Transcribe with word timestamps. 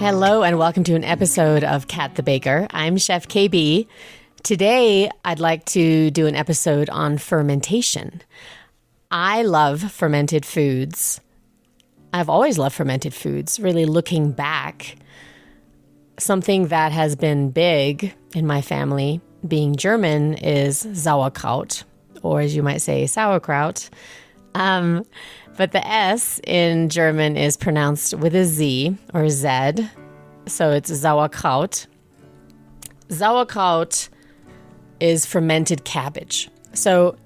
Hello, 0.00 0.42
and 0.42 0.58
welcome 0.58 0.82
to 0.84 0.94
an 0.94 1.04
episode 1.04 1.62
of 1.62 1.86
Kat 1.86 2.14
the 2.14 2.22
Baker. 2.22 2.66
I'm 2.70 2.96
Chef 2.96 3.28
Kaybee. 3.28 3.86
Today, 4.42 5.10
I'd 5.26 5.40
like 5.40 5.66
to 5.66 6.10
do 6.10 6.26
an 6.26 6.34
episode 6.34 6.88
on 6.88 7.18
fermentation. 7.18 8.22
I 9.10 9.42
love 9.42 9.92
fermented 9.92 10.46
foods. 10.46 11.20
I've 12.14 12.30
always 12.30 12.56
loved 12.56 12.76
fermented 12.76 13.12
foods, 13.12 13.60
really 13.60 13.84
looking 13.84 14.32
back. 14.32 14.96
Something 16.18 16.68
that 16.68 16.92
has 16.92 17.14
been 17.14 17.50
big 17.50 18.14
in 18.34 18.46
my 18.46 18.62
family, 18.62 19.20
being 19.46 19.76
German, 19.76 20.32
is 20.32 20.78
sauerkraut, 20.94 21.84
or 22.22 22.40
as 22.40 22.56
you 22.56 22.62
might 22.62 22.80
say, 22.80 23.06
sauerkraut. 23.06 23.90
Um, 24.54 25.04
but 25.56 25.72
the 25.72 25.86
S 25.86 26.40
in 26.46 26.88
German 26.88 27.36
is 27.36 27.56
pronounced 27.56 28.14
with 28.14 28.34
a 28.34 28.44
Z 28.44 28.96
or 29.14 29.28
Z. 29.28 29.88
So 30.46 30.70
it's 30.70 30.96
Sauerkraut. 30.96 31.86
Sauerkraut 33.08 34.08
is 35.00 35.26
fermented 35.26 35.84
cabbage. 35.84 36.48
So 36.72 37.16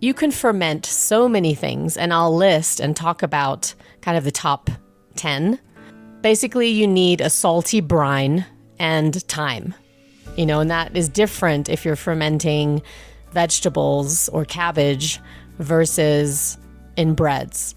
you 0.00 0.14
can 0.14 0.30
ferment 0.30 0.86
so 0.86 1.28
many 1.28 1.54
things, 1.54 1.96
and 1.96 2.12
I'll 2.12 2.34
list 2.34 2.80
and 2.80 2.96
talk 2.96 3.22
about 3.22 3.74
kind 4.00 4.16
of 4.16 4.24
the 4.24 4.30
top 4.30 4.70
10. 5.16 5.58
Basically, 6.22 6.68
you 6.68 6.86
need 6.86 7.20
a 7.20 7.30
salty 7.30 7.80
brine 7.80 8.46
and 8.78 9.26
time. 9.28 9.74
You 10.36 10.46
know, 10.46 10.60
and 10.60 10.70
that 10.70 10.96
is 10.96 11.08
different 11.08 11.68
if 11.68 11.84
you're 11.84 11.96
fermenting 11.96 12.82
vegetables 13.32 14.28
or 14.30 14.44
cabbage 14.44 15.20
versus 15.58 16.56
in 17.00 17.14
breads. 17.14 17.74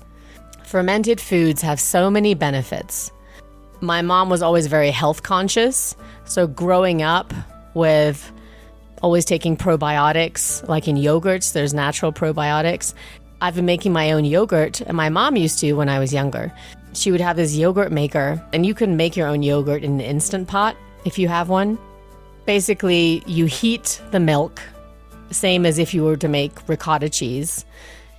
Fermented 0.66 1.20
foods 1.22 1.62
have 1.62 1.80
so 1.80 2.12
many 2.12 2.34
benefits. 2.34 3.12
My 3.80 4.02
mom 4.02 4.30
was 4.30 4.42
always 4.42 4.68
very 4.68 4.92
health 4.92 5.24
conscious. 5.24 5.96
So, 6.26 6.46
growing 6.46 7.02
up 7.02 7.34
with 7.74 8.32
always 9.02 9.26
taking 9.26 9.58
probiotics, 9.58 10.68
like 10.68 10.88
in 10.88 10.96
yogurts, 10.96 11.54
there's 11.54 11.74
natural 11.74 12.12
probiotics. 12.14 12.94
I've 13.42 13.56
been 13.56 13.66
making 13.66 13.92
my 13.92 14.12
own 14.14 14.26
yogurt, 14.26 14.82
and 14.82 14.96
my 14.96 15.10
mom 15.10 15.36
used 15.36 15.60
to 15.60 15.74
when 15.74 15.90
I 15.90 16.00
was 16.00 16.14
younger. 16.14 16.52
She 16.94 17.12
would 17.12 17.22
have 17.22 17.36
this 17.36 17.56
yogurt 17.56 17.92
maker, 17.92 18.42
and 18.54 18.66
you 18.66 18.74
can 18.74 18.96
make 18.96 19.18
your 19.18 19.28
own 19.28 19.44
yogurt 19.44 19.84
in 19.84 19.94
an 19.96 20.02
instant 20.02 20.48
pot 20.48 20.78
if 21.06 21.20
you 21.20 21.28
have 21.28 21.50
one. 21.50 21.78
Basically, 22.46 23.24
you 23.26 23.46
heat 23.46 24.02
the 24.12 24.20
milk, 24.20 24.62
same 25.32 25.66
as 25.66 25.78
if 25.78 25.94
you 25.94 26.04
were 26.04 26.18
to 26.18 26.28
make 26.28 26.68
ricotta 26.70 27.10
cheese. 27.10 27.66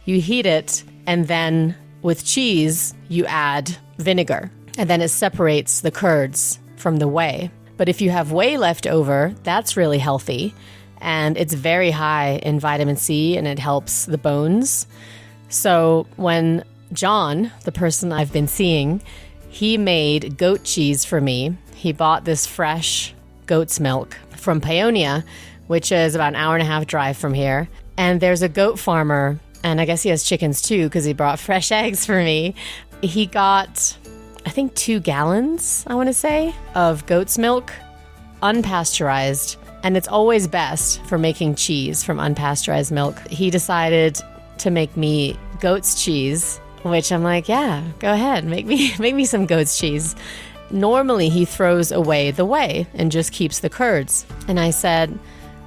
You 0.05 0.21
heat 0.21 0.45
it, 0.45 0.85
and 1.07 1.27
then 1.27 1.77
with 2.03 2.25
cheese, 2.25 2.95
you 3.09 3.25
add 3.27 3.77
vinegar, 3.99 4.51
and 4.77 4.89
then 4.91 5.01
it 5.01 5.09
separates 5.09 5.81
the 5.81 5.91
curds 5.91 6.59
from 6.77 6.99
the 6.99 7.09
whey. 7.09 7.51
But 7.77 7.89
if 7.89 8.01
you 8.01 8.11
have 8.11 8.33
whey 8.33 8.57
left 8.57 8.87
over, 8.87 9.35
that's 9.43 9.77
really 9.77 9.99
healthy, 9.99 10.55
and 11.01 11.37
it's 11.37 11.55
very 11.55 11.91
high 11.91 12.41
in 12.43 12.59
vitamin 12.59 12.97
C 12.97 13.37
and 13.37 13.47
it 13.47 13.59
helps 13.59 14.07
the 14.07 14.19
bones. 14.19 14.87
So 15.49 16.07
when 16.17 16.65
John, 16.93 17.53
the 17.65 17.73
person 17.73 18.13
I've 18.13 18.33
been 18.33 18.49
seeing, 18.49 19.03
he 19.49 19.77
made 19.77 20.39
goat 20.39 20.65
cheese 20.65 21.05
for 21.05 21.21
me. 21.21 21.57
He 21.75 21.93
bought 21.93 22.25
this 22.25 22.47
fresh 22.47 23.15
goat's 23.47 23.79
milk 23.79 24.17
from 24.31 24.61
Paonia, 24.61 25.25
which 25.67 25.93
is 25.93 26.15
about 26.15 26.29
an 26.29 26.37
hour 26.37 26.55
and 26.55 26.63
a 26.63 26.67
half 26.67 26.87
drive 26.87 27.17
from 27.17 27.35
here. 27.35 27.69
And 27.97 28.21
there's 28.21 28.43
a 28.43 28.49
goat 28.49 28.79
farmer 28.79 29.39
and 29.65 29.81
I 29.81 29.87
guess 29.87 30.03
he 30.03 30.11
has 30.11 30.23
chickens 30.23 30.62
too 30.62 30.84
because 30.84 31.05
he 31.05 31.15
brought 31.15 31.41
fresh 31.41 31.73
eggs 31.73 32.07
for 32.07 32.23
me. 32.23 32.55
He 33.03 33.27
got, 33.27 33.97
I 34.47 34.51
think, 34.51 34.75
two 34.75 35.01
gallons, 35.01 35.85
I 35.89 35.95
want 35.97 36.08
to 36.08 36.14
say, 36.14 36.55
of 36.75 37.05
goat's 37.07 37.39
milk, 37.39 37.73
unpasteurized. 38.42 39.57
And 39.83 39.97
it's 39.97 40.08
always 40.08 40.47
best 40.47 41.05
for 41.07 41.19
making 41.19 41.57
cheese 41.57 42.05
from 42.05 42.19
unpasteurized 42.19 42.92
milk. 42.92 43.19
He 43.29 43.51
decided 43.51 44.20
to 44.58 44.70
make 44.70 44.97
me 44.97 45.36
goat's 45.61 46.02
cheese, 46.02 46.58
which 46.83 47.11
I'm 47.11 47.23
like, 47.23 47.48
yeah, 47.48 47.83
go 47.98 48.13
ahead, 48.13 48.45
make 48.45 48.67
me 48.67 48.95
make 48.98 49.14
me 49.14 49.25
some 49.25 49.46
goat's 49.46 49.79
cheese. 49.79 50.14
Normally 50.70 51.29
he 51.29 51.45
throws 51.45 51.92
away 51.92 52.31
the 52.31 52.45
whey 52.45 52.86
and 52.95 53.13
just 53.13 53.33
keeps 53.33 53.61
the 53.61 53.69
curds. 53.70 54.27
And 54.48 54.58
I 54.58 54.70
said, 54.70 55.19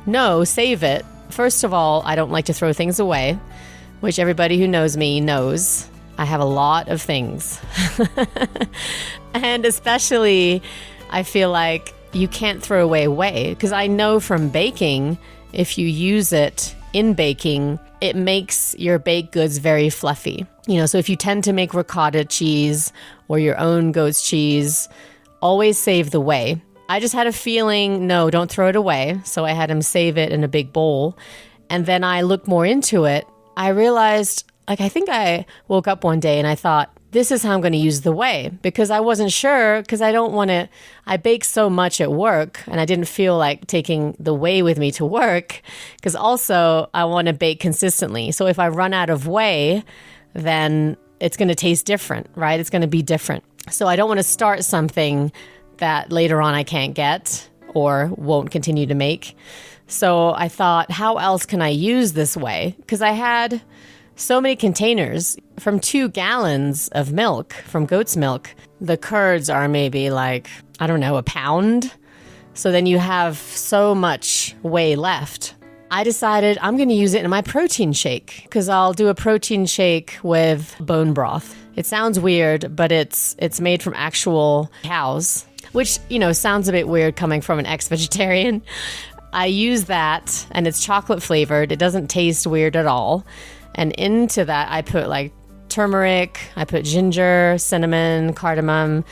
"No, 0.06 0.44
save 0.44 0.84
it. 0.84 1.06
First 1.30 1.64
of 1.64 1.74
all, 1.74 2.02
I 2.04 2.16
don't 2.16 2.32
like 2.32 2.46
to 2.46 2.54
throw 2.54 2.74
things 2.74 3.00
away 3.00 3.38
which 4.00 4.20
everybody 4.20 4.60
who 4.60 4.68
knows 4.68 4.98
me 4.98 5.20
knows. 5.20 5.88
I 6.18 6.26
have 6.26 6.42
a 6.42 6.46
lot 6.46 6.90
of 6.90 7.02
things. 7.02 7.60
and 9.34 9.66
especially, 9.66 10.62
I 11.10 11.24
feel 11.24 11.52
like 11.52 11.94
you 12.14 12.28
can't 12.28 12.62
throw 12.62 12.84
away 12.84 13.08
whey 13.08 13.54
because 13.54 13.72
I 13.72 13.88
know 13.88 14.20
from 14.20 14.50
baking, 14.50 15.18
if 15.54 15.78
you 15.78 15.88
use 15.88 16.34
it 16.34 16.76
in 16.94 17.14
baking, 17.14 17.80
it 18.02 18.16
makes 18.16 18.76
your 18.78 19.00
baked 19.00 19.32
goods 19.32 19.58
very 19.60 19.90
fluffy. 19.90 20.46
You 20.68 20.78
know, 20.78 20.86
so 20.86 20.98
if 20.98 21.10
you 21.10 21.16
tend 21.16 21.44
to 21.46 21.54
make 21.54 21.74
ricotta 21.74 22.26
cheese 22.26 22.92
or 23.28 23.40
your 23.40 23.58
own 23.60 23.92
goat's 23.92 24.28
cheese, 24.28 24.90
always 25.42 25.78
save 25.78 26.12
the 26.12 26.20
whey. 26.20 26.62
I 26.90 27.00
just 27.00 27.14
had 27.14 27.28
a 27.28 27.34
feeling, 27.34 28.08
no, 28.08 28.30
don't 28.30 28.50
throw 28.50 28.70
it 28.70 28.76
away. 28.76 29.20
So 29.24 29.46
I 29.46 29.52
had 29.52 29.70
him 29.70 29.82
save 29.82 30.18
it 30.18 30.32
in 30.32 30.44
a 30.44 30.48
big 30.48 30.74
bowl. 30.74 31.18
And 31.70 31.86
then 31.86 32.04
I 32.04 32.22
looked 32.22 32.48
more 32.48 32.66
into 32.66 33.06
it 33.06 33.28
I 33.58 33.70
realized, 33.70 34.46
like, 34.68 34.80
I 34.80 34.88
think 34.88 35.10
I 35.10 35.46
woke 35.68 35.88
up 35.88 36.04
one 36.04 36.20
day 36.20 36.38
and 36.38 36.48
I 36.48 36.54
thought, 36.56 36.96
this 37.12 37.32
is 37.32 37.42
how 37.42 37.54
I'm 37.54 37.62
going 37.62 37.72
to 37.72 37.80
use 37.80 38.02
the 38.02 38.12
whey 38.12 38.52
because 38.62 38.92
I 38.92 39.00
wasn't 39.00 39.32
sure 39.32 39.82
because 39.82 40.02
I 40.02 40.12
don't 40.12 40.34
want 40.34 40.50
to. 40.50 40.70
I 41.08 41.18
bake 41.18 41.44
so 41.44 41.70
much 41.70 42.00
at 42.00 42.12
work 42.12 42.62
and 42.68 42.80
I 42.80 42.86
didn't 42.86 43.08
feel 43.08 43.36
like 43.36 43.66
taking 43.66 44.16
the 44.20 44.34
whey 44.34 44.62
with 44.62 44.78
me 44.78 44.92
to 44.92 45.06
work 45.06 45.62
because 45.96 46.16
also 46.16 46.90
I 46.94 47.06
want 47.06 47.28
to 47.28 47.34
bake 47.34 47.60
consistently. 47.60 48.32
So 48.32 48.46
if 48.46 48.60
I 48.60 48.68
run 48.68 48.94
out 48.94 49.10
of 49.10 49.26
whey, 49.26 49.84
then 50.34 50.96
it's 51.20 51.38
going 51.38 51.48
to 51.48 51.56
taste 51.56 51.88
different, 51.88 52.30
right? 52.36 52.60
It's 52.60 52.70
going 52.70 52.84
to 52.84 52.88
be 52.88 53.02
different. 53.02 53.44
So 53.72 53.88
I 53.88 53.96
don't 53.96 54.08
want 54.08 54.20
to 54.20 54.24
start 54.24 54.64
something 54.64 55.32
that 55.78 56.12
later 56.12 56.42
on 56.42 56.54
I 56.54 56.64
can't 56.64 56.94
get 56.94 57.50
or 57.70 58.12
won't 58.18 58.52
continue 58.52 58.86
to 58.86 58.96
make. 58.96 59.36
So 59.88 60.34
I 60.34 60.50
thought, 60.50 60.92
how 60.92 61.16
else 61.16 61.46
can 61.46 61.62
I 61.62 61.70
use 61.70 62.14
this 62.14 62.36
whey? 62.36 62.76
Because 62.78 63.02
I 63.02 63.12
had 63.12 63.62
so 64.16 64.42
many 64.42 64.56
containers 64.56 65.38
from 65.60 65.80
two 65.80 66.10
gallons 66.10 66.90
of 66.90 67.14
milk 67.14 67.54
from 67.54 67.86
goat's 67.86 68.18
milk. 68.18 68.54
The 68.82 68.98
curds 68.98 69.50
are 69.50 69.68
maybe 69.68 70.10
like, 70.10 70.50
I 70.80 70.88
don't 70.88 71.00
know, 71.00 71.18
a 71.18 71.24
pound. 71.24 71.94
So 72.54 72.72
then 72.72 72.86
you 72.86 72.98
have 72.98 73.38
so 73.38 73.96
much 73.96 74.56
whey 74.64 74.96
left. 74.96 75.54
I 75.90 76.04
decided 76.04 76.58
I'm 76.62 76.76
going 76.76 76.90
to 76.90 76.96
use 76.96 77.14
it 77.14 77.24
in 77.24 77.30
my 77.30 77.42
protein 77.42 77.94
shake 77.94 78.42
because 78.44 78.68
I'll 78.68 78.94
do 78.94 79.08
a 79.08 79.16
protein 79.16 79.66
shake 79.66 80.18
with 80.22 80.76
bone 80.80 81.14
broth. 81.14 81.56
It 81.78 81.86
sounds 81.86 82.20
weird, 82.20 82.76
but 82.76 82.92
it's 82.92 83.36
it's 83.40 83.62
made 83.62 83.84
from 83.84 83.94
actual 83.96 84.70
cows, 84.84 85.46
which, 85.72 86.00
you 86.10 86.20
know, 86.20 86.34
sounds 86.34 86.68
a 86.68 86.72
bit 86.72 86.88
weird 86.88 87.16
coming 87.16 87.40
from 87.40 87.60
an 87.60 87.68
ex-vegetarian, 87.68 88.64
I 89.34 89.46
use 89.46 89.86
that 89.86 90.48
and 90.52 90.68
it's 90.68 90.84
chocolate 90.84 91.22
flavored. 91.22 91.72
It 91.72 91.80
doesn't 91.80 92.08
taste 92.08 92.48
weird 92.48 92.76
at 92.76 92.86
all. 92.86 93.26
And 93.76 93.92
into 93.94 94.46
that, 94.46 94.72
I 94.72 94.82
put 94.82 95.10
like 95.10 95.32
turmeric, 95.70 96.40
I 96.56 96.66
put 96.66 96.86
ginger, 96.86 97.56
cinnamon, 97.58 98.34
cardamom. 98.34 99.04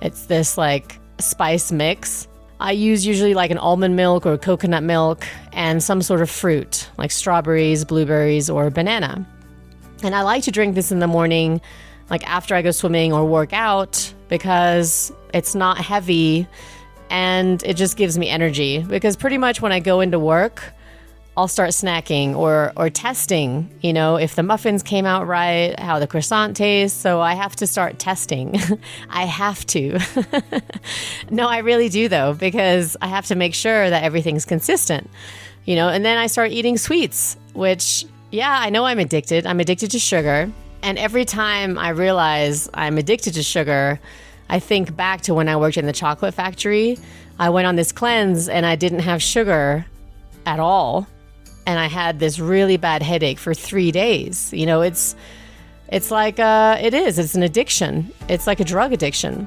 It's 0.00 0.26
this 0.26 0.56
like 0.56 0.98
spice 1.18 1.70
mix. 1.72 2.28
I 2.60 2.72
use 2.72 3.04
usually 3.04 3.34
like 3.34 3.50
an 3.50 3.58
almond 3.58 3.96
milk 3.96 4.24
or 4.24 4.38
coconut 4.38 4.82
milk 4.82 5.26
and 5.52 5.82
some 5.82 6.00
sort 6.02 6.22
of 6.22 6.30
fruit 6.30 6.88
like 6.96 7.10
strawberries, 7.10 7.84
blueberries, 7.84 8.48
or 8.48 8.70
banana. 8.70 9.26
And 10.02 10.14
I 10.14 10.22
like 10.22 10.44
to 10.44 10.50
drink 10.50 10.74
this 10.74 10.92
in 10.92 10.98
the 10.98 11.06
morning, 11.06 11.60
like 12.10 12.26
after 12.28 12.54
I 12.54 12.62
go 12.62 12.70
swimming 12.70 13.12
or 13.12 13.24
work 13.24 13.52
out, 13.52 14.12
because 14.28 15.12
it's 15.32 15.54
not 15.54 15.78
heavy 15.78 16.46
and 17.10 17.62
it 17.64 17.74
just 17.74 17.96
gives 17.96 18.18
me 18.18 18.28
energy 18.28 18.78
because 18.80 19.16
pretty 19.16 19.38
much 19.38 19.60
when 19.60 19.72
I 19.72 19.80
go 19.80 20.00
into 20.00 20.18
work, 20.18 20.62
I'll 21.36 21.48
start 21.48 21.70
snacking 21.70 22.36
or 22.36 22.72
or 22.76 22.90
testing, 22.90 23.68
you 23.80 23.92
know, 23.92 24.16
if 24.16 24.36
the 24.36 24.44
muffins 24.44 24.84
came 24.84 25.04
out 25.04 25.26
right, 25.26 25.78
how 25.78 25.98
the 25.98 26.06
croissant 26.06 26.56
tastes. 26.56 26.98
So 26.98 27.20
I 27.20 27.34
have 27.34 27.56
to 27.56 27.66
start 27.66 27.98
testing. 27.98 28.60
I 29.10 29.24
have 29.24 29.66
to. 29.66 29.98
no, 31.30 31.48
I 31.48 31.58
really 31.58 31.88
do 31.88 32.08
though 32.08 32.34
because 32.34 32.96
I 33.02 33.08
have 33.08 33.26
to 33.26 33.34
make 33.34 33.54
sure 33.54 33.90
that 33.90 34.04
everything's 34.04 34.44
consistent. 34.44 35.10
You 35.64 35.74
know, 35.76 35.88
and 35.88 36.04
then 36.04 36.18
I 36.18 36.28
start 36.28 36.52
eating 36.52 36.76
sweets, 36.76 37.36
which 37.52 38.06
yeah, 38.30 38.56
I 38.60 38.70
know 38.70 38.84
I'm 38.84 39.00
addicted. 39.00 39.44
I'm 39.44 39.58
addicted 39.58 39.90
to 39.92 39.98
sugar, 39.98 40.50
and 40.82 40.98
every 40.98 41.24
time 41.24 41.78
I 41.78 41.88
realize 41.88 42.68
I'm 42.74 42.96
addicted 42.98 43.34
to 43.34 43.42
sugar, 43.42 43.98
I 44.48 44.58
think 44.58 44.94
back 44.96 45.22
to 45.22 45.34
when 45.34 45.48
I 45.48 45.56
worked 45.56 45.76
in 45.76 45.86
the 45.86 45.92
chocolate 45.92 46.34
factory. 46.34 46.98
I 47.38 47.50
went 47.50 47.66
on 47.66 47.76
this 47.76 47.92
cleanse 47.92 48.48
and 48.48 48.64
I 48.64 48.76
didn't 48.76 49.00
have 49.00 49.22
sugar 49.22 49.86
at 50.46 50.60
all. 50.60 51.06
And 51.66 51.78
I 51.78 51.86
had 51.86 52.20
this 52.20 52.38
really 52.38 52.76
bad 52.76 53.02
headache 53.02 53.38
for 53.38 53.54
three 53.54 53.90
days. 53.90 54.52
You 54.52 54.66
know, 54.66 54.82
it's 54.82 55.16
it's 55.88 56.10
like 56.10 56.38
uh, 56.38 56.78
it 56.80 56.92
is. 56.94 57.18
It's 57.18 57.34
an 57.34 57.42
addiction. 57.42 58.12
It's 58.28 58.46
like 58.46 58.60
a 58.60 58.64
drug 58.64 58.92
addiction. 58.92 59.46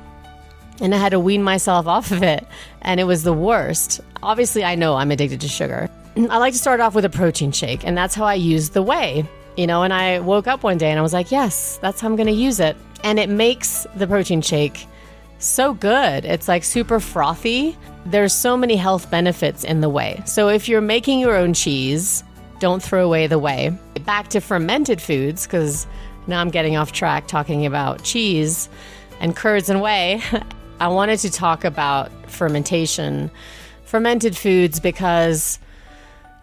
and 0.81 0.93
I 0.93 0.97
had 0.97 1.09
to 1.09 1.19
wean 1.19 1.43
myself 1.43 1.87
off 1.95 2.11
of 2.11 2.23
it, 2.23 2.45
and 2.81 2.99
it 2.99 3.03
was 3.03 3.23
the 3.23 3.33
worst. 3.33 4.01
Obviously, 4.23 4.63
I 4.63 4.75
know 4.75 4.95
I'm 4.95 5.11
addicted 5.11 5.41
to 5.41 5.47
sugar. 5.47 5.89
I 6.17 6.37
like 6.37 6.53
to 6.53 6.59
start 6.59 6.79
off 6.79 6.95
with 6.95 7.05
a 7.05 7.09
protein 7.09 7.51
shake, 7.51 7.85
and 7.85 7.95
that's 7.95 8.15
how 8.15 8.25
I 8.25 8.33
use 8.33 8.69
the 8.69 8.81
whey. 8.81 9.25
You 9.57 9.67
know, 9.67 9.83
and 9.83 9.91
I 9.93 10.19
woke 10.19 10.47
up 10.47 10.63
one 10.63 10.77
day 10.77 10.91
and 10.91 10.99
I 10.99 11.01
was 11.01 11.13
like, 11.13 11.31
yes, 11.31 11.79
that's 11.81 11.99
how 11.99 12.07
I'm 12.07 12.15
going 12.15 12.27
to 12.27 12.33
use 12.33 12.59
it. 12.59 12.77
And 13.03 13.19
it 13.19 13.29
makes 13.29 13.85
the 13.95 14.07
protein 14.07 14.41
shake 14.41 14.87
so 15.39 15.73
good. 15.73 16.25
It's 16.25 16.47
like 16.47 16.63
super 16.63 16.99
frothy. 16.99 17.77
There's 18.05 18.33
so 18.33 18.57
many 18.57 18.75
health 18.75 19.09
benefits 19.11 19.63
in 19.63 19.81
the 19.81 19.89
whey. 19.89 20.21
So 20.25 20.49
if 20.49 20.67
you're 20.67 20.81
making 20.81 21.19
your 21.19 21.35
own 21.35 21.53
cheese, 21.53 22.23
don't 22.59 22.81
throw 22.81 23.05
away 23.05 23.27
the 23.27 23.39
whey. 23.39 23.77
Back 24.05 24.29
to 24.29 24.41
fermented 24.41 25.01
foods, 25.01 25.45
because 25.45 25.85
now 26.25 26.41
I'm 26.41 26.49
getting 26.49 26.75
off 26.75 26.91
track 26.91 27.27
talking 27.27 27.65
about 27.65 28.03
cheese 28.03 28.69
and 29.19 29.35
curds 29.35 29.69
and 29.69 29.81
whey. 29.81 30.21
I 30.79 30.87
wanted 30.87 31.19
to 31.19 31.31
talk 31.31 31.63
about 31.63 32.11
fermentation, 32.29 33.31
fermented 33.85 34.35
foods, 34.37 34.79
because 34.79 35.59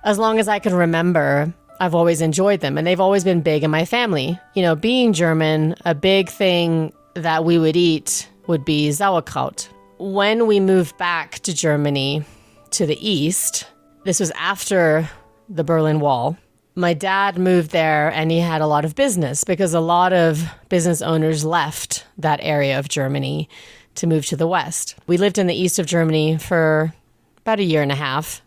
as 0.04 0.18
long 0.18 0.38
as 0.38 0.48
I 0.48 0.58
can 0.58 0.74
remember, 0.74 1.52
I've 1.80 1.94
always 1.94 2.20
enjoyed 2.20 2.60
them 2.60 2.78
and 2.78 2.86
they've 2.86 3.00
always 3.00 3.24
been 3.24 3.40
big 3.40 3.64
in 3.64 3.70
my 3.70 3.84
family. 3.84 4.38
You 4.54 4.62
know, 4.62 4.74
being 4.74 5.12
German, 5.12 5.74
a 5.84 5.94
big 5.94 6.28
thing 6.28 6.92
that 7.14 7.44
we 7.44 7.58
would 7.58 7.76
eat 7.76 8.28
would 8.46 8.64
be 8.64 8.90
sauerkraut. 8.92 9.68
When 9.98 10.46
we 10.46 10.60
moved 10.60 10.96
back 10.98 11.40
to 11.40 11.54
Germany 11.54 12.24
to 12.70 12.86
the 12.86 13.08
east, 13.08 13.66
this 14.04 14.20
was 14.20 14.30
after 14.32 15.08
the 15.48 15.64
Berlin 15.64 16.00
Wall. 16.00 16.36
My 16.74 16.92
dad 16.92 17.38
moved 17.38 17.70
there 17.70 18.10
and 18.10 18.30
he 18.30 18.40
had 18.40 18.60
a 18.60 18.66
lot 18.66 18.84
of 18.84 18.96
business 18.96 19.44
because 19.44 19.74
a 19.74 19.80
lot 19.80 20.12
of 20.12 20.44
business 20.68 21.02
owners 21.02 21.44
left 21.44 22.04
that 22.18 22.40
area 22.42 22.78
of 22.78 22.88
Germany 22.88 23.48
to 23.96 24.06
move 24.06 24.26
to 24.26 24.36
the 24.36 24.48
west. 24.48 24.96
We 25.06 25.16
lived 25.16 25.38
in 25.38 25.46
the 25.46 25.54
east 25.54 25.78
of 25.78 25.86
Germany 25.86 26.36
for 26.38 26.92
about 27.38 27.60
a 27.60 27.64
year 27.64 27.82
and 27.82 27.92
a 27.92 27.96
half. 27.96 28.42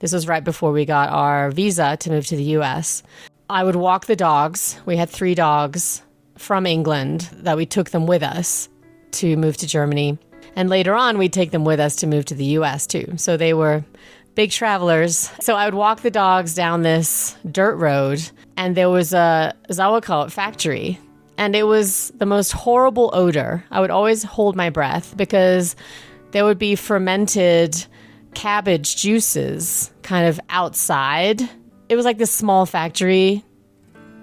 This 0.00 0.12
was 0.12 0.26
right 0.26 0.42
before 0.42 0.72
we 0.72 0.84
got 0.84 1.10
our 1.10 1.50
visa 1.50 1.96
to 2.00 2.10
move 2.10 2.26
to 2.26 2.36
the 2.36 2.56
US. 2.58 3.02
I 3.48 3.64
would 3.64 3.76
walk 3.76 4.06
the 4.06 4.16
dogs. 4.16 4.80
We 4.84 4.96
had 4.96 5.08
three 5.08 5.34
dogs 5.34 6.02
from 6.36 6.66
England 6.66 7.28
that 7.32 7.56
we 7.56 7.66
took 7.66 7.90
them 7.90 8.06
with 8.06 8.22
us 8.22 8.68
to 9.12 9.36
move 9.36 9.56
to 9.58 9.66
Germany. 9.66 10.18
And 10.56 10.68
later 10.68 10.94
on, 10.94 11.18
we'd 11.18 11.32
take 11.32 11.52
them 11.52 11.64
with 11.64 11.80
us 11.80 11.96
to 11.96 12.06
move 12.06 12.24
to 12.26 12.34
the 12.34 12.44
US 12.58 12.86
too. 12.86 13.14
So 13.16 13.36
they 13.36 13.54
were 13.54 13.84
big 14.34 14.50
travelers. 14.50 15.30
So 15.40 15.54
I 15.54 15.64
would 15.64 15.74
walk 15.74 16.00
the 16.00 16.10
dogs 16.10 16.54
down 16.54 16.82
this 16.82 17.36
dirt 17.50 17.76
road, 17.76 18.22
and 18.56 18.76
there 18.76 18.90
was 18.90 19.12
a 19.12 19.54
sauerkraut 19.70 20.32
factory 20.32 20.98
and 21.40 21.56
it 21.56 21.62
was 21.62 22.12
the 22.18 22.26
most 22.26 22.52
horrible 22.52 23.08
odor. 23.14 23.64
I 23.70 23.80
would 23.80 23.90
always 23.90 24.22
hold 24.22 24.56
my 24.56 24.68
breath 24.68 25.16
because 25.16 25.74
there 26.32 26.44
would 26.44 26.58
be 26.58 26.76
fermented 26.76 27.86
cabbage 28.34 28.96
juices 28.96 29.90
kind 30.02 30.26
of 30.26 30.40
outside. 30.48 31.42
It 31.88 31.96
was 31.96 32.04
like 32.04 32.18
this 32.18 32.32
small 32.32 32.66
factory, 32.66 33.44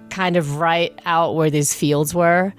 kind 0.10 0.38
of 0.38 0.58
right 0.58 0.98
out 1.06 1.36
where 1.36 1.50
these 1.50 1.74
fields 1.74 2.14
were. 2.14 2.54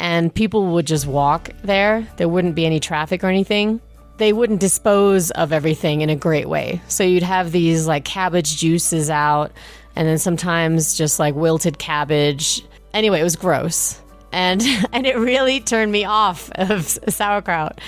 And 0.00 0.34
people 0.34 0.66
would 0.74 0.86
just 0.86 1.06
walk 1.06 1.50
there. 1.62 2.06
There 2.16 2.28
wouldn't 2.28 2.56
be 2.56 2.66
any 2.66 2.80
traffic 2.80 3.22
or 3.22 3.28
anything. 3.28 3.80
They 4.18 4.32
wouldn't 4.32 4.60
dispose 4.60 5.30
of 5.32 5.52
everything 5.52 6.00
in 6.00 6.10
a 6.10 6.16
great 6.16 6.48
way. 6.48 6.80
So 6.88 7.04
you'd 7.04 7.22
have 7.22 7.52
these 7.52 7.86
like 7.86 8.04
cabbage 8.04 8.56
juices 8.56 9.10
out, 9.10 9.52
and 9.94 10.08
then 10.08 10.18
sometimes 10.18 10.94
just 10.94 11.18
like 11.18 11.34
wilted 11.34 11.78
cabbage 11.78 12.64
Anyway, 12.94 13.20
it 13.20 13.24
was 13.24 13.36
gross. 13.36 14.00
And 14.32 14.62
and 14.92 15.06
it 15.06 15.16
really 15.16 15.60
turned 15.60 15.92
me 15.92 16.04
off 16.04 16.50
of 16.56 16.86
sauerkraut. 17.08 17.80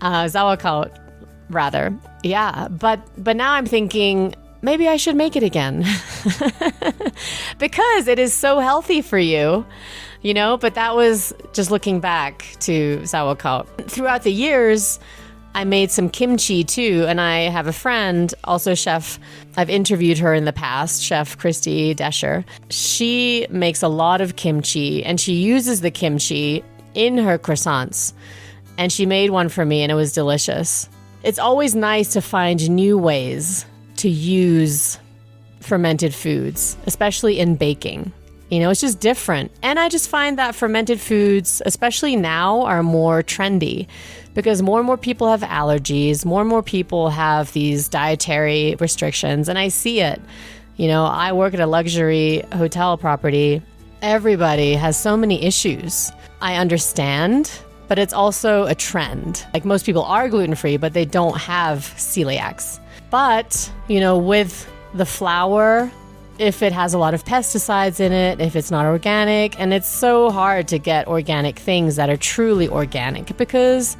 Uh, 0.00 0.28
sauerkraut 0.28 0.96
rather. 1.50 1.96
Yeah, 2.22 2.68
but 2.68 3.00
but 3.22 3.36
now 3.36 3.52
I'm 3.52 3.66
thinking 3.66 4.34
maybe 4.62 4.88
I 4.88 4.96
should 4.96 5.16
make 5.16 5.36
it 5.36 5.42
again. 5.42 5.84
because 7.58 8.08
it 8.08 8.18
is 8.18 8.32
so 8.32 8.58
healthy 8.58 9.02
for 9.02 9.18
you. 9.18 9.66
You 10.22 10.34
know, 10.34 10.58
but 10.58 10.74
that 10.74 10.94
was 10.94 11.32
just 11.54 11.70
looking 11.70 11.98
back 11.98 12.44
to 12.60 13.04
sauerkraut. 13.06 13.66
Throughout 13.90 14.22
the 14.22 14.32
years, 14.32 15.00
I 15.54 15.64
made 15.64 15.90
some 15.90 16.10
kimchi 16.10 16.62
too, 16.62 17.06
and 17.08 17.20
I 17.20 17.48
have 17.48 17.66
a 17.66 17.72
friend, 17.72 18.32
also 18.44 18.74
chef. 18.74 19.18
I've 19.56 19.70
interviewed 19.70 20.18
her 20.18 20.34
in 20.34 20.44
the 20.44 20.52
past, 20.52 21.02
Chef 21.02 21.38
Christy 21.38 21.94
Descher. 21.94 22.44
She 22.68 23.46
makes 23.50 23.82
a 23.82 23.88
lot 23.88 24.20
of 24.20 24.36
kimchi, 24.36 25.02
and 25.02 25.18
she 25.18 25.32
uses 25.32 25.80
the 25.80 25.90
kimchi 25.90 26.62
in 26.94 27.16
her 27.18 27.38
croissants. 27.38 28.12
And 28.76 28.92
she 28.92 29.06
made 29.06 29.30
one 29.30 29.48
for 29.48 29.64
me, 29.64 29.82
and 29.82 29.90
it 29.90 29.96
was 29.96 30.12
delicious. 30.12 30.88
It's 31.22 31.38
always 31.38 31.74
nice 31.74 32.14
to 32.14 32.22
find 32.22 32.70
new 32.70 32.96
ways 32.96 33.66
to 33.96 34.08
use 34.08 34.98
fermented 35.60 36.14
foods, 36.14 36.76
especially 36.86 37.38
in 37.38 37.56
baking. 37.56 38.12
You 38.50 38.60
know, 38.60 38.70
it's 38.70 38.80
just 38.80 39.00
different. 39.00 39.52
And 39.62 39.78
I 39.78 39.88
just 39.88 40.08
find 40.08 40.38
that 40.38 40.54
fermented 40.54 41.00
foods, 41.00 41.62
especially 41.66 42.16
now, 42.16 42.62
are 42.62 42.82
more 42.82 43.22
trendy 43.22 43.86
because 44.34 44.62
more 44.62 44.78
and 44.78 44.86
more 44.86 44.96
people 44.96 45.30
have 45.30 45.42
allergies, 45.42 46.24
more 46.24 46.40
and 46.40 46.48
more 46.48 46.62
people 46.62 47.10
have 47.10 47.52
these 47.52 47.88
dietary 47.88 48.76
restrictions, 48.80 49.48
and 49.48 49.58
I 49.58 49.68
see 49.68 50.00
it. 50.00 50.20
You 50.76 50.88
know, 50.88 51.04
I 51.04 51.32
work 51.32 51.52
at 51.52 51.60
a 51.60 51.66
luxury 51.66 52.42
hotel 52.54 52.96
property. 52.96 53.62
Everybody 54.02 54.72
has 54.72 54.98
so 54.98 55.16
many 55.16 55.44
issues. 55.44 56.10
I 56.40 56.56
understand, 56.56 57.52
but 57.90 57.98
it's 57.98 58.12
also 58.12 58.66
a 58.66 58.74
trend. 58.74 59.44
Like 59.52 59.64
most 59.64 59.84
people 59.84 60.04
are 60.04 60.28
gluten 60.28 60.54
free, 60.54 60.76
but 60.76 60.92
they 60.92 61.04
don't 61.04 61.36
have 61.36 61.80
celiacs. 61.96 62.78
But, 63.10 63.68
you 63.88 63.98
know, 63.98 64.16
with 64.16 64.70
the 64.94 65.04
flour 65.04 65.90
if 66.38 66.62
it 66.62 66.72
has 66.72 66.94
a 66.94 66.98
lot 66.98 67.14
of 67.14 67.24
pesticides 67.24 68.00
in 68.00 68.12
it, 68.12 68.40
if 68.40 68.56
it's 68.56 68.70
not 68.70 68.86
organic. 68.86 69.58
And 69.60 69.74
it's 69.74 69.88
so 69.88 70.30
hard 70.30 70.68
to 70.68 70.78
get 70.78 71.06
organic 71.06 71.58
things 71.58 71.96
that 71.96 72.08
are 72.08 72.16
truly 72.16 72.66
organic 72.68 73.36
because 73.36 73.96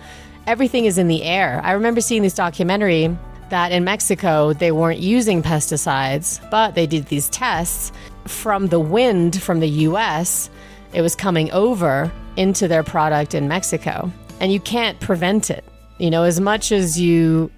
everything 0.47 0.87
is 0.87 0.97
in 0.97 1.09
the 1.09 1.23
air. 1.25 1.61
I 1.63 1.73
remember 1.73 2.01
seeing 2.01 2.23
this 2.23 2.35
documentary 2.35 3.15
that 3.51 3.73
in 3.73 3.85
Mexico 3.85 4.53
they 4.55 4.73
weren't 4.73 5.01
using 5.01 5.43
pesticides, 5.43 6.41
but 6.51 6.77
they 6.77 6.87
did 6.87 7.07
these 7.07 7.29
tests 7.29 7.93
from 8.27 8.69
the 8.69 8.81
wind 8.81 9.43
from 9.43 9.59
the 9.61 9.69
US. 9.91 10.49
It 10.95 11.03
was 11.03 11.15
coming 11.15 11.51
over 11.51 12.11
into 12.37 12.69
their 12.69 12.83
product 12.83 13.35
in 13.35 13.49
Mexico. 13.49 14.11
And 14.41 14.53
you 14.53 14.61
can't 14.61 14.99
prevent 15.01 15.51
it. 15.51 15.65
You 15.99 16.11
know, 16.11 16.23
as 16.23 16.41
much 16.41 16.73
as 16.73 16.99
you 16.99 17.51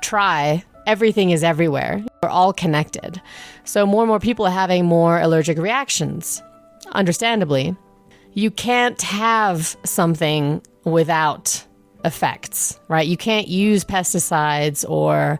try, 0.00 0.64
everything 0.86 1.30
is 1.30 1.44
everywhere. 1.44 2.04
We're 2.22 2.28
all 2.28 2.52
connected. 2.52 3.20
So 3.64 3.86
more 3.86 4.02
and 4.02 4.08
more 4.08 4.20
people 4.20 4.46
are 4.46 4.50
having 4.50 4.84
more 4.84 5.20
allergic 5.20 5.58
reactions, 5.58 6.42
understandably. 6.92 7.76
You 8.32 8.50
can't 8.50 9.00
have 9.02 9.76
something 9.84 10.60
without 10.84 11.64
effects, 12.04 12.78
right? 12.88 13.06
You 13.06 13.16
can't 13.16 13.48
use 13.48 13.84
pesticides 13.84 14.84
or 14.88 15.38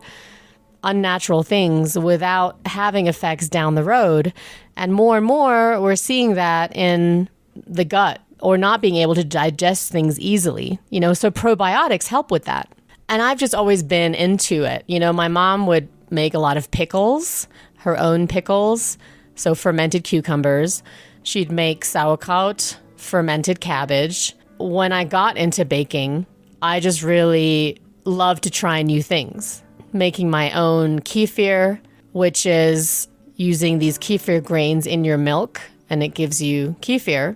unnatural 0.83 1.43
things 1.43 1.97
without 1.97 2.57
having 2.65 3.07
effects 3.07 3.49
down 3.49 3.75
the 3.75 3.83
road. 3.83 4.33
And 4.77 4.93
more 4.93 5.17
and 5.17 5.25
more, 5.25 5.81
we're 5.81 5.95
seeing 5.95 6.35
that 6.35 6.75
in 6.75 7.29
the 7.67 7.85
gut 7.85 8.21
or 8.45 8.59
not 8.59 8.79
being 8.79 8.97
able 8.97 9.15
to 9.15 9.23
digest 9.23 9.91
things 9.91 10.19
easily. 10.19 10.77
You 10.91 10.99
know, 10.99 11.13
so 11.13 11.31
probiotics 11.31 12.05
help 12.05 12.29
with 12.29 12.45
that. 12.45 12.69
And 13.09 13.23
I've 13.23 13.39
just 13.39 13.55
always 13.55 13.81
been 13.81 14.13
into 14.13 14.63
it. 14.63 14.83
You 14.85 14.99
know, 14.99 15.11
my 15.11 15.27
mom 15.27 15.65
would 15.65 15.89
make 16.11 16.35
a 16.35 16.39
lot 16.39 16.55
of 16.55 16.69
pickles, 16.69 17.47
her 17.77 17.97
own 17.99 18.27
pickles, 18.27 18.99
so 19.33 19.55
fermented 19.55 20.03
cucumbers. 20.03 20.83
She'd 21.23 21.51
make 21.51 21.83
sauerkraut, 21.83 22.77
fermented 22.97 23.61
cabbage. 23.61 24.35
When 24.59 24.91
I 24.91 25.05
got 25.05 25.37
into 25.37 25.65
baking, 25.65 26.27
I 26.61 26.79
just 26.79 27.01
really 27.01 27.79
love 28.03 28.41
to 28.41 28.51
try 28.51 28.83
new 28.83 29.01
things. 29.01 29.63
Making 29.91 30.29
my 30.29 30.51
own 30.51 30.99
kefir, 30.99 31.79
which 32.11 32.45
is 32.45 33.07
using 33.37 33.79
these 33.79 33.97
kefir 33.97 34.43
grains 34.43 34.85
in 34.85 35.03
your 35.03 35.17
milk, 35.17 35.61
and 35.89 36.03
it 36.03 36.09
gives 36.09 36.41
you 36.43 36.75
kefir, 36.81 37.35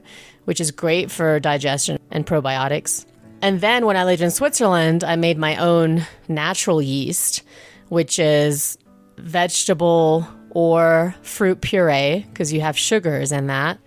which 0.50 0.60
is 0.60 0.72
great 0.72 1.12
for 1.12 1.40
digestion 1.40 2.00
and 2.10 2.26
probiotics. 2.26 3.06
And 3.44 3.62
then 3.62 3.86
when 3.86 3.96
I 3.96 4.04
lived 4.04 4.24
in 4.24 4.32
Switzerland, 4.32 5.04
I 5.04 5.16
made 5.16 5.38
my 5.38 5.56
own 5.58 6.08
natural 6.28 6.82
yeast, 6.82 7.44
which 7.90 8.18
is 8.18 8.76
vegetable 9.18 10.28
or 10.50 11.14
fruit 11.22 11.62
puree, 11.62 12.26
because 12.32 12.52
you 12.52 12.62
have 12.62 12.76
sugars 12.76 13.32
in 13.32 13.46
that, 13.46 13.78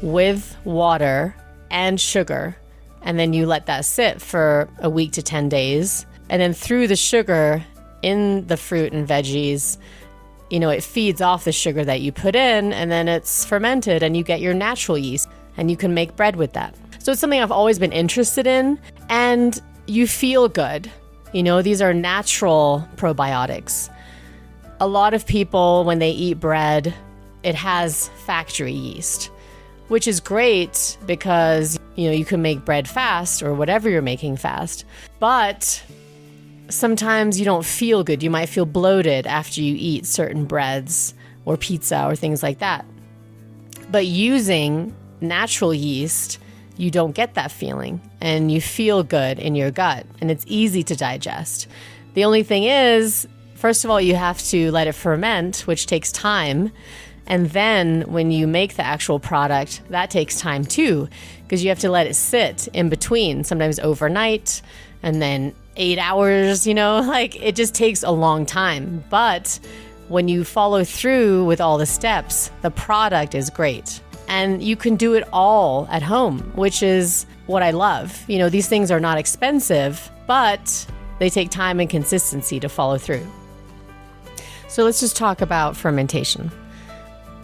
with 0.00 0.56
water 0.64 1.34
and 1.72 2.00
sugar. 2.00 2.56
And 3.02 3.18
then 3.18 3.32
you 3.32 3.46
let 3.46 3.66
that 3.66 3.84
sit 3.84 4.22
for 4.22 4.68
a 4.78 4.88
week 4.88 5.10
to 5.14 5.22
10 5.22 5.48
days. 5.48 6.06
And 6.28 6.40
then 6.40 6.52
through 6.52 6.86
the 6.86 6.94
sugar 6.94 7.64
in 8.02 8.46
the 8.46 8.56
fruit 8.56 8.92
and 8.92 9.08
veggies, 9.08 9.76
you 10.50 10.60
know, 10.60 10.70
it 10.70 10.84
feeds 10.84 11.20
off 11.20 11.42
the 11.42 11.52
sugar 11.52 11.84
that 11.84 12.00
you 12.00 12.12
put 12.12 12.36
in, 12.36 12.72
and 12.72 12.92
then 12.92 13.08
it's 13.08 13.44
fermented, 13.44 14.04
and 14.04 14.16
you 14.16 14.22
get 14.22 14.40
your 14.40 14.54
natural 14.54 14.96
yeast, 14.96 15.28
and 15.60 15.70
you 15.70 15.76
can 15.76 15.92
make 15.92 16.16
bread 16.16 16.36
with 16.36 16.54
that. 16.54 16.74
So 16.98 17.12
it's 17.12 17.20
something 17.20 17.40
I've 17.40 17.52
always 17.52 17.78
been 17.78 17.92
interested 17.92 18.46
in. 18.46 18.80
And 19.10 19.60
you 19.86 20.06
feel 20.08 20.48
good. 20.48 20.90
You 21.32 21.42
know, 21.42 21.60
these 21.60 21.82
are 21.82 21.92
natural 21.92 22.88
probiotics. 22.96 23.94
A 24.80 24.88
lot 24.88 25.12
of 25.12 25.26
people, 25.26 25.84
when 25.84 25.98
they 25.98 26.10
eat 26.10 26.40
bread, 26.40 26.94
it 27.42 27.54
has 27.54 28.08
factory 28.24 28.72
yeast, 28.72 29.30
which 29.88 30.08
is 30.08 30.18
great 30.18 30.96
because, 31.06 31.78
you 31.94 32.08
know, 32.08 32.14
you 32.14 32.24
can 32.24 32.40
make 32.40 32.64
bread 32.64 32.88
fast 32.88 33.42
or 33.42 33.52
whatever 33.52 33.90
you're 33.90 34.00
making 34.00 34.38
fast. 34.38 34.86
But 35.18 35.82
sometimes 36.70 37.38
you 37.38 37.44
don't 37.44 37.66
feel 37.66 38.02
good. 38.02 38.22
You 38.22 38.30
might 38.30 38.48
feel 38.48 38.64
bloated 38.64 39.26
after 39.26 39.60
you 39.60 39.76
eat 39.78 40.06
certain 40.06 40.46
breads 40.46 41.12
or 41.44 41.58
pizza 41.58 42.06
or 42.06 42.16
things 42.16 42.42
like 42.42 42.60
that. 42.60 42.86
But 43.90 44.06
using 44.06 44.94
natural 45.20 45.74
yeast, 45.74 46.38
you 46.76 46.90
don't 46.90 47.12
get 47.12 47.34
that 47.34 47.52
feeling 47.52 48.00
and 48.20 48.50
you 48.50 48.60
feel 48.60 49.02
good 49.02 49.38
in 49.38 49.54
your 49.54 49.70
gut 49.70 50.06
and 50.20 50.30
it's 50.30 50.44
easy 50.48 50.82
to 50.84 50.96
digest. 50.96 51.66
The 52.14 52.24
only 52.24 52.42
thing 52.42 52.64
is, 52.64 53.28
first 53.54 53.84
of 53.84 53.90
all, 53.90 54.00
you 54.00 54.14
have 54.14 54.38
to 54.44 54.70
let 54.72 54.86
it 54.86 54.92
ferment, 54.92 55.66
which 55.66 55.86
takes 55.86 56.10
time. 56.10 56.72
And 57.26 57.50
then 57.50 58.02
when 58.02 58.30
you 58.30 58.46
make 58.46 58.76
the 58.76 58.82
actual 58.82 59.20
product, 59.20 59.82
that 59.90 60.10
takes 60.10 60.40
time 60.40 60.64
too, 60.64 61.08
because 61.42 61.62
you 61.62 61.68
have 61.68 61.78
to 61.80 61.90
let 61.90 62.06
it 62.06 62.14
sit 62.14 62.66
in 62.68 62.88
between, 62.88 63.44
sometimes 63.44 63.78
overnight 63.78 64.62
and 65.02 65.20
then 65.20 65.54
eight 65.76 65.98
hours, 65.98 66.66
you 66.66 66.74
know, 66.74 67.00
like 67.06 67.36
it 67.36 67.54
just 67.54 67.74
takes 67.74 68.02
a 68.02 68.10
long 68.10 68.46
time. 68.46 69.04
But 69.10 69.60
when 70.08 70.28
you 70.28 70.44
follow 70.44 70.82
through 70.82 71.44
with 71.44 71.60
all 71.60 71.78
the 71.78 71.86
steps, 71.86 72.50
the 72.62 72.70
product 72.70 73.34
is 73.34 73.50
great. 73.50 74.00
And 74.30 74.62
you 74.62 74.76
can 74.76 74.94
do 74.94 75.14
it 75.14 75.24
all 75.32 75.88
at 75.90 76.02
home, 76.02 76.38
which 76.54 76.84
is 76.84 77.26
what 77.46 77.64
I 77.64 77.72
love. 77.72 78.24
You 78.28 78.38
know, 78.38 78.48
these 78.48 78.68
things 78.68 78.92
are 78.92 79.00
not 79.00 79.18
expensive, 79.18 80.08
but 80.28 80.86
they 81.18 81.28
take 81.28 81.50
time 81.50 81.80
and 81.80 81.90
consistency 81.90 82.60
to 82.60 82.68
follow 82.68 82.96
through. 82.96 83.26
So 84.68 84.84
let's 84.84 85.00
just 85.00 85.16
talk 85.16 85.40
about 85.40 85.76
fermentation. 85.76 86.52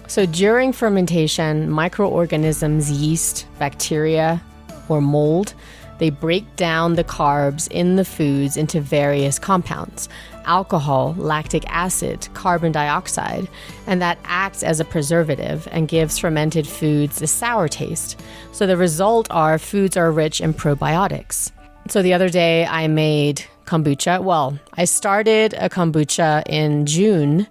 So 0.06 0.26
during 0.26 0.72
fermentation, 0.72 1.68
microorganisms, 1.68 2.88
yeast, 2.88 3.48
bacteria, 3.58 4.40
or 4.88 5.00
mold, 5.00 5.54
they 5.98 6.10
break 6.10 6.54
down 6.54 6.94
the 6.94 7.02
carbs 7.02 7.68
in 7.72 7.96
the 7.96 8.04
foods 8.04 8.56
into 8.56 8.80
various 8.80 9.40
compounds 9.40 10.08
alcohol, 10.46 11.14
lactic 11.18 11.64
acid, 11.68 12.28
carbon 12.34 12.72
dioxide, 12.72 13.48
and 13.86 14.00
that 14.00 14.18
acts 14.24 14.62
as 14.62 14.80
a 14.80 14.84
preservative 14.84 15.68
and 15.70 15.88
gives 15.88 16.18
fermented 16.18 16.66
foods 16.66 17.20
a 17.20 17.26
sour 17.26 17.68
taste. 17.68 18.20
So 18.52 18.66
the 18.66 18.76
result 18.76 19.28
are 19.30 19.58
foods 19.58 19.96
are 19.96 20.10
rich 20.10 20.40
in 20.40 20.54
probiotics. 20.54 21.52
So 21.88 22.02
the 22.02 22.14
other 22.14 22.28
day 22.28 22.66
I 22.66 22.88
made 22.88 23.44
kombucha. 23.66 24.22
Well, 24.22 24.58
I 24.74 24.84
started 24.84 25.54
a 25.54 25.68
kombucha 25.68 26.42
in 26.48 26.86
June 26.86 27.46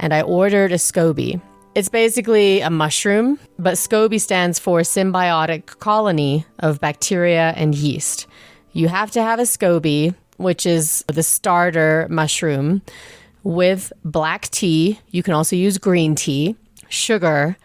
and 0.00 0.14
I 0.14 0.22
ordered 0.22 0.72
a 0.72 0.76
SCOBY. 0.76 1.40
It's 1.74 1.88
basically 1.88 2.60
a 2.60 2.70
mushroom, 2.70 3.38
but 3.58 3.74
SCOBY 3.74 4.20
stands 4.20 4.58
for 4.58 4.80
symbiotic 4.80 5.78
colony 5.78 6.44
of 6.58 6.80
bacteria 6.80 7.52
and 7.56 7.74
yeast. 7.74 8.26
You 8.72 8.88
have 8.88 9.10
to 9.12 9.22
have 9.22 9.38
a 9.38 9.42
SCOBY 9.42 10.14
which 10.38 10.64
is 10.64 11.04
the 11.08 11.22
starter 11.22 12.06
mushroom, 12.10 12.82
with 13.44 13.92
black 14.04 14.48
tea. 14.48 14.98
You 15.10 15.22
can 15.22 15.34
also 15.34 15.54
use 15.54 15.78
green 15.78 16.14
tea, 16.14 16.56
sugar, 16.88 17.56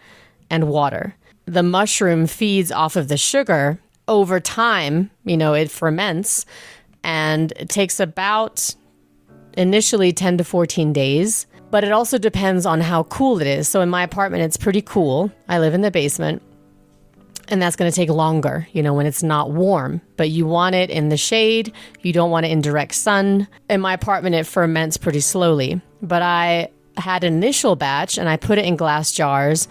and 0.50 0.68
water. 0.68 1.14
The 1.46 1.62
mushroom 1.62 2.26
feeds 2.26 2.70
off 2.70 2.96
of 2.96 3.08
the 3.08 3.16
sugar. 3.16 3.78
Over 4.06 4.38
time, 4.38 5.10
you 5.24 5.36
know, 5.36 5.54
it 5.54 5.70
ferments 5.70 6.44
and 7.02 7.52
it 7.56 7.70
takes 7.70 8.00
about 8.00 8.74
initially 9.56 10.12
10 10.12 10.38
to 10.38 10.44
14 10.44 10.92
days, 10.92 11.46
but 11.70 11.84
it 11.84 11.92
also 11.92 12.18
depends 12.18 12.66
on 12.66 12.80
how 12.80 13.04
cool 13.04 13.40
it 13.40 13.46
is. 13.46 13.68
So 13.68 13.80
in 13.80 13.88
my 13.88 14.02
apartment, 14.02 14.42
it's 14.42 14.56
pretty 14.56 14.82
cool. 14.82 15.32
I 15.48 15.58
live 15.58 15.74
in 15.74 15.80
the 15.80 15.90
basement 15.90 16.42
and 17.48 17.60
that's 17.60 17.76
going 17.76 17.90
to 17.90 17.94
take 17.94 18.08
longer, 18.08 18.66
you 18.72 18.82
know, 18.82 18.94
when 18.94 19.06
it's 19.06 19.22
not 19.22 19.50
warm. 19.50 20.00
But 20.16 20.30
you 20.30 20.46
want 20.46 20.74
it 20.74 20.90
in 20.90 21.08
the 21.08 21.16
shade, 21.16 21.72
you 22.02 22.12
don't 22.12 22.30
want 22.30 22.46
it 22.46 22.52
in 22.52 22.60
direct 22.60 22.94
sun. 22.94 23.48
In 23.68 23.80
my 23.80 23.92
apartment, 23.94 24.34
it 24.34 24.46
ferments 24.46 24.96
pretty 24.96 25.20
slowly. 25.20 25.80
But 26.02 26.22
I 26.22 26.70
had 26.96 27.24
an 27.24 27.34
initial 27.34 27.76
batch 27.76 28.18
and 28.18 28.28
I 28.28 28.36
put 28.36 28.58
it 28.58 28.64
in 28.64 28.76
glass 28.76 29.12
jars, 29.12 29.68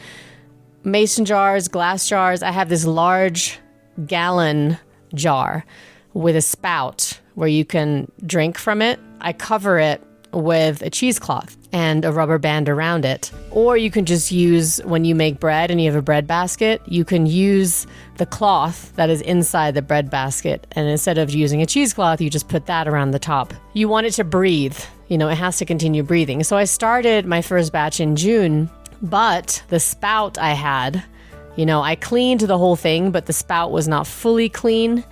mason 0.84 1.26
jars, 1.26 1.68
glass 1.68 2.08
jars. 2.08 2.44
I 2.44 2.52
have 2.52 2.70
this 2.70 2.86
large 2.86 3.60
gallon 4.06 4.78
jar 5.14 5.66
with 6.14 6.36
a 6.36 6.42
spout 6.42 7.20
where 7.36 7.48
you 7.48 7.66
can 7.66 8.12
drink 8.26 8.58
from 8.58 8.82
it. 8.82 9.00
I 9.22 9.34
cover 9.34 9.80
it 9.80 10.04
with 10.34 10.82
a 10.82 10.90
cheesecloth 10.90 11.58
and 11.72 12.06
a 12.06 12.12
rubber 12.12 12.38
band 12.38 12.70
around 12.70 13.06
it. 13.06 13.32
Or 13.52 13.78
you 13.78 13.92
can 13.92 14.06
just 14.06 14.32
use, 14.32 14.80
when 14.84 15.06
you 15.06 15.16
make 15.16 15.40
bread 15.40 15.72
and 15.72 15.80
you 15.80 15.90
have 15.90 15.98
a 15.98 16.02
bread 16.02 16.28
basket, 16.28 16.82
you 16.86 17.06
can 17.06 17.26
use 17.26 17.88
the 18.18 18.26
cloth 18.26 18.96
that 18.96 19.10
is 19.10 19.22
inside 19.22 19.74
the 19.74 19.82
bread 19.82 20.10
basket. 20.10 20.68
And 20.72 20.88
instead 20.88 21.18
of 21.18 21.32
using 21.32 21.62
a 21.62 21.66
cheesecloth, 21.66 22.22
you 22.22 22.30
just 22.30 22.48
put 22.48 22.66
that 22.66 22.88
around 22.88 23.12
the 23.12 23.20
top. 23.20 23.54
You 23.74 23.88
want 23.88 24.08
it 24.08 24.12
to 24.14 24.24
breathe, 24.24 24.78
you 25.08 25.18
know, 25.18 25.30
it 25.30 25.36
has 25.36 25.58
to 25.58 25.66
continue 25.66 26.04
breathing. 26.04 26.44
So 26.44 26.58
I 26.58 26.64
started 26.64 27.26
my 27.26 27.42
first 27.42 27.72
batch 27.72 28.00
in 28.00 28.16
June, 28.16 28.70
but 29.02 29.64
the 29.70 29.80
spout 29.80 30.38
I 30.38 30.54
had, 30.54 31.04
you 31.56 31.66
know, 31.68 31.82
I 31.82 31.96
cleaned 31.96 32.42
the 32.42 32.58
whole 32.58 32.76
thing, 32.76 33.12
but 33.12 33.28
the 33.28 33.34
spout 33.34 33.72
was 33.72 33.88
not 33.88 34.08
fully 34.08 34.50
clean. 34.50 35.04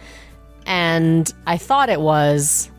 And 0.65 1.31
I 1.45 1.57
thought 1.57 1.89
it 1.89 2.01
was, 2.01 2.70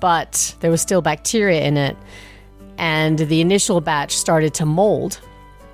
but 0.00 0.54
there 0.60 0.70
was 0.70 0.80
still 0.80 1.02
bacteria 1.02 1.62
in 1.62 1.76
it. 1.76 1.96
And 2.78 3.18
the 3.18 3.40
initial 3.40 3.80
batch 3.80 4.16
started 4.16 4.54
to 4.54 4.66
mold. 4.66 5.20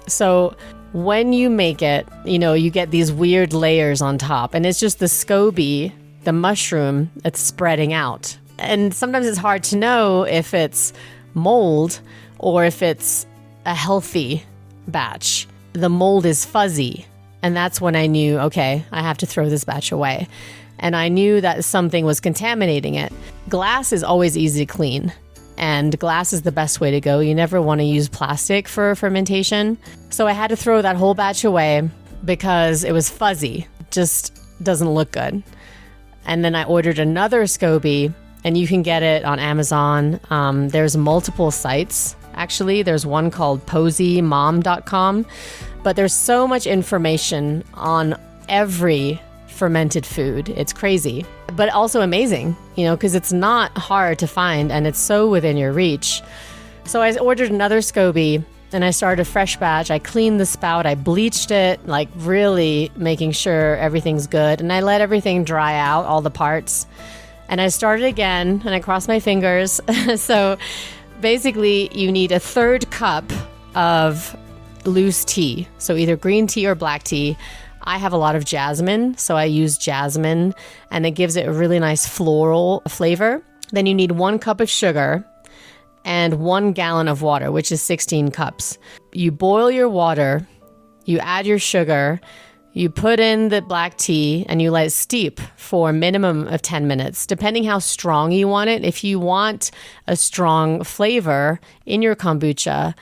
So 0.07 0.57
when 0.93 1.33
you 1.33 1.50
make 1.50 1.83
it, 1.83 2.07
you 2.25 2.38
know, 2.38 2.52
you 2.55 2.71
get 2.71 2.91
these 2.91 3.11
weird 3.11 3.52
layers 3.52 4.02
on 4.02 4.19
top, 4.19 4.55
and 4.55 4.67
it's 4.67 4.79
just 4.79 4.99
the 4.99 5.07
SCOBY, 5.07 5.93
the 6.25 6.33
mushroom, 6.33 7.11
that's 7.17 7.41
spreading 7.41 7.93
out. 7.93 8.37
And 8.59 8.95
sometimes 8.95 9.26
it's 9.26 9.38
hard 9.38 9.64
to 9.64 9.76
know 9.76 10.23
if 10.23 10.55
it's 10.55 10.93
mold 11.35 12.00
or 12.38 12.64
if 12.64 12.83
it's 12.83 13.26
a 13.64 13.75
healthy 13.75 14.45
batch. 14.87 15.49
The 15.73 15.88
mold 15.88 16.26
is 16.26 16.45
fuzzy. 16.45 17.07
And 17.43 17.57
that's 17.57 17.81
when 17.81 17.97
I 17.97 18.07
knew, 18.07 18.38
okay, 18.38 18.85
I 18.93 19.02
have 19.02 19.19
to 19.19 19.26
throw 19.26 19.49
this 19.49 19.64
batch 19.64 19.91
away 19.91 20.29
and 20.83 20.97
I 20.97 21.09
knew 21.09 21.41
that 21.41 21.65
something 21.65 22.05
was 22.05 22.21
contaminating 22.21 22.97
it. 22.97 23.12
Glass 23.49 23.93
is 23.93 24.03
always 24.03 24.37
easy 24.37 24.67
to 24.67 24.71
clean, 24.71 25.12
and 25.57 25.97
glass 25.99 26.33
is 26.33 26.43
the 26.43 26.53
best 26.53 26.81
way 26.81 26.91
to 26.91 27.01
go. 27.01 27.21
You 27.21 27.35
never 27.35 27.62
want 27.62 27.81
to 27.81 27.85
use 27.85 28.09
plastic 28.09 28.69
for 28.69 28.95
fermentation. 28.97 29.79
So 30.11 30.27
I 30.27 30.33
had 30.33 30.49
to 30.49 30.57
throw 30.57 30.83
that 30.83 30.97
whole 30.97 31.15
batch 31.15 31.45
away 31.45 31.89
because 32.25 32.85
it 32.85 32.93
was 32.93 33.09
fuzzy, 33.09 33.67
just 33.91 34.39
doesn't 34.62 34.91
look 34.91 35.12
good. 35.12 35.43
And 36.27 36.45
then 36.45 36.55
I 36.55 36.65
ordered 36.65 36.99
another 36.99 37.45
SCOBY, 37.45 38.12
and 38.45 38.59
you 38.59 38.67
can 38.67 38.83
get 38.83 39.05
it 39.05 39.25
on 39.25 39.39
Amazon. 39.39 40.21
Um, 40.31 40.69
there's 40.69 40.97
multiple 40.97 41.53
sites. 41.53 42.17
Actually, 42.35 42.83
there's 42.83 43.07
one 43.07 43.31
called 43.31 43.65
posymom.com, 43.67 45.27
but 45.85 45.97
there's 45.97 46.15
so 46.15 46.49
much 46.49 46.67
information 46.67 47.62
on 47.75 48.17
every 48.49 49.21
fermented 49.52 50.04
food. 50.04 50.49
It's 50.50 50.73
crazy, 50.73 51.25
but 51.54 51.68
also 51.71 52.00
amazing, 52.00 52.56
you 52.76 52.85
know, 52.85 52.97
because 52.97 53.14
it's 53.14 53.32
not 53.32 53.76
hard 53.76 54.18
to 54.21 54.26
find 54.26 54.73
and 54.73 54.87
it's 54.87 54.99
so 54.99 55.28
within 55.28 55.56
your 55.56 55.73
reach. 55.73 56.23
So 56.85 57.00
I 57.00 57.16
ordered 57.16 57.50
another 57.50 57.78
SCOBY 57.78 58.44
and 58.73 58.85
I 58.85 58.90
started 58.90 59.23
a 59.23 59.25
fresh 59.25 59.56
batch. 59.56 59.90
I 59.90 59.99
cleaned 59.99 60.40
the 60.40 60.47
spout, 60.47 60.87
I 60.87 60.94
bleached 60.94 61.50
it, 61.50 61.87
like 61.87 62.09
really 62.16 62.90
making 62.97 63.32
sure 63.32 63.76
everything's 63.76 64.26
good. 64.26 64.61
And 64.61 64.73
I 64.73 64.80
let 64.80 65.00
everything 65.00 65.44
dry 65.44 65.76
out, 65.76 66.06
all 66.06 66.23
the 66.23 66.30
parts. 66.30 66.87
And 67.49 67.61
I 67.61 67.68
started 67.68 68.06
again 68.06 68.62
and 68.64 68.75
I 68.75 68.80
crossed 68.80 69.09
my 69.09 69.21
fingers. 69.21 69.80
so 70.16 70.56
basically, 71.21 71.97
you 71.97 72.11
need 72.11 72.32
a 72.32 72.40
third 72.40 72.90
cup 72.90 73.30
of 73.75 74.37
loose 74.85 75.25
tea. 75.25 75.68
So 75.78 75.97
either 75.97 76.16
green 76.16 76.47
tea 76.47 76.66
or 76.66 76.75
black 76.75 77.02
tea. 77.02 77.37
I 77.85 77.99
have 77.99 78.12
a 78.12 78.17
lot 78.17 78.37
of 78.37 78.45
jasmine, 78.45 79.17
so 79.17 79.37
I 79.37 79.45
use 79.45 79.77
jasmine 79.77 80.55
and 80.91 81.05
it 81.05 81.12
gives 81.12 81.37
it 81.37 81.47
a 81.47 81.53
really 81.53 81.79
nice 81.79 82.07
floral 82.07 82.83
flavor. 82.89 83.43
Then 83.73 83.87
you 83.87 83.95
need 83.95 84.12
one 84.12 84.39
cup 84.39 84.61
of 84.61 84.71
sugar 84.71 85.25
and 86.05 86.41
one 86.41 86.73
gallon 86.73 87.09
of 87.09 87.23
water, 87.23 87.51
which 87.51 87.73
is 87.73 87.83
16 87.83 88.31
cups. 88.31 88.79
You 89.12 89.33
boil 89.33 89.71
your 89.71 89.89
water, 89.89 90.47
you 91.05 91.19
add 91.19 91.47
your 91.47 91.59
sugar, 91.59 92.21
you 92.75 92.89
put 92.89 93.21
in 93.21 93.49
the 93.49 93.61
black 93.61 93.99
tea 93.99 94.47
and 94.49 94.62
you 94.62 94.71
let 94.71 94.87
it 94.87 94.91
steep 94.91 95.41
for 95.57 95.91
a 95.91 95.93
minimum 95.93 96.49
of 96.49 96.62
10 96.62 96.87
minutes, 96.87 97.27
depending 97.27 97.65
how 97.65 97.79
strong 97.79 98.33
you 98.33 98.49
want 98.49 98.71
it. 98.71 98.85
If 98.85 99.05
you 99.05 99.19
want 99.19 99.71
a 100.07 100.17
strong 100.17 100.83
flavor 100.83 101.61
in 101.85 102.01
your 102.01 102.17
kombucha, 102.17 102.95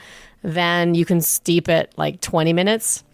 then 0.43 0.95
you 0.95 1.05
can 1.05 1.21
steep 1.21 1.69
it 1.69 1.93
like 1.97 2.21
20 2.21 2.53
minutes 2.53 3.05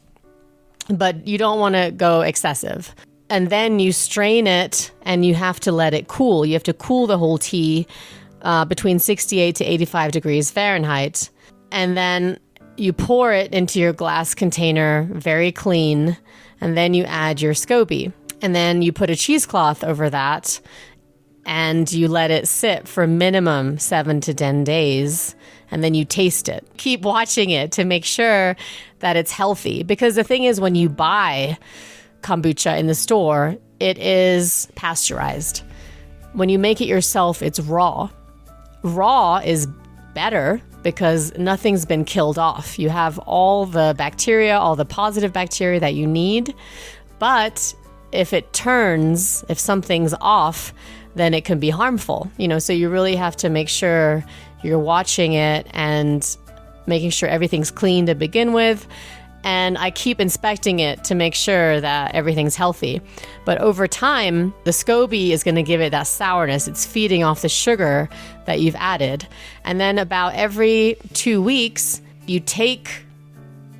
but 0.88 1.26
you 1.26 1.38
don't 1.38 1.58
want 1.58 1.74
to 1.74 1.90
go 1.90 2.20
excessive. 2.22 2.94
and 3.28 3.50
then 3.50 3.80
you 3.80 3.92
strain 3.92 4.46
it 4.46 4.92
and 5.02 5.24
you 5.24 5.34
have 5.34 5.58
to 5.60 5.72
let 5.72 5.94
it 5.94 6.08
cool. 6.08 6.46
You 6.46 6.52
have 6.52 6.62
to 6.64 6.72
cool 6.72 7.06
the 7.06 7.18
whole 7.18 7.38
tea 7.38 7.86
uh, 8.42 8.64
between 8.64 8.98
68 8.98 9.56
to 9.56 9.64
85 9.64 10.12
degrees 10.12 10.50
Fahrenheit. 10.50 11.30
And 11.72 11.96
then 11.96 12.38
you 12.76 12.92
pour 12.92 13.32
it 13.32 13.52
into 13.52 13.80
your 13.80 13.92
glass 13.92 14.34
container, 14.34 15.08
very 15.10 15.50
clean, 15.50 16.16
and 16.60 16.76
then 16.76 16.94
you 16.94 17.04
add 17.04 17.40
your 17.40 17.54
SCOBY. 17.54 18.12
And 18.42 18.54
then 18.54 18.82
you 18.82 18.92
put 18.92 19.10
a 19.10 19.16
cheesecloth 19.16 19.82
over 19.82 20.08
that 20.10 20.60
and 21.46 21.90
you 21.92 22.06
let 22.08 22.30
it 22.30 22.46
sit 22.46 22.86
for 22.86 23.06
minimum 23.06 23.78
seven 23.78 24.20
to 24.20 24.34
10 24.34 24.64
days. 24.64 25.34
And 25.70 25.82
then 25.82 25.94
you 25.94 26.04
taste 26.04 26.48
it. 26.48 26.64
Keep 26.76 27.02
watching 27.02 27.50
it 27.50 27.72
to 27.72 27.84
make 27.84 28.04
sure 28.04 28.54
that 29.00 29.16
it's 29.16 29.30
healthy. 29.30 29.82
Because 29.82 30.14
the 30.14 30.24
thing 30.24 30.44
is, 30.44 30.60
when 30.60 30.74
you 30.74 30.88
buy 30.88 31.58
kombucha 32.22 32.78
in 32.78 32.86
the 32.86 32.94
store, 32.94 33.56
it 33.80 33.98
is 33.98 34.68
pasteurized. 34.74 35.62
When 36.32 36.48
you 36.48 36.58
make 36.58 36.80
it 36.80 36.86
yourself, 36.86 37.42
it's 37.42 37.60
raw. 37.60 38.10
Raw 38.82 39.38
is 39.38 39.66
better 40.14 40.60
because 40.82 41.36
nothing's 41.36 41.84
been 41.84 42.04
killed 42.04 42.38
off. 42.38 42.78
You 42.78 42.90
have 42.90 43.18
all 43.20 43.66
the 43.66 43.94
bacteria, 43.98 44.58
all 44.58 44.76
the 44.76 44.84
positive 44.84 45.32
bacteria 45.32 45.80
that 45.80 45.94
you 45.94 46.06
need. 46.06 46.54
But 47.18 47.74
if 48.12 48.32
it 48.32 48.52
turns, 48.52 49.44
if 49.48 49.58
something's 49.58 50.14
off, 50.20 50.72
then 51.14 51.34
it 51.34 51.44
can 51.44 51.58
be 51.58 51.70
harmful. 51.70 52.30
You 52.36 52.48
know, 52.48 52.58
so 52.58 52.72
you 52.72 52.88
really 52.88 53.16
have 53.16 53.36
to 53.36 53.48
make 53.48 53.68
sure 53.68 54.24
you're 54.62 54.78
watching 54.78 55.32
it 55.32 55.66
and 55.70 56.36
making 56.86 57.10
sure 57.10 57.28
everything's 57.28 57.70
clean 57.70 58.06
to 58.06 58.14
begin 58.14 58.52
with 58.52 58.86
and 59.46 59.78
I 59.78 59.92
keep 59.92 60.20
inspecting 60.20 60.80
it 60.80 61.04
to 61.04 61.14
make 61.14 61.32
sure 61.32 61.80
that 61.80 62.16
everything's 62.16 62.56
healthy. 62.56 63.00
But 63.44 63.58
over 63.58 63.86
time, 63.86 64.52
the 64.64 64.72
SCOBY 64.72 65.30
is 65.30 65.44
going 65.44 65.54
to 65.54 65.62
give 65.62 65.80
it 65.80 65.90
that 65.90 66.08
sourness. 66.08 66.66
It's 66.66 66.84
feeding 66.84 67.22
off 67.22 67.42
the 67.42 67.48
sugar 67.48 68.08
that 68.46 68.58
you've 68.58 68.74
added. 68.74 69.28
And 69.62 69.80
then 69.80 70.00
about 70.00 70.34
every 70.34 70.96
two 71.12 71.40
weeks, 71.40 72.02
you 72.26 72.40
take 72.40 73.04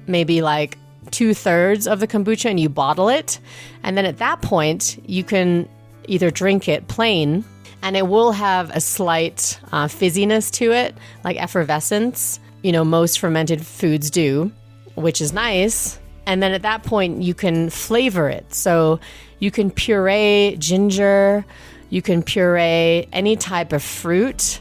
maybe 0.07 0.41
like 0.41 0.79
two 1.11 1.35
thirds 1.35 1.89
of 1.89 1.99
the 1.99 2.07
kombucha 2.07 2.49
and 2.49 2.61
you 2.61 2.69
bottle 2.69 3.09
it. 3.09 3.41
And 3.83 3.99
then 3.99 4.05
at 4.05 4.19
that 4.19 4.43
point, 4.43 5.03
you 5.05 5.25
can 5.25 5.69
either 6.07 6.31
drink 6.31 6.69
it 6.69 6.87
plain 6.87 7.45
and 7.83 7.97
it 7.97 8.07
will 8.07 8.31
have 8.31 8.71
a 8.71 8.81
slight 8.81 9.59
uh, 9.73 9.87
fizziness 9.87 10.49
to 10.53 10.71
it, 10.71 10.97
like 11.25 11.37
effervescence. 11.43 12.39
You 12.67 12.73
know, 12.73 12.85
most 12.85 13.21
fermented 13.21 13.65
foods 13.65 14.11
do 14.11 14.51
which 14.97 15.21
is 15.21 15.33
nice. 15.33 16.01
And 16.27 16.43
then 16.43 16.53
at 16.53 16.63
that 16.63 16.83
point, 16.83 17.23
you 17.23 17.35
can 17.35 17.71
flavor 17.71 18.29
it. 18.29 18.53
So 18.53 18.99
you 19.39 19.53
can 19.53 19.71
puree 19.71 20.57
ginger, 20.59 21.45
you 21.91 22.03
can 22.03 22.23
puree 22.23 23.07
any 23.13 23.37
type 23.37 23.73
of 23.73 23.83
fruit, 23.83 24.61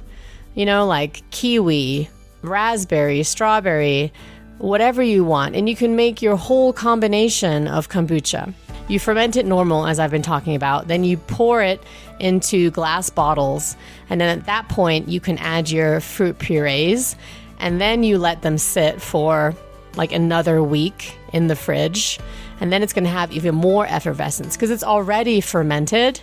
you 0.54 0.66
know, 0.66 0.86
like 0.86 1.24
kiwi, 1.32 2.10
raspberry, 2.44 3.24
strawberry, 3.24 4.14
whatever 4.60 5.02
you 5.02 5.24
want. 5.24 5.56
And 5.56 5.68
you 5.68 5.76
can 5.76 5.96
make 5.96 6.22
your 6.22 6.36
whole 6.36 6.72
combination 6.72 7.68
of 7.68 7.90
kombucha. 7.90 8.54
You 8.88 9.00
ferment 9.00 9.36
it 9.36 9.48
normal, 9.48 9.88
as 9.88 9.98
I've 9.98 10.12
been 10.12 10.22
talking 10.22 10.54
about. 10.54 10.88
Then 10.88 11.04
you 11.04 11.18
pour 11.18 11.64
it 11.64 11.82
into 12.20 12.70
glass 12.70 13.10
bottles. 13.10 13.76
And 14.12 14.22
then 14.22 14.38
at 14.38 14.46
that 14.46 14.70
point, 14.70 15.10
you 15.10 15.20
can 15.20 15.40
add 15.40 15.72
your 15.72 16.00
fruit 16.02 16.38
purees. 16.38 17.16
And 17.60 17.80
then 17.80 18.04
you 18.04 18.18
let 18.18 18.42
them 18.42 18.58
sit 18.58 19.02
for 19.02 19.56
like 19.96 20.12
another 20.12 20.62
week 20.62 21.18
in 21.34 21.48
the 21.48 21.56
fridge. 21.56 22.20
And 22.60 22.72
then 22.72 22.84
it's 22.84 22.94
going 22.94 23.04
to 23.04 23.10
have 23.10 23.32
even 23.32 23.56
more 23.56 23.86
effervescence 23.86 24.56
because 24.56 24.72
it's 24.72 24.84
already 24.84 25.42
fermented, 25.42 26.22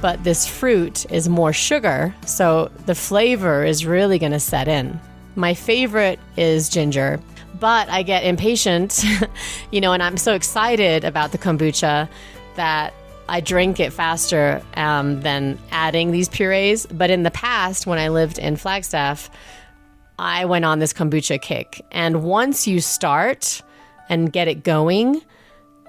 but 0.00 0.22
this 0.24 0.46
fruit 0.46 1.10
is 1.10 1.28
more 1.28 1.52
sugar. 1.52 2.14
So 2.26 2.70
the 2.86 2.94
flavor 2.94 3.64
is 3.64 3.86
really 3.86 4.18
going 4.18 4.32
to 4.32 4.40
set 4.40 4.68
in. 4.68 5.00
My 5.36 5.54
favorite 5.54 6.20
is 6.36 6.68
ginger, 6.68 7.20
but 7.58 7.88
I 7.88 8.02
get 8.02 8.24
impatient, 8.24 9.04
you 9.70 9.80
know, 9.80 9.92
and 9.92 10.02
I'm 10.02 10.16
so 10.16 10.34
excited 10.34 11.04
about 11.04 11.32
the 11.32 11.38
kombucha 11.38 12.08
that 12.56 12.94
I 13.28 13.40
drink 13.40 13.80
it 13.80 13.92
faster 13.92 14.62
um, 14.76 15.20
than 15.22 15.58
adding 15.70 16.12
these 16.12 16.28
purees. 16.28 16.86
But 16.86 17.10
in 17.10 17.22
the 17.22 17.30
past, 17.30 17.86
when 17.86 17.98
I 17.98 18.08
lived 18.08 18.38
in 18.38 18.56
Flagstaff, 18.56 19.30
I 20.18 20.44
went 20.44 20.64
on 20.64 20.78
this 20.78 20.92
kombucha 20.92 21.40
kick. 21.40 21.84
And 21.90 22.22
once 22.22 22.66
you 22.66 22.80
start 22.80 23.62
and 24.08 24.32
get 24.32 24.48
it 24.48 24.62
going, 24.62 25.22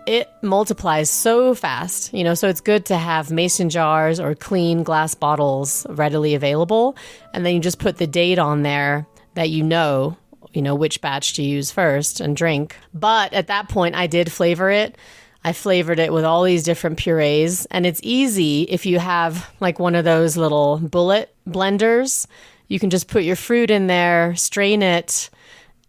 it 0.08 0.30
multiplies 0.42 1.10
so 1.10 1.56
fast, 1.56 2.14
you 2.14 2.24
know. 2.24 2.34
So 2.34 2.48
it's 2.48 2.62
good 2.62 2.86
to 2.88 2.98
have 2.98 3.32
mason 3.32 3.70
jars 3.70 4.20
or 4.20 4.36
clean 4.36 4.84
glass 4.84 5.16
bottles 5.16 5.86
readily 5.90 6.36
available. 6.36 6.96
And 7.34 7.46
then 7.46 7.56
you 7.56 7.60
just 7.60 7.80
put 7.80 7.98
the 7.98 8.08
date 8.08 8.40
on 8.40 8.62
there 8.62 9.08
that 9.34 9.50
you 9.50 9.64
know, 9.64 10.18
you 10.54 10.62
know, 10.62 10.76
which 10.76 11.02
batch 11.02 11.34
to 11.34 11.44
use 11.44 11.72
first 11.72 12.20
and 12.20 12.36
drink. 12.36 12.76
But 12.94 13.34
at 13.34 13.48
that 13.48 13.70
point, 13.70 13.96
I 13.96 14.08
did 14.08 14.32
flavor 14.32 14.70
it. 14.70 14.98
I 15.44 15.54
flavored 15.54 16.00
it 16.00 16.12
with 16.12 16.24
all 16.24 16.44
these 16.44 16.64
different 16.64 16.98
purees. 16.98 17.68
And 17.68 17.86
it's 17.86 18.00
easy 18.02 18.64
if 18.64 18.86
you 18.86 18.98
have 18.98 19.52
like 19.60 19.80
one 19.80 19.94
of 19.94 20.06
those 20.06 20.38
little 20.38 20.80
bullet 20.80 21.36
blenders 21.48 22.26
you 22.68 22.80
can 22.80 22.90
just 22.90 23.08
put 23.08 23.24
your 23.24 23.36
fruit 23.36 23.70
in 23.70 23.88
there, 23.88 24.36
strain 24.36 24.82
it, 24.82 25.30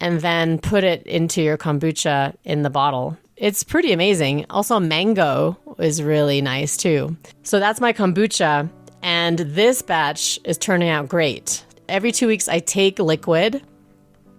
and 0.00 0.20
then 0.20 0.58
put 0.58 0.84
it 0.84 1.06
into 1.06 1.42
your 1.42 1.56
kombucha 1.56 2.34
in 2.44 2.62
the 2.62 2.70
bottle. 2.70 3.16
It's 3.36 3.64
pretty 3.64 3.92
amazing. 3.92 4.46
Also, 4.50 4.80
mango 4.80 5.58
is 5.78 6.02
really 6.02 6.40
nice 6.40 6.76
too. 6.76 7.16
So 7.42 7.58
that's 7.58 7.80
my 7.80 7.92
kombucha, 7.92 8.70
and 9.02 9.38
this 9.38 9.82
batch 9.82 10.38
is 10.44 10.58
turning 10.58 10.88
out 10.88 11.08
great. 11.08 11.64
Every 11.88 12.12
two 12.12 12.26
weeks, 12.26 12.48
I 12.48 12.60
take 12.60 12.98
liquid, 12.98 13.62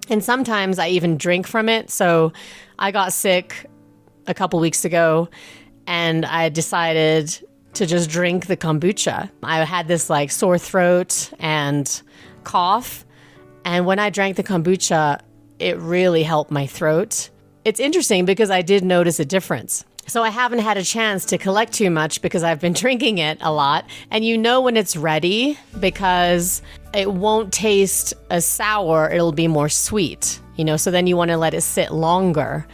and 0.10 0.24
sometimes 0.24 0.80
I 0.80 0.90
even 0.90 1.18
drink 1.18 1.48
from 1.48 1.70
it. 1.70 1.90
So 1.90 2.34
I 2.80 2.92
got 2.92 3.14
sick 3.14 3.68
a 4.26 4.34
couple 4.34 4.60
weeks 4.60 4.84
ago, 4.84 5.30
and 5.86 6.26
I 6.26 6.50
decided 6.50 7.40
to 7.74 7.86
just 7.86 8.10
drink 8.10 8.48
the 8.48 8.58
kombucha. 8.58 9.30
I 9.44 9.64
had 9.64 9.88
this 9.88 10.10
like 10.10 10.32
sore 10.32 10.58
throat 10.58 11.32
and 11.40 12.02
cough. 12.48 13.06
And 13.66 13.86
when 13.86 14.00
I 14.00 14.10
drank 14.10 14.38
the 14.38 14.44
kombucha, 14.44 15.20
it 15.60 15.78
really 15.78 16.24
helped 16.24 16.50
my 16.50 16.66
throat. 16.66 17.30
It's 17.66 17.82
interesting 17.82 18.24
because 18.24 18.50
I 18.50 18.62
did 18.62 18.86
notice 18.86 19.20
a 19.20 19.26
difference. 19.26 19.84
So 20.08 20.24
I 20.24 20.30
haven't 20.30 20.60
had 20.60 20.78
a 20.78 20.84
chance 20.84 21.26
to 21.26 21.38
collect 21.38 21.74
too 21.74 21.90
much 21.90 22.22
because 22.22 22.44
I've 22.44 22.62
been 22.62 22.72
drinking 22.84 23.18
it 23.18 23.38
a 23.42 23.52
lot. 23.52 23.84
And 24.10 24.24
you 24.24 24.38
know 24.38 24.62
when 24.62 24.78
it's 24.78 24.96
ready 24.96 25.60
because 25.78 26.62
it 26.94 27.12
won't 27.12 27.52
taste 27.52 28.14
as 28.30 28.46
sour, 28.46 29.10
it'll 29.10 29.34
be 29.34 29.50
more 29.50 29.68
sweet, 29.68 30.40
you 30.56 30.64
know, 30.64 30.78
so 30.78 30.90
then 30.90 31.06
you 31.06 31.18
want 31.18 31.32
to 31.32 31.38
let 31.38 31.54
it 31.54 31.62
sit 31.62 31.92
longer. 31.92 32.66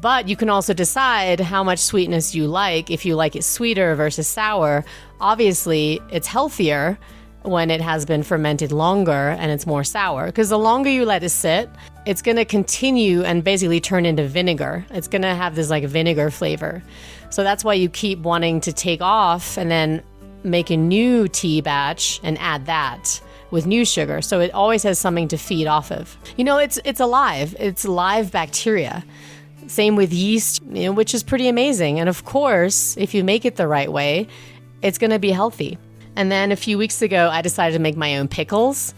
But 0.00 0.28
you 0.28 0.36
can 0.36 0.48
also 0.48 0.72
decide 0.72 1.40
how 1.40 1.62
much 1.62 1.78
sweetness 1.78 2.34
you 2.34 2.46
like. 2.46 2.90
If 2.90 3.04
you 3.04 3.16
like 3.16 3.36
it 3.36 3.44
sweeter 3.44 3.94
versus 3.94 4.26
sour, 4.26 4.82
obviously 5.20 6.00
it's 6.10 6.26
healthier 6.26 6.98
when 7.42 7.70
it 7.70 7.80
has 7.80 8.04
been 8.04 8.22
fermented 8.22 8.72
longer 8.72 9.30
and 9.38 9.50
it's 9.50 9.66
more 9.66 9.84
sour. 9.84 10.26
Because 10.26 10.48
the 10.48 10.58
longer 10.58 10.90
you 10.90 11.04
let 11.04 11.22
it 11.22 11.30
sit, 11.30 11.70
it's 12.06 12.22
going 12.22 12.36
to 12.36 12.44
continue 12.44 13.22
and 13.22 13.42
basically 13.42 13.80
turn 13.80 14.06
into 14.06 14.26
vinegar. 14.26 14.84
It's 14.90 15.08
going 15.08 15.22
to 15.22 15.34
have 15.34 15.54
this 15.54 15.70
like 15.70 15.84
vinegar 15.84 16.30
flavor. 16.30 16.82
So 17.30 17.42
that's 17.42 17.64
why 17.64 17.74
you 17.74 17.88
keep 17.88 18.20
wanting 18.20 18.60
to 18.62 18.72
take 18.72 19.00
off 19.00 19.56
and 19.56 19.70
then 19.70 20.02
make 20.42 20.70
a 20.70 20.76
new 20.76 21.28
tea 21.28 21.60
batch 21.60 22.20
and 22.22 22.38
add 22.38 22.66
that 22.66 23.20
with 23.50 23.66
new 23.66 23.84
sugar. 23.84 24.22
So 24.22 24.40
it 24.40 24.52
always 24.52 24.82
has 24.84 24.98
something 24.98 25.28
to 25.28 25.36
feed 25.36 25.66
off 25.66 25.90
of. 25.90 26.16
You 26.36 26.44
know, 26.44 26.58
it's 26.58 26.78
it's 26.84 27.00
alive. 27.00 27.54
It's 27.58 27.84
live 27.84 28.30
bacteria. 28.30 29.04
Same 29.66 29.94
with 29.96 30.12
yeast, 30.12 30.62
you 30.70 30.86
know, 30.86 30.92
which 30.92 31.14
is 31.14 31.22
pretty 31.22 31.48
amazing. 31.48 32.00
And 32.00 32.08
of 32.08 32.24
course, 32.24 32.96
if 32.96 33.14
you 33.14 33.22
make 33.22 33.44
it 33.44 33.56
the 33.56 33.68
right 33.68 33.90
way, 33.90 34.26
it's 34.82 34.98
going 34.98 35.10
to 35.10 35.18
be 35.18 35.30
healthy. 35.30 35.78
And 36.20 36.30
then 36.30 36.52
a 36.52 36.56
few 36.56 36.76
weeks 36.76 37.00
ago, 37.00 37.30
I 37.32 37.40
decided 37.40 37.72
to 37.72 37.78
make 37.78 37.96
my 37.96 38.18
own 38.18 38.28
pickles. 38.28 38.92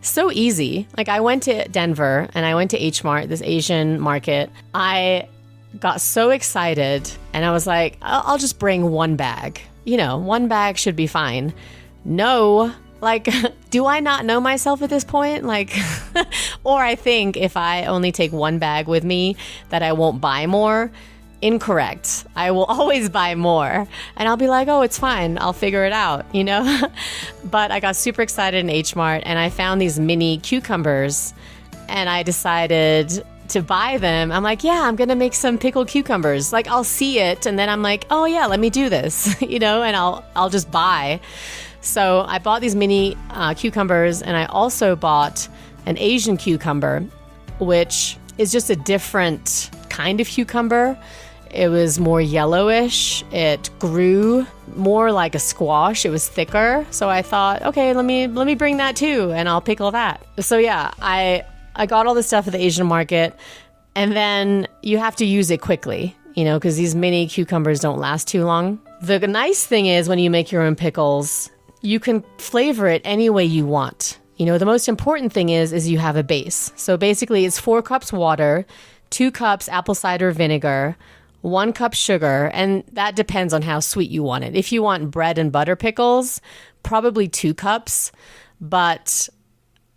So 0.00 0.32
easy. 0.32 0.88
Like 0.96 1.10
I 1.10 1.20
went 1.20 1.42
to 1.42 1.68
Denver 1.68 2.30
and 2.32 2.46
I 2.46 2.54
went 2.54 2.70
to 2.70 2.78
H 2.78 3.04
Mart, 3.04 3.28
this 3.28 3.42
Asian 3.42 4.00
market. 4.00 4.48
I 4.72 5.28
got 5.78 6.00
so 6.00 6.30
excited 6.30 7.10
and 7.34 7.44
I 7.44 7.52
was 7.52 7.66
like, 7.66 7.98
I'll 8.00 8.38
just 8.38 8.58
bring 8.58 8.90
one 8.90 9.16
bag. 9.16 9.60
You 9.84 9.98
know, 9.98 10.16
one 10.16 10.48
bag 10.48 10.78
should 10.78 10.96
be 10.96 11.06
fine. 11.06 11.52
No, 12.06 12.72
like, 13.02 13.28
do 13.70 13.84
I 13.84 14.00
not 14.00 14.24
know 14.24 14.40
myself 14.40 14.80
at 14.80 14.88
this 14.88 15.04
point? 15.04 15.44
Like, 15.44 15.76
or 16.64 16.82
I 16.82 16.94
think 16.94 17.36
if 17.36 17.54
I 17.54 17.84
only 17.84 18.12
take 18.12 18.32
one 18.32 18.58
bag 18.58 18.88
with 18.88 19.04
me, 19.04 19.36
that 19.68 19.82
I 19.82 19.92
won't 19.92 20.22
buy 20.22 20.46
more 20.46 20.90
incorrect. 21.42 22.24
I 22.34 22.50
will 22.52 22.64
always 22.76 23.08
buy 23.08 23.34
more. 23.34 23.86
And 24.16 24.28
I'll 24.28 24.36
be 24.36 24.48
like, 24.48 24.68
oh, 24.68 24.82
it's 24.82 24.98
fine. 24.98 25.38
I'll 25.38 25.52
figure 25.52 25.84
it 25.84 25.92
out, 25.92 26.24
you 26.34 26.44
know? 26.44 26.88
but 27.44 27.70
I 27.70 27.80
got 27.80 27.96
super 27.96 28.22
excited 28.22 28.58
in 28.58 28.70
H 28.70 28.96
Mart 28.96 29.22
and 29.26 29.38
I 29.38 29.50
found 29.50 29.80
these 29.80 30.00
mini 30.00 30.38
cucumbers 30.38 31.34
and 31.88 32.08
I 32.08 32.22
decided 32.22 33.22
to 33.52 33.62
buy 33.62 33.98
them, 33.98 34.32
I'm 34.32 34.42
like, 34.42 34.64
yeah, 34.64 34.82
I'm 34.82 34.96
to 34.96 35.14
make 35.14 35.34
some 35.34 35.58
pickled 35.58 35.88
cucumbers. 35.88 36.52
Like 36.52 36.68
I'll 36.68 36.84
see 36.84 37.18
it 37.18 37.44
and 37.44 37.58
then 37.58 37.68
I'm 37.68 37.82
like, 37.82 38.06
oh 38.10 38.24
yeah, 38.24 38.46
let 38.46 38.60
me 38.60 38.70
do 38.70 38.88
this, 38.88 39.40
you 39.42 39.58
know, 39.58 39.82
and 39.82 39.94
I'll 39.94 40.24
I'll 40.34 40.50
just 40.50 40.70
buy. 40.70 41.20
So 41.80 42.24
I 42.26 42.38
bought 42.38 42.60
these 42.60 42.74
mini 42.74 43.16
uh, 43.30 43.54
cucumbers 43.54 44.22
and 44.22 44.36
I 44.36 44.46
also 44.46 44.96
bought 44.96 45.48
an 45.86 45.98
Asian 45.98 46.36
cucumber, 46.36 47.04
which 47.58 48.16
is 48.38 48.52
just 48.52 48.70
a 48.70 48.76
different 48.76 49.70
kind 49.88 50.20
of 50.20 50.26
cucumber. 50.28 50.98
It 51.52 51.68
was 51.68 52.00
more 52.00 52.20
yellowish. 52.20 53.24
It 53.30 53.70
grew 53.78 54.46
more 54.74 55.12
like 55.12 55.34
a 55.34 55.38
squash. 55.38 56.06
It 56.06 56.10
was 56.10 56.26
thicker. 56.26 56.86
So 56.90 57.08
I 57.10 57.22
thought, 57.22 57.62
okay, 57.62 57.92
let 57.92 58.04
me 58.04 58.26
let 58.26 58.46
me 58.46 58.54
bring 58.54 58.78
that 58.78 58.96
too 58.96 59.32
and 59.32 59.48
I'll 59.48 59.60
pickle 59.60 59.90
that. 59.90 60.24
So 60.40 60.56
yeah, 60.58 60.92
I 61.00 61.44
I 61.76 61.86
got 61.86 62.06
all 62.06 62.14
the 62.14 62.22
stuff 62.22 62.46
at 62.46 62.52
the 62.52 62.60
Asian 62.60 62.86
market 62.86 63.36
and 63.94 64.12
then 64.12 64.66
you 64.82 64.98
have 64.98 65.16
to 65.16 65.26
use 65.26 65.50
it 65.50 65.60
quickly, 65.60 66.16
you 66.34 66.44
know, 66.44 66.58
because 66.58 66.76
these 66.76 66.94
mini 66.94 67.26
cucumbers 67.26 67.80
don't 67.80 67.98
last 67.98 68.28
too 68.28 68.44
long. 68.44 68.80
The 69.02 69.18
nice 69.20 69.66
thing 69.66 69.86
is 69.86 70.08
when 70.08 70.18
you 70.18 70.30
make 70.30 70.50
your 70.50 70.62
own 70.62 70.76
pickles, 70.76 71.50
you 71.82 72.00
can 72.00 72.24
flavor 72.38 72.88
it 72.88 73.02
any 73.04 73.28
way 73.28 73.44
you 73.44 73.66
want. 73.66 74.18
You 74.36 74.46
know, 74.46 74.56
the 74.56 74.66
most 74.66 74.88
important 74.88 75.32
thing 75.32 75.50
is 75.50 75.72
is 75.72 75.88
you 75.88 75.98
have 75.98 76.16
a 76.16 76.22
base. 76.22 76.72
So 76.76 76.96
basically 76.96 77.44
it's 77.44 77.60
4 77.60 77.82
cups 77.82 78.12
water, 78.12 78.64
2 79.10 79.30
cups 79.30 79.68
apple 79.68 79.94
cider 79.94 80.30
vinegar, 80.30 80.96
one 81.42 81.72
cup 81.72 81.92
sugar, 81.92 82.50
and 82.54 82.84
that 82.92 83.16
depends 83.16 83.52
on 83.52 83.62
how 83.62 83.80
sweet 83.80 84.10
you 84.10 84.22
want 84.22 84.44
it. 84.44 84.56
If 84.56 84.72
you 84.72 84.82
want 84.82 85.10
bread 85.10 85.38
and 85.38 85.52
butter 85.52 85.76
pickles, 85.76 86.40
probably 86.82 87.28
two 87.28 87.52
cups, 87.52 88.12
but 88.60 89.28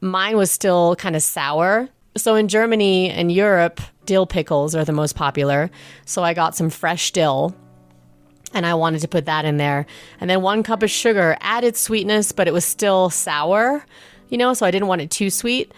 mine 0.02 0.38
was 0.38 0.52
still 0.52 0.96
kind 0.96 1.16
of 1.16 1.22
sour. 1.24 1.88
So 2.18 2.36
in 2.36 2.48
Germany 2.48 3.10
and 3.10 3.32
Europe, 3.32 3.80
dill 4.06 4.26
pickles 4.26 4.76
are 4.76 4.86
the 4.86 4.92
most 4.92 5.16
popular. 5.16 5.70
So 6.06 6.24
I 6.24 6.34
got 6.34 6.56
some 6.56 6.70
fresh 6.70 7.12
dill 7.12 7.56
and 8.54 8.66
I 8.66 8.74
wanted 8.76 9.02
to 9.02 9.08
put 9.08 9.26
that 9.26 9.46
in 9.46 9.58
there. 9.58 9.86
And 10.20 10.30
then 10.30 10.42
one 10.42 10.64
cup 10.64 10.82
of 10.82 10.90
sugar 10.90 11.38
added 11.42 11.76
sweetness, 11.76 12.32
but 12.32 12.48
it 12.48 12.54
was 12.54 12.66
still 12.66 13.10
sour, 13.10 13.86
you 14.30 14.38
know, 14.38 14.54
so 14.54 14.66
I 14.66 14.72
didn't 14.72 14.88
want 14.88 15.02
it 15.02 15.12
too 15.12 15.30
sweet. 15.30 15.72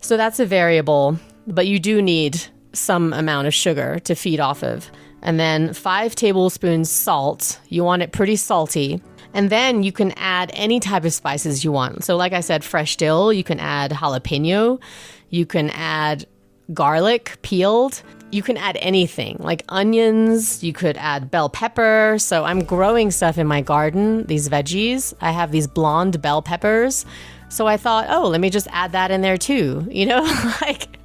So 0.00 0.16
that's 0.16 0.38
a 0.38 0.46
variable, 0.46 1.18
but 1.46 1.66
you 1.66 1.78
do 1.78 2.02
need 2.02 2.40
some 2.72 3.12
amount 3.12 3.46
of 3.46 3.54
sugar 3.54 3.98
to 4.00 4.14
feed 4.14 4.40
off 4.40 4.62
of. 4.62 4.90
And 5.22 5.38
then 5.38 5.74
five 5.74 6.14
tablespoons 6.14 6.90
salt. 6.90 7.60
You 7.68 7.84
want 7.84 8.02
it 8.02 8.12
pretty 8.12 8.36
salty. 8.36 9.02
And 9.32 9.50
then 9.50 9.82
you 9.82 9.92
can 9.92 10.12
add 10.16 10.50
any 10.54 10.80
type 10.80 11.04
of 11.04 11.12
spices 11.12 11.62
you 11.62 11.72
want. 11.72 12.04
So, 12.04 12.16
like 12.16 12.32
I 12.32 12.40
said, 12.40 12.64
fresh 12.64 12.96
dill, 12.96 13.32
you 13.32 13.44
can 13.44 13.60
add 13.60 13.92
jalapeno, 13.92 14.80
you 15.28 15.46
can 15.46 15.70
add 15.70 16.26
garlic 16.72 17.38
peeled. 17.42 18.02
You 18.32 18.44
can 18.44 18.56
add 18.56 18.78
anything 18.80 19.38
like 19.40 19.64
onions, 19.68 20.62
you 20.62 20.72
could 20.72 20.96
add 20.96 21.32
bell 21.32 21.48
pepper. 21.48 22.16
So, 22.18 22.44
I'm 22.44 22.64
growing 22.64 23.10
stuff 23.10 23.38
in 23.38 23.46
my 23.46 23.60
garden, 23.60 24.24
these 24.26 24.48
veggies. 24.48 25.14
I 25.20 25.32
have 25.32 25.52
these 25.52 25.66
blonde 25.66 26.20
bell 26.22 26.42
peppers. 26.42 27.06
So, 27.48 27.66
I 27.66 27.76
thought, 27.76 28.06
oh, 28.08 28.28
let 28.28 28.40
me 28.40 28.50
just 28.50 28.68
add 28.70 28.92
that 28.92 29.10
in 29.10 29.20
there 29.20 29.36
too. 29.36 29.86
You 29.90 30.06
know, 30.06 30.22
like 30.60 30.99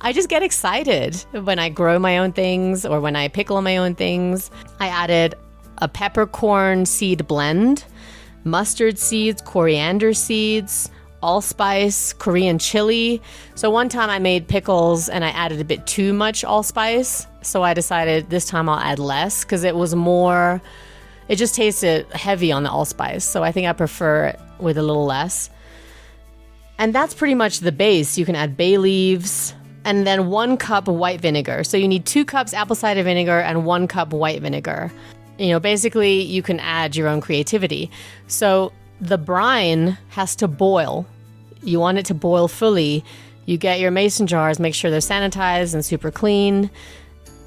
I 0.00 0.12
just 0.12 0.28
get 0.28 0.42
excited 0.42 1.16
when 1.32 1.58
I 1.58 1.68
grow 1.68 1.98
my 1.98 2.18
own 2.18 2.32
things 2.32 2.86
or 2.86 3.00
when 3.00 3.16
I 3.16 3.28
pickle 3.28 3.60
my 3.62 3.76
own 3.76 3.94
things. 3.94 4.50
I 4.80 4.88
added 4.88 5.34
a 5.78 5.88
peppercorn 5.88 6.86
seed 6.86 7.26
blend, 7.26 7.84
mustard 8.44 8.98
seeds, 8.98 9.42
coriander 9.42 10.12
seeds, 10.14 10.90
allspice, 11.22 12.12
Korean 12.12 12.58
chili. 12.58 13.20
So 13.54 13.70
one 13.70 13.88
time 13.88 14.10
I 14.10 14.18
made 14.18 14.48
pickles 14.48 15.08
and 15.08 15.24
I 15.24 15.30
added 15.30 15.60
a 15.60 15.64
bit 15.64 15.86
too 15.86 16.12
much 16.12 16.44
allspice. 16.44 17.26
So 17.42 17.62
I 17.62 17.74
decided 17.74 18.30
this 18.30 18.44
time 18.46 18.68
I'll 18.68 18.78
add 18.78 18.98
less 18.98 19.44
because 19.44 19.64
it 19.64 19.74
was 19.74 19.94
more, 19.94 20.60
it 21.28 21.36
just 21.36 21.54
tasted 21.54 22.06
heavy 22.12 22.52
on 22.52 22.62
the 22.62 22.70
allspice. 22.70 23.24
So 23.24 23.42
I 23.42 23.52
think 23.52 23.66
I 23.66 23.72
prefer 23.72 24.26
it 24.26 24.40
with 24.58 24.78
a 24.78 24.82
little 24.82 25.06
less. 25.06 25.50
And 26.78 26.94
that's 26.94 27.12
pretty 27.14 27.34
much 27.34 27.60
the 27.60 27.72
base. 27.72 28.16
You 28.16 28.24
can 28.24 28.36
add 28.36 28.56
bay 28.56 28.78
leaves 28.78 29.54
and 29.84 30.06
then 30.06 30.28
one 30.28 30.56
cup 30.56 30.86
white 30.86 31.20
vinegar. 31.20 31.64
So 31.64 31.76
you 31.76 31.88
need 31.88 32.06
two 32.06 32.24
cups 32.24 32.54
apple 32.54 32.76
cider 32.76 33.02
vinegar 33.02 33.40
and 33.40 33.64
one 33.64 33.88
cup 33.88 34.12
white 34.12 34.40
vinegar. 34.42 34.92
You 35.38 35.48
know, 35.48 35.60
basically, 35.60 36.20
you 36.22 36.42
can 36.42 36.60
add 36.60 36.96
your 36.96 37.08
own 37.08 37.20
creativity. 37.20 37.90
So 38.26 38.72
the 39.00 39.18
brine 39.18 39.96
has 40.10 40.34
to 40.36 40.48
boil. 40.48 41.06
You 41.62 41.80
want 41.80 41.98
it 41.98 42.06
to 42.06 42.14
boil 42.14 42.48
fully. 42.48 43.04
You 43.46 43.56
get 43.56 43.80
your 43.80 43.90
mason 43.90 44.26
jars, 44.26 44.58
make 44.60 44.74
sure 44.74 44.90
they're 44.90 45.00
sanitized 45.00 45.74
and 45.74 45.84
super 45.84 46.10
clean, 46.10 46.70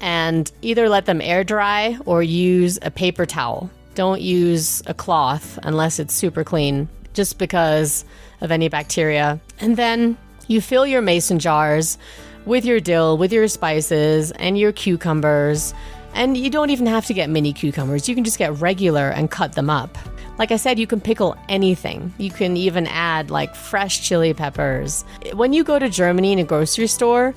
and 0.00 0.50
either 0.62 0.88
let 0.88 1.06
them 1.06 1.20
air 1.20 1.44
dry 1.44 1.96
or 2.06 2.22
use 2.22 2.78
a 2.82 2.90
paper 2.90 3.24
towel. 3.24 3.70
Don't 3.94 4.20
use 4.20 4.82
a 4.86 4.94
cloth 4.94 5.58
unless 5.62 5.98
it's 5.98 6.14
super 6.14 6.42
clean, 6.42 6.88
just 7.12 7.38
because 7.38 8.04
of 8.42 8.52
any 8.52 8.68
bacteria. 8.68 9.40
And 9.58 9.76
then 9.76 10.18
you 10.48 10.60
fill 10.60 10.86
your 10.86 11.00
mason 11.00 11.38
jars 11.38 11.96
with 12.44 12.64
your 12.64 12.80
dill, 12.80 13.16
with 13.16 13.32
your 13.32 13.48
spices, 13.48 14.32
and 14.32 14.58
your 14.58 14.72
cucumbers. 14.72 15.72
And 16.14 16.36
you 16.36 16.50
don't 16.50 16.70
even 16.70 16.86
have 16.86 17.06
to 17.06 17.14
get 17.14 17.30
mini 17.30 17.54
cucumbers. 17.54 18.08
You 18.08 18.14
can 18.14 18.24
just 18.24 18.38
get 18.38 18.52
regular 18.60 19.08
and 19.08 19.30
cut 19.30 19.54
them 19.54 19.70
up. 19.70 19.96
Like 20.38 20.50
I 20.50 20.56
said, 20.56 20.78
you 20.78 20.86
can 20.86 21.00
pickle 21.00 21.36
anything. 21.48 22.12
You 22.18 22.30
can 22.30 22.56
even 22.56 22.86
add 22.88 23.30
like 23.30 23.54
fresh 23.54 24.02
chili 24.06 24.34
peppers. 24.34 25.04
When 25.34 25.52
you 25.52 25.62
go 25.62 25.78
to 25.78 25.88
Germany 25.88 26.32
in 26.32 26.38
a 26.38 26.44
grocery 26.44 26.86
store, 26.86 27.34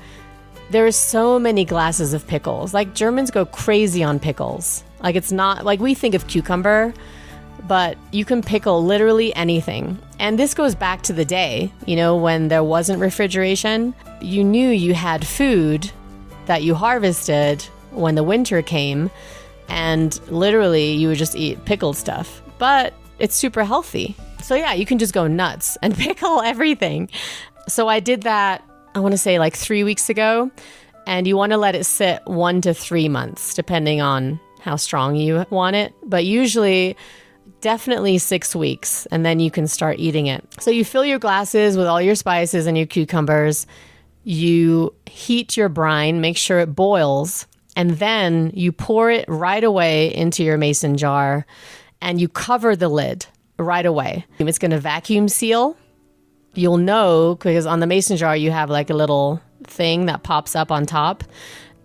there 0.71 0.85
are 0.85 0.91
so 0.91 1.37
many 1.37 1.63
glasses 1.65 2.13
of 2.13 2.25
pickles. 2.25 2.73
Like 2.73 2.95
Germans 2.95 3.31
go 3.31 3.45
crazy 3.45 4.03
on 4.03 4.19
pickles. 4.19 4.83
Like 5.03 5.15
it's 5.15 5.31
not 5.31 5.63
like 5.63 5.79
we 5.79 5.93
think 5.93 6.15
of 6.15 6.27
cucumber, 6.27 6.93
but 7.67 7.97
you 8.11 8.25
can 8.25 8.41
pickle 8.41 8.83
literally 8.83 9.35
anything. 9.35 9.97
And 10.19 10.37
this 10.37 10.53
goes 10.53 10.75
back 10.75 11.01
to 11.03 11.13
the 11.13 11.25
day, 11.25 11.71
you 11.85 11.95
know, 11.95 12.15
when 12.15 12.47
there 12.47 12.63
wasn't 12.63 12.99
refrigeration. 12.99 13.93
You 14.21 14.43
knew 14.43 14.69
you 14.69 14.93
had 14.93 15.25
food 15.25 15.91
that 16.45 16.63
you 16.63 16.75
harvested 16.75 17.63
when 17.91 18.15
the 18.15 18.23
winter 18.23 18.61
came, 18.61 19.09
and 19.67 20.19
literally 20.29 20.91
you 20.93 21.07
would 21.07 21.17
just 21.17 21.35
eat 21.35 21.63
pickled 21.65 21.97
stuff. 21.97 22.41
But 22.57 22.93
it's 23.19 23.35
super 23.35 23.63
healthy. 23.63 24.15
So, 24.41 24.55
yeah, 24.55 24.73
you 24.73 24.85
can 24.85 24.99
just 24.99 25.13
go 25.13 25.27
nuts 25.27 25.77
and 25.81 25.95
pickle 25.97 26.41
everything. 26.41 27.09
So, 27.67 27.87
I 27.87 27.99
did 27.99 28.23
that, 28.23 28.63
I 28.93 28.99
want 28.99 29.13
to 29.13 29.17
say 29.17 29.39
like 29.39 29.55
three 29.55 29.83
weeks 29.83 30.09
ago. 30.09 30.51
And 31.07 31.27
you 31.27 31.37
want 31.37 31.51
to 31.51 31.57
let 31.57 31.75
it 31.75 31.83
sit 31.83 32.21
one 32.25 32.61
to 32.61 32.73
three 32.73 33.09
months, 33.09 33.53
depending 33.53 34.01
on 34.01 34.39
how 34.61 34.75
strong 34.75 35.15
you 35.15 35.45
want 35.51 35.75
it. 35.75 35.93
But 36.03 36.25
usually, 36.25 36.97
definitely 37.65 38.19
six 38.19 38.55
weeks, 38.55 39.07
and 39.07 39.25
then 39.25 39.39
you 39.39 39.49
can 39.49 39.65
start 39.65 39.97
eating 39.97 40.27
it. 40.27 40.45
So 40.59 40.69
you 40.69 40.85
fill 40.85 41.03
your 41.03 41.17
glasses 41.17 41.75
with 41.75 41.87
all 41.87 41.99
your 41.99 42.13
spices 42.13 42.67
and 42.67 42.77
your 42.77 42.85
cucumbers. 42.85 43.65
You 44.23 44.93
heat 45.07 45.57
your 45.57 45.67
brine, 45.67 46.21
make 46.21 46.37
sure 46.37 46.59
it 46.59 46.75
boils, 46.75 47.47
and 47.75 47.97
then 47.97 48.51
you 48.53 48.71
pour 48.71 49.09
it 49.09 49.25
right 49.27 49.63
away 49.63 50.13
into 50.13 50.43
your 50.43 50.59
mason 50.59 50.95
jar 50.95 51.47
and 52.01 52.21
you 52.21 52.27
cover 52.27 52.75
the 52.75 52.87
lid 52.87 53.25
right 53.57 53.87
away. 53.87 54.27
It's 54.37 54.59
going 54.59 54.69
to 54.69 54.79
vacuum 54.79 55.27
seal. 55.27 55.75
You'll 56.53 56.77
know 56.77 57.33
because 57.33 57.65
on 57.65 57.79
the 57.79 57.87
mason 57.87 58.15
jar, 58.17 58.37
you 58.37 58.51
have 58.51 58.69
like 58.69 58.91
a 58.91 58.93
little 58.93 59.41
thing 59.63 60.05
that 60.05 60.21
pops 60.21 60.55
up 60.55 60.71
on 60.71 60.85
top, 60.85 61.23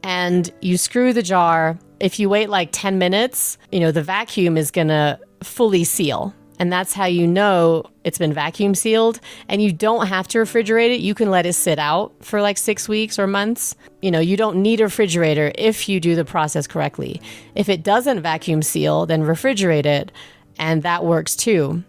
and 0.03 0.53
you 0.61 0.77
screw 0.77 1.15
the 1.15 1.23
jar. 1.23 1.79
If 2.01 2.21
you 2.21 2.29
wait 2.29 2.51
like 2.51 2.69
10 2.71 2.99
minutes, 2.99 3.57
you 3.73 3.81
know, 3.81 3.93
the 3.93 4.03
vacuum 4.03 4.59
is 4.59 4.71
going 4.71 4.89
to 4.89 5.19
fully 5.43 5.85
seal. 5.85 6.35
And 6.59 6.71
that's 6.71 6.93
how 6.93 7.07
you 7.07 7.27
know 7.27 7.85
it's 8.05 8.19
been 8.19 8.35
vacuum 8.35 8.75
sealed. 8.75 9.19
And 9.49 9.63
you 9.63 9.73
don't 9.73 10.09
have 10.09 10.29
to 10.29 10.39
refrigerate 10.39 10.95
it. 10.95 11.01
You 11.01 11.15
can 11.15 11.31
let 11.31 11.47
it 11.47 11.55
sit 11.55 11.79
out 11.79 12.13
for 12.21 12.43
like 12.43 12.59
six 12.59 12.87
weeks 12.87 13.19
or 13.19 13.27
months. 13.27 13.75
You 14.03 14.11
know, 14.11 14.21
you 14.21 14.37
don't 14.37 14.61
need 14.61 14.81
a 14.81 14.85
refrigerator 14.85 15.53
if 15.55 15.89
you 15.89 16.01
do 16.01 16.15
the 16.15 16.25
process 16.25 16.67
correctly. 16.67 17.23
If 17.55 17.71
it 17.71 17.83
doesn't 17.83 18.21
vacuum 18.21 18.61
seal, 18.61 19.07
then 19.07 19.23
refrigerate 19.23 19.87
it. 19.87 20.13
And 20.59 20.83
that 20.83 21.07
works 21.07 21.35
too. 21.35 21.83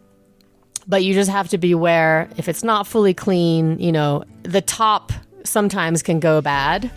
But 0.88 1.04
you 1.04 1.14
just 1.14 1.30
have 1.30 1.50
to 1.50 1.58
be 1.58 1.74
aware 1.74 2.30
if 2.38 2.48
it's 2.48 2.64
not 2.64 2.88
fully 2.88 3.14
clean, 3.14 3.78
you 3.78 3.92
know, 3.92 4.24
the 4.44 4.62
top 4.62 5.12
sometimes 5.44 6.02
can 6.02 6.22
go 6.22 6.40
bad. 6.40 6.90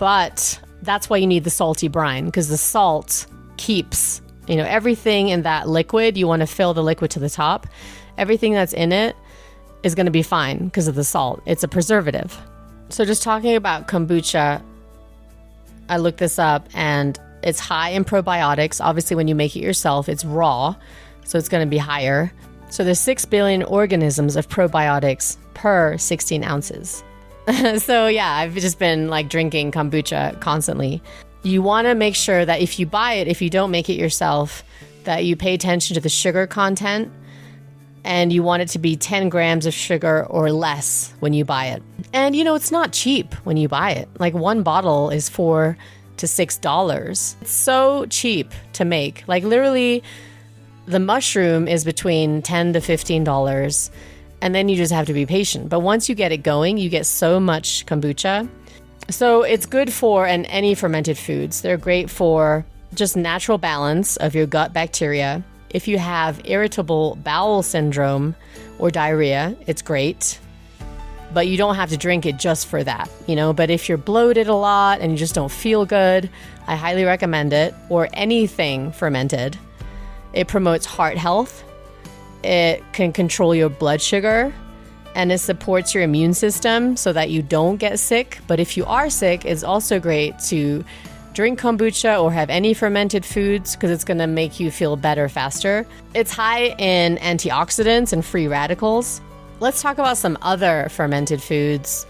But 0.00 0.60
that's 0.82 1.08
why 1.08 1.18
you 1.18 1.28
need 1.28 1.44
the 1.44 1.50
salty 1.50 1.86
brine 1.86 2.26
because 2.26 2.48
the 2.48 2.56
salt 2.56 3.26
keeps 3.56 4.20
you 4.48 4.56
know, 4.56 4.64
everything 4.64 5.28
in 5.28 5.42
that 5.42 5.68
liquid, 5.68 6.16
you 6.16 6.26
want 6.26 6.40
to 6.40 6.46
fill 6.46 6.74
the 6.74 6.82
liquid 6.82 7.10
to 7.12 7.18
the 7.18 7.30
top. 7.30 7.66
Everything 8.16 8.52
that's 8.52 8.72
in 8.72 8.92
it 8.92 9.14
is 9.82 9.94
going 9.94 10.06
to 10.06 10.12
be 10.12 10.22
fine 10.22 10.64
because 10.64 10.88
of 10.88 10.94
the 10.94 11.04
salt. 11.04 11.42
It's 11.46 11.62
a 11.62 11.68
preservative. 11.68 12.36
So, 12.88 13.04
just 13.04 13.22
talking 13.22 13.54
about 13.54 13.86
kombucha, 13.86 14.62
I 15.88 15.96
looked 15.98 16.18
this 16.18 16.38
up 16.38 16.68
and 16.74 17.18
it's 17.42 17.60
high 17.60 17.90
in 17.90 18.04
probiotics. 18.04 18.82
Obviously, 18.82 19.14
when 19.14 19.28
you 19.28 19.34
make 19.34 19.54
it 19.54 19.60
yourself, 19.60 20.08
it's 20.08 20.24
raw, 20.24 20.74
so 21.24 21.38
it's 21.38 21.48
going 21.48 21.64
to 21.64 21.70
be 21.70 21.78
higher. 21.78 22.32
So, 22.70 22.82
there's 22.84 23.00
6 23.00 23.26
billion 23.26 23.62
organisms 23.62 24.36
of 24.36 24.48
probiotics 24.48 25.36
per 25.54 25.98
16 25.98 26.42
ounces. 26.42 27.04
so 27.78 28.06
yeah, 28.06 28.30
I've 28.30 28.54
just 28.54 28.78
been 28.78 29.08
like 29.08 29.28
drinking 29.28 29.72
kombucha 29.72 30.38
constantly. 30.40 31.02
You 31.42 31.62
want 31.62 31.86
to 31.86 31.94
make 31.94 32.14
sure 32.14 32.44
that 32.44 32.60
if 32.60 32.78
you 32.78 32.86
buy 32.86 33.14
it, 33.14 33.28
if 33.28 33.40
you 33.40 33.50
don't 33.50 33.70
make 33.70 33.88
it 33.88 33.94
yourself, 33.94 34.64
that 35.04 35.24
you 35.24 35.36
pay 35.36 35.54
attention 35.54 35.94
to 35.94 36.00
the 36.00 36.08
sugar 36.08 36.46
content 36.46 37.10
and 38.04 38.32
you 38.32 38.42
want 38.42 38.62
it 38.62 38.68
to 38.68 38.78
be 38.78 38.96
10 38.96 39.28
grams 39.28 39.66
of 39.66 39.74
sugar 39.74 40.24
or 40.26 40.50
less 40.52 41.12
when 41.20 41.32
you 41.32 41.44
buy 41.44 41.66
it. 41.66 41.82
And 42.12 42.34
you 42.34 42.44
know, 42.44 42.54
it's 42.54 42.70
not 42.70 42.92
cheap 42.92 43.34
when 43.44 43.56
you 43.56 43.68
buy 43.68 43.92
it. 43.92 44.08
Like 44.18 44.34
one 44.34 44.62
bottle 44.62 45.10
is 45.10 45.28
four 45.28 45.76
to 46.16 46.26
six 46.26 46.58
dollars. 46.58 47.36
It's 47.40 47.50
so 47.50 48.06
cheap 48.06 48.52
to 48.74 48.84
make. 48.84 49.24
Like 49.26 49.44
literally, 49.44 50.02
the 50.86 51.00
mushroom 51.00 51.68
is 51.68 51.84
between 51.84 52.42
10 52.42 52.72
to 52.72 52.80
15 52.80 53.24
dollars 53.24 53.90
and 54.40 54.54
then 54.54 54.68
you 54.68 54.76
just 54.76 54.92
have 54.92 55.06
to 55.06 55.12
be 55.12 55.26
patient. 55.26 55.68
But 55.68 55.80
once 55.80 56.08
you 56.08 56.14
get 56.14 56.32
it 56.32 56.38
going, 56.38 56.78
you 56.78 56.88
get 56.88 57.06
so 57.06 57.40
much 57.40 57.84
kombucha. 57.86 58.48
So 59.10 59.42
it's 59.42 59.64
good 59.64 59.92
for 59.92 60.26
and 60.26 60.44
any 60.46 60.74
fermented 60.74 61.16
foods. 61.16 61.62
They're 61.62 61.78
great 61.78 62.10
for 62.10 62.66
just 62.94 63.16
natural 63.16 63.56
balance 63.56 64.16
of 64.18 64.34
your 64.34 64.46
gut 64.46 64.74
bacteria. 64.74 65.42
If 65.70 65.88
you 65.88 65.98
have 65.98 66.40
irritable 66.44 67.16
bowel 67.22 67.62
syndrome 67.62 68.34
or 68.78 68.90
diarrhea, 68.90 69.56
it's 69.66 69.80
great. 69.80 70.38
But 71.32 71.46
you 71.46 71.56
don't 71.56 71.74
have 71.74 71.90
to 71.90 71.96
drink 71.96 72.26
it 72.26 72.38
just 72.38 72.66
for 72.66 72.84
that, 72.84 73.10
you 73.26 73.34
know. 73.34 73.52
But 73.52 73.70
if 73.70 73.88
you're 73.88 73.98
bloated 73.98 74.48
a 74.48 74.54
lot 74.54 75.00
and 75.00 75.12
you 75.12 75.18
just 75.18 75.34
don't 75.34 75.50
feel 75.50 75.86
good, 75.86 76.28
I 76.66 76.76
highly 76.76 77.04
recommend 77.04 77.52
it 77.52 77.74
or 77.88 78.08
anything 78.12 78.92
fermented. 78.92 79.58
It 80.34 80.48
promotes 80.48 80.84
heart 80.84 81.16
health, 81.16 81.64
it 82.42 82.82
can 82.92 83.12
control 83.12 83.54
your 83.54 83.70
blood 83.70 84.00
sugar, 84.00 84.54
and 85.18 85.32
it 85.32 85.38
supports 85.38 85.94
your 85.94 86.04
immune 86.04 86.32
system 86.32 86.96
so 86.96 87.12
that 87.12 87.28
you 87.28 87.42
don't 87.42 87.78
get 87.78 87.98
sick. 87.98 88.38
But 88.46 88.60
if 88.60 88.76
you 88.76 88.86
are 88.86 89.10
sick, 89.10 89.44
it's 89.44 89.64
also 89.64 89.98
great 89.98 90.38
to 90.46 90.84
drink 91.34 91.60
kombucha 91.60 92.22
or 92.22 92.32
have 92.32 92.48
any 92.50 92.72
fermented 92.72 93.24
foods 93.24 93.74
because 93.74 93.90
it's 93.90 94.04
going 94.04 94.18
to 94.18 94.28
make 94.28 94.60
you 94.60 94.70
feel 94.70 94.94
better 94.94 95.28
faster. 95.28 95.84
It's 96.14 96.30
high 96.30 96.66
in 96.78 97.16
antioxidants 97.16 98.12
and 98.12 98.24
free 98.24 98.46
radicals. 98.46 99.20
Let's 99.58 99.82
talk 99.82 99.98
about 99.98 100.18
some 100.18 100.38
other 100.40 100.86
fermented 100.88 101.42
foods. 101.42 102.06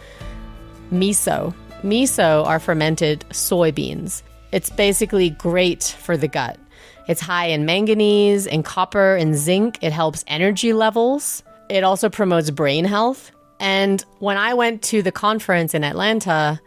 Miso. 0.93 1.55
Miso 1.83 2.45
are 2.45 2.61
fermented 2.61 3.25
soybeans. 3.31 4.23
It's 4.53 4.69
basically 4.69 5.31
great 5.31 5.83
for 5.83 6.19
the 6.19 6.29
gut. 6.29 6.59
It's 7.07 7.23
high 7.23 7.47
in 7.47 7.65
manganese 7.65 8.47
and 8.47 8.67
copper 8.67 9.17
and 9.17 9.35
zinc. 9.35 9.79
It 9.81 9.93
helps 9.93 10.25
energy 10.29 10.75
levels. 10.75 11.43
It 11.69 11.85
also 11.85 12.09
promotes 12.09 12.51
brain 12.51 12.85
health. 12.85 13.31
And 13.61 14.05
when 14.21 14.37
I 14.37 14.55
went 14.55 14.83
to 14.85 15.03
the 15.03 15.13
conference 15.13 15.75
in 15.75 15.85
Atlanta, 15.85 16.61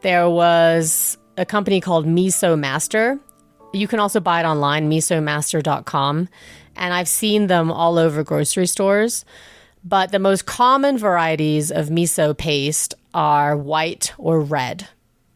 there 0.00 0.28
was 0.28 1.18
a 1.36 1.44
company 1.44 1.80
called 1.80 2.06
Miso 2.06 2.58
Master. 2.58 3.18
You 3.72 3.86
can 3.86 4.00
also 4.00 4.20
buy 4.20 4.40
it 4.40 4.46
online, 4.46 4.90
misomaster.com. 4.90 6.28
And 6.76 6.94
I've 6.94 7.08
seen 7.08 7.48
them 7.48 7.70
all 7.70 7.98
over 7.98 8.24
grocery 8.24 8.66
stores. 8.66 9.24
But 9.84 10.10
the 10.10 10.18
most 10.18 10.46
common 10.46 10.98
varieties 10.98 11.70
of 11.70 11.88
miso 11.88 12.36
paste 12.36 12.94
are 13.14 13.56
white 13.56 14.12
or 14.18 14.40
red. 14.40 14.88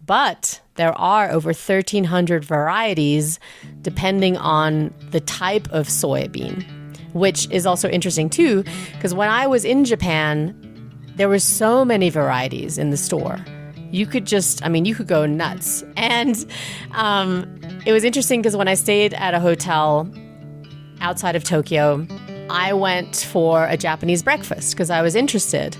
But 0.05 0.61
there 0.75 0.93
are 0.99 1.31
over 1.31 1.49
1,300 1.49 2.45
varieties 2.45 3.39
depending 3.83 4.37
on 4.37 4.93
the 5.11 5.21
type 5.21 5.69
of 5.71 5.87
soybean, 5.87 6.65
which 7.13 7.49
is 7.51 7.67
also 7.67 7.89
interesting 7.89 8.29
too, 8.31 8.65
because 8.93 9.15
when 9.15 9.29
I 9.29 9.47
was 9.47 9.65
in 9.65 9.85
Japan, 9.85 10.55
there 11.17 11.29
were 11.29 11.39
so 11.39 11.85
many 11.85 12.11
varieties 12.11 12.79
in 12.79 12.91
the 12.91 12.97
store 12.97 13.45
you 13.93 14.07
could 14.07 14.27
just, 14.27 14.65
I 14.65 14.69
mean, 14.69 14.85
you 14.85 14.95
could 14.95 15.07
go 15.07 15.27
nuts. 15.27 15.85
And 15.97 16.45
um, 16.93 17.61
it 17.87 17.93
was 17.93 18.05
interesting 18.05 18.41
because 18.41 18.57
when 18.57 18.67
I 18.67 18.75
stayed 18.75 19.15
at 19.15 19.35
a 19.35 19.41
hotel 19.41 20.11
outside 21.01 21.37
of 21.37 21.45
Tokyo, 21.45 22.07
I 22.51 22.73
went 22.73 23.17
for 23.17 23.67
a 23.67 23.77
Japanese 23.77 24.23
breakfast 24.23 24.73
because 24.73 24.91
I 24.91 25.03
was 25.03 25.15
interested. 25.15 25.77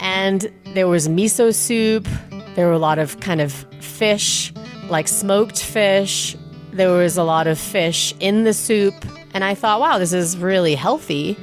And 0.00 0.50
there 0.74 0.88
was 0.88 1.06
miso 1.06 1.54
soup, 1.54 2.08
there 2.56 2.66
were 2.66 2.72
a 2.72 2.78
lot 2.78 2.98
of 2.98 3.20
kind 3.20 3.40
of 3.40 3.52
fish, 3.80 4.52
like 4.88 5.06
smoked 5.06 5.62
fish. 5.62 6.36
There 6.72 6.90
was 6.90 7.16
a 7.16 7.22
lot 7.22 7.46
of 7.46 7.58
fish 7.58 8.14
in 8.20 8.44
the 8.44 8.52
soup. 8.52 8.94
And 9.34 9.44
I 9.44 9.54
thought, 9.54 9.80
wow, 9.80 9.98
this 9.98 10.12
is 10.12 10.36
really 10.38 10.74
healthy 10.74 11.36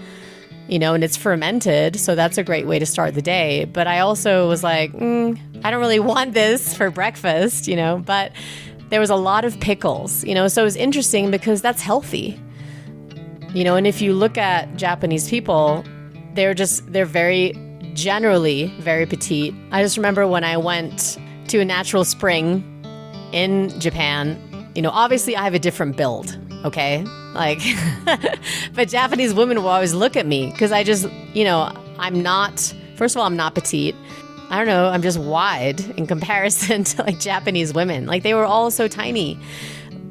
you 0.71 0.79
know, 0.79 0.93
and 0.93 1.03
it's 1.03 1.17
fermented. 1.17 1.99
So 1.99 2.15
that's 2.15 2.37
a 2.37 2.43
great 2.43 2.65
way 2.65 2.79
to 2.79 2.85
start 2.85 3.13
the 3.13 3.21
day. 3.21 3.65
But 3.65 3.87
I 3.87 3.99
also 3.99 4.47
was 4.47 4.63
like, 4.63 4.93
mm, 4.93 5.37
I 5.65 5.69
don't 5.69 5.81
really 5.81 5.99
want 6.13 6.33
this 6.33 6.75
for 6.75 6.89
breakfast, 6.89 7.67
you 7.67 7.75
know, 7.75 7.97
but 7.97 8.31
there 8.89 9.01
was 9.01 9.09
a 9.09 9.15
lot 9.15 9.45
of 9.45 9.59
pickles, 9.59 10.23
you 10.23 10.33
know, 10.33 10.47
so 10.47 10.61
it 10.61 10.65
was 10.65 10.77
interesting 10.77 11.29
because 11.29 11.61
that's 11.61 11.81
healthy. 11.81 12.39
You 13.53 13.65
know, 13.65 13.75
and 13.75 13.85
if 13.85 14.01
you 14.01 14.13
look 14.13 14.37
at 14.37 14.77
Japanese 14.77 15.29
people, 15.29 15.83
they're 16.35 16.53
just, 16.53 16.91
they're 16.91 17.05
very 17.05 17.53
generally 17.93 18.67
very 18.79 19.05
petite. 19.05 19.53
I 19.71 19.83
just 19.83 19.97
remember 19.97 20.25
when 20.25 20.45
I 20.45 20.55
went 20.55 21.17
to 21.49 21.59
a 21.59 21.65
natural 21.65 22.05
spring 22.05 22.63
in 23.33 23.77
Japan, 23.77 24.39
you 24.73 24.81
know, 24.81 24.91
obviously 24.91 25.35
I 25.35 25.43
have 25.43 25.53
a 25.53 25.59
different 25.59 25.97
build, 25.97 26.37
okay? 26.65 27.03
Like, 27.33 27.61
but 28.73 28.89
Japanese 28.89 29.33
women 29.33 29.61
will 29.61 29.69
always 29.69 29.93
look 29.93 30.15
at 30.15 30.25
me 30.25 30.51
because 30.51 30.71
I 30.71 30.83
just, 30.83 31.09
you 31.33 31.43
know, 31.43 31.71
I'm 31.97 32.21
not, 32.21 32.59
first 32.95 33.15
of 33.15 33.19
all, 33.19 33.25
I'm 33.25 33.37
not 33.37 33.55
petite. 33.55 33.95
I 34.49 34.57
don't 34.57 34.67
know, 34.67 34.87
I'm 34.87 35.01
just 35.01 35.17
wide 35.17 35.79
in 35.97 36.07
comparison 36.07 36.83
to 36.85 37.03
like 37.03 37.19
Japanese 37.19 37.73
women. 37.73 38.05
Like, 38.05 38.23
they 38.23 38.33
were 38.33 38.45
all 38.45 38.69
so 38.71 38.87
tiny. 38.87 39.39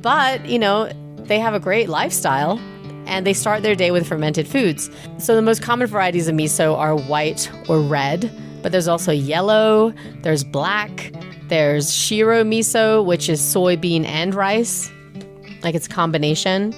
But, 0.00 0.46
you 0.46 0.58
know, 0.58 0.90
they 1.18 1.38
have 1.38 1.54
a 1.54 1.60
great 1.60 1.88
lifestyle 1.88 2.58
and 3.06 3.26
they 3.26 3.34
start 3.34 3.62
their 3.62 3.74
day 3.74 3.90
with 3.90 4.06
fermented 4.06 4.46
foods. 4.46 4.90
So, 5.18 5.34
the 5.34 5.42
most 5.42 5.62
common 5.62 5.88
varieties 5.88 6.28
of 6.28 6.34
miso 6.34 6.76
are 6.76 6.96
white 6.96 7.50
or 7.68 7.80
red, 7.80 8.30
but 8.62 8.72
there's 8.72 8.88
also 8.88 9.12
yellow, 9.12 9.92
there's 10.22 10.44
black, 10.44 11.12
there's 11.48 11.92
shiro 11.92 12.44
miso, 12.44 13.04
which 13.04 13.28
is 13.28 13.40
soybean 13.40 14.06
and 14.06 14.34
rice, 14.34 14.90
like 15.62 15.74
it's 15.74 15.88
combination. 15.88 16.74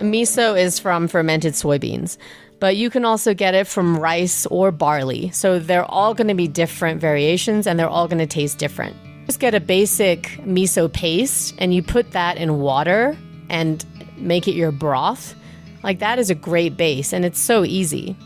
Miso 0.00 0.58
is 0.60 0.78
from 0.78 1.08
fermented 1.08 1.54
soybeans, 1.54 2.16
but 2.60 2.76
you 2.76 2.90
can 2.90 3.04
also 3.04 3.34
get 3.34 3.54
it 3.54 3.66
from 3.66 3.96
rice 3.96 4.46
or 4.46 4.70
barley. 4.72 5.30
So 5.30 5.58
they're 5.58 5.84
all 5.84 6.14
going 6.14 6.28
to 6.28 6.34
be 6.34 6.48
different 6.48 7.00
variations 7.00 7.66
and 7.66 7.78
they're 7.78 7.88
all 7.88 8.08
going 8.08 8.18
to 8.18 8.26
taste 8.26 8.58
different. 8.58 8.96
Just 9.26 9.40
get 9.40 9.54
a 9.54 9.60
basic 9.60 10.22
miso 10.42 10.92
paste 10.92 11.54
and 11.58 11.74
you 11.74 11.82
put 11.82 12.10
that 12.12 12.36
in 12.36 12.58
water 12.58 13.16
and 13.48 13.84
make 14.16 14.48
it 14.48 14.54
your 14.54 14.72
broth. 14.72 15.34
Like 15.82 15.98
that 16.00 16.18
is 16.18 16.30
a 16.30 16.34
great 16.34 16.76
base 16.76 17.12
and 17.12 17.24
it's 17.24 17.40
so 17.40 17.64
easy. 17.64 18.16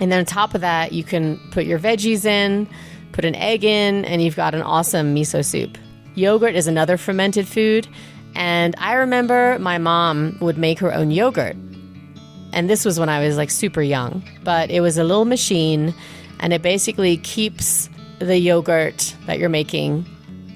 And 0.00 0.12
then 0.12 0.20
on 0.20 0.24
top 0.24 0.54
of 0.54 0.60
that, 0.60 0.92
you 0.92 1.02
can 1.02 1.38
put 1.50 1.64
your 1.64 1.78
veggies 1.78 2.24
in, 2.24 2.68
put 3.12 3.24
an 3.24 3.34
egg 3.34 3.64
in, 3.64 4.04
and 4.04 4.22
you've 4.22 4.36
got 4.36 4.54
an 4.54 4.62
awesome 4.62 5.14
miso 5.14 5.44
soup. 5.44 5.76
Yogurt 6.14 6.54
is 6.54 6.66
another 6.66 6.96
fermented 6.96 7.46
food. 7.46 7.88
And 8.34 8.74
I 8.78 8.94
remember 8.94 9.58
my 9.58 9.78
mom 9.78 10.36
would 10.40 10.58
make 10.58 10.78
her 10.78 10.94
own 10.94 11.10
yogurt. 11.10 11.56
And 12.52 12.70
this 12.70 12.84
was 12.84 12.98
when 12.98 13.08
I 13.08 13.26
was 13.26 13.36
like 13.36 13.50
super 13.50 13.82
young, 13.82 14.22
but 14.42 14.70
it 14.70 14.80
was 14.80 14.96
a 14.98 15.04
little 15.04 15.24
machine 15.24 15.94
and 16.40 16.52
it 16.52 16.62
basically 16.62 17.16
keeps 17.18 17.90
the 18.20 18.38
yogurt 18.38 19.14
that 19.26 19.38
you're 19.38 19.48
making 19.48 20.06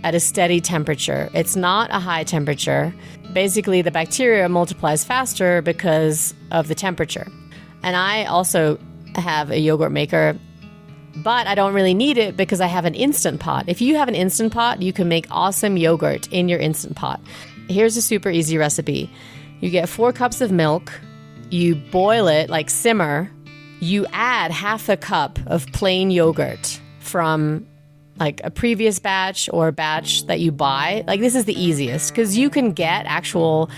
at 0.04 0.14
a 0.14 0.20
steady 0.20 0.61
temperature. 0.61 1.30
It's 1.35 1.56
not 1.56 1.90
a 1.90 1.98
high 1.98 2.24
temperature. 2.24 2.94
Basically, 3.32 3.82
the 3.82 3.90
bacteria 3.90 4.48
multiplies 4.48 5.04
faster 5.04 5.62
because 5.62 6.35
of 6.50 6.68
the 6.68 6.74
temperature. 6.74 7.26
And 7.82 7.96
I 7.96 8.24
also 8.24 8.78
have 9.14 9.50
a 9.50 9.58
yogurt 9.58 9.92
maker, 9.92 10.37
but 11.16 11.46
I 11.46 11.54
don't 11.54 11.74
really 11.74 11.94
need 11.94 12.18
it 12.18 12.37
because 12.37 12.61
I 12.61 12.66
have 12.66 12.85
an 12.85 12.94
instant 12.94 13.40
pot. 13.40 13.64
If 13.68 13.80
you 13.80 13.96
have 13.96 14.08
an 14.08 14.14
instant 14.14 14.52
pot, 14.52 14.82
you 14.82 14.92
can 14.92 15.08
make 15.08 15.26
awesome 15.30 15.76
yogurt 15.76 16.28
in 16.32 16.48
your 16.48 16.58
instant 16.58 16.96
pot. 16.96 17.20
Here's 17.72 17.96
a 17.96 18.02
super 18.02 18.30
easy 18.30 18.58
recipe 18.58 19.11
you 19.61 19.70
get 19.70 19.88
four 19.88 20.12
cups 20.12 20.40
of 20.40 20.50
milk, 20.50 20.92
you 21.50 21.76
boil 21.76 22.26
it, 22.26 22.50
like 22.50 22.68
simmer, 22.68 23.30
you 23.80 24.06
add 24.12 24.50
half 24.50 24.88
a 24.88 24.96
cup 24.96 25.38
of 25.46 25.66
plain 25.72 26.11
yogurt 26.11 26.80
from 27.00 27.66
like 28.18 28.40
a 28.44 28.50
previous 28.50 28.98
batch 28.98 29.48
or 29.52 29.68
a 29.68 29.72
batch 29.72 30.26
that 30.26 30.40
you 30.40 30.52
buy. 30.52 31.04
Like, 31.06 31.20
this 31.20 31.35
is 31.35 31.44
the 31.44 31.61
easiest 31.61 32.11
because 32.11 32.37
you 32.37 32.50
can 32.50 32.72
get 32.72 33.06
actual 33.06 33.70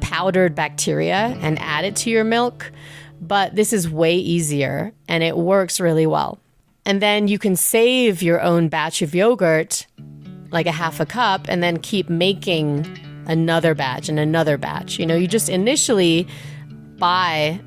powdered 0.00 0.54
bacteria 0.54 1.36
and 1.40 1.58
add 1.60 1.84
it 1.84 1.96
to 1.96 2.10
your 2.10 2.24
milk, 2.24 2.72
but 3.20 3.54
this 3.54 3.72
is 3.72 3.88
way 3.88 4.16
easier 4.16 4.92
and 5.08 5.22
it 5.22 5.36
works 5.36 5.80
really 5.80 6.06
well. 6.06 6.38
And 6.86 7.00
then 7.00 7.28
you 7.28 7.38
can 7.38 7.56
save 7.56 8.22
your 8.22 8.40
own 8.40 8.68
batch 8.68 9.02
of 9.02 9.14
yogurt, 9.14 9.86
like 10.50 10.66
a 10.66 10.72
half 10.72 11.00
a 11.00 11.06
cup, 11.06 11.46
and 11.48 11.62
then 11.62 11.78
keep 11.78 12.08
making 12.08 12.84
another 13.26 13.74
batch 13.74 14.08
and 14.08 14.18
another 14.18 14.56
batch. 14.56 14.98
You 14.98 15.06
know, 15.06 15.16
you 15.16 15.26
just 15.26 15.48
initially 15.48 16.26
buy 16.98 17.60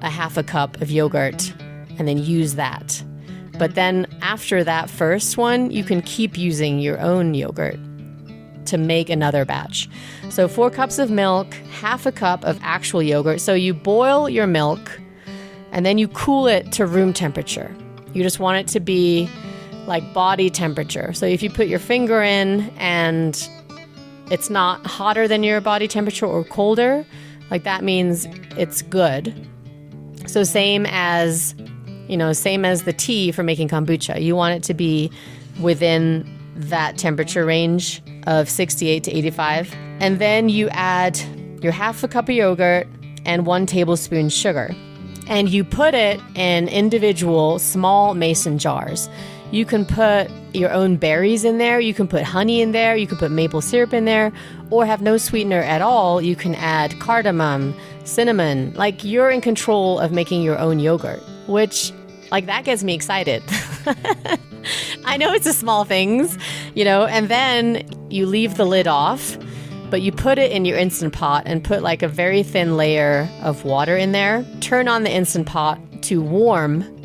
a 0.00 0.10
half 0.10 0.36
a 0.36 0.42
cup 0.42 0.80
of 0.80 0.90
yogurt 0.90 1.52
and 1.98 2.08
then 2.08 2.18
use 2.18 2.54
that. 2.54 3.02
But 3.58 3.74
then 3.74 4.06
after 4.22 4.64
that 4.64 4.90
first 4.90 5.36
one, 5.36 5.70
you 5.70 5.84
can 5.84 6.02
keep 6.02 6.36
using 6.36 6.78
your 6.78 6.98
own 7.00 7.34
yogurt 7.34 7.78
to 8.66 8.78
make 8.78 9.10
another 9.10 9.44
batch. 9.44 9.88
So, 10.30 10.48
four 10.48 10.70
cups 10.70 10.98
of 10.98 11.10
milk, 11.10 11.52
half 11.70 12.06
a 12.06 12.12
cup 12.12 12.44
of 12.44 12.58
actual 12.62 13.02
yogurt. 13.02 13.40
So, 13.40 13.54
you 13.54 13.74
boil 13.74 14.28
your 14.28 14.46
milk 14.46 15.00
and 15.72 15.84
then 15.84 15.98
you 15.98 16.08
cool 16.08 16.46
it 16.46 16.72
to 16.72 16.86
room 16.86 17.12
temperature. 17.12 17.74
You 18.14 18.22
just 18.22 18.38
want 18.38 18.58
it 18.58 18.72
to 18.72 18.80
be 18.80 19.28
like 19.86 20.12
body 20.14 20.48
temperature. 20.48 21.12
So, 21.12 21.26
if 21.26 21.42
you 21.42 21.50
put 21.50 21.66
your 21.66 21.78
finger 21.78 22.22
in 22.22 22.70
and 22.78 23.48
it's 24.32 24.48
not 24.48 24.84
hotter 24.86 25.28
than 25.28 25.42
your 25.42 25.60
body 25.60 25.86
temperature 25.86 26.24
or 26.24 26.42
colder, 26.42 27.04
like 27.50 27.64
that 27.64 27.84
means 27.84 28.26
it's 28.56 28.80
good. 28.80 29.34
So, 30.26 30.42
same 30.42 30.86
as 30.86 31.54
you 32.08 32.16
know, 32.16 32.32
same 32.32 32.64
as 32.64 32.84
the 32.84 32.92
tea 32.92 33.30
for 33.30 33.42
making 33.42 33.68
kombucha. 33.68 34.22
You 34.22 34.34
want 34.34 34.54
it 34.54 34.62
to 34.64 34.74
be 34.74 35.10
within 35.60 36.26
that 36.56 36.96
temperature 36.96 37.44
range 37.44 38.02
of 38.26 38.48
68 38.48 39.04
to 39.04 39.10
85. 39.10 39.74
And 40.00 40.18
then 40.18 40.48
you 40.48 40.68
add 40.70 41.18
your 41.62 41.72
half 41.72 42.02
a 42.02 42.08
cup 42.08 42.28
of 42.28 42.34
yogurt 42.34 42.86
and 43.24 43.46
one 43.46 43.66
tablespoon 43.66 44.30
sugar. 44.30 44.74
And 45.26 45.48
you 45.48 45.62
put 45.62 45.94
it 45.94 46.20
in 46.34 46.68
individual 46.68 47.58
small 47.58 48.14
mason 48.14 48.58
jars. 48.58 49.08
You 49.52 49.66
can 49.66 49.84
put 49.84 50.30
your 50.54 50.72
own 50.72 50.96
berries 50.96 51.44
in 51.44 51.58
there, 51.58 51.78
you 51.78 51.92
can 51.92 52.08
put 52.08 52.22
honey 52.22 52.62
in 52.62 52.72
there, 52.72 52.96
you 52.96 53.06
can 53.06 53.18
put 53.18 53.30
maple 53.30 53.60
syrup 53.60 53.92
in 53.92 54.06
there, 54.06 54.32
or 54.70 54.86
have 54.86 55.02
no 55.02 55.18
sweetener 55.18 55.60
at 55.60 55.82
all. 55.82 56.22
You 56.22 56.34
can 56.34 56.54
add 56.54 56.98
cardamom, 57.00 57.74
cinnamon. 58.04 58.72
Like 58.72 59.04
you're 59.04 59.30
in 59.30 59.42
control 59.42 59.98
of 59.98 60.10
making 60.10 60.40
your 60.40 60.58
own 60.58 60.78
yogurt, 60.80 61.20
which 61.48 61.92
like 62.30 62.46
that 62.46 62.64
gets 62.64 62.82
me 62.82 62.94
excited. 62.94 63.42
I 65.04 65.18
know 65.18 65.34
it's 65.34 65.44
the 65.44 65.52
small 65.52 65.84
things, 65.84 66.38
you 66.74 66.86
know, 66.86 67.04
and 67.04 67.28
then 67.28 67.86
you 68.08 68.24
leave 68.24 68.56
the 68.56 68.64
lid 68.64 68.86
off, 68.86 69.36
but 69.90 70.00
you 70.00 70.12
put 70.12 70.38
it 70.38 70.50
in 70.50 70.64
your 70.64 70.78
instant 70.78 71.12
pot 71.12 71.42
and 71.44 71.62
put 71.62 71.82
like 71.82 72.02
a 72.02 72.08
very 72.08 72.42
thin 72.42 72.78
layer 72.78 73.28
of 73.42 73.66
water 73.66 73.98
in 73.98 74.12
there. 74.12 74.46
Turn 74.60 74.88
on 74.88 75.02
the 75.02 75.12
instant 75.12 75.46
pot 75.46 75.78
to 76.04 76.22
warm 76.22 77.01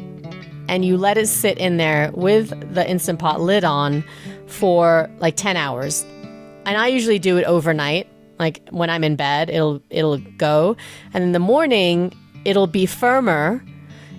and 0.67 0.83
you 0.83 0.97
let 0.97 1.17
it 1.17 1.27
sit 1.27 1.57
in 1.57 1.77
there 1.77 2.11
with 2.13 2.73
the 2.73 2.89
instant 2.89 3.19
pot 3.19 3.41
lid 3.41 3.63
on 3.63 4.03
for 4.47 5.09
like 5.19 5.35
10 5.35 5.57
hours. 5.57 6.03
And 6.65 6.77
I 6.77 6.87
usually 6.87 7.19
do 7.19 7.37
it 7.37 7.45
overnight. 7.45 8.07
Like 8.39 8.67
when 8.69 8.89
I'm 8.89 9.03
in 9.03 9.15
bed, 9.15 9.49
it'll 9.49 9.81
it'll 9.89 10.17
go. 10.17 10.75
And 11.13 11.23
in 11.23 11.31
the 11.31 11.39
morning, 11.39 12.13
it'll 12.45 12.67
be 12.67 12.85
firmer 12.85 13.63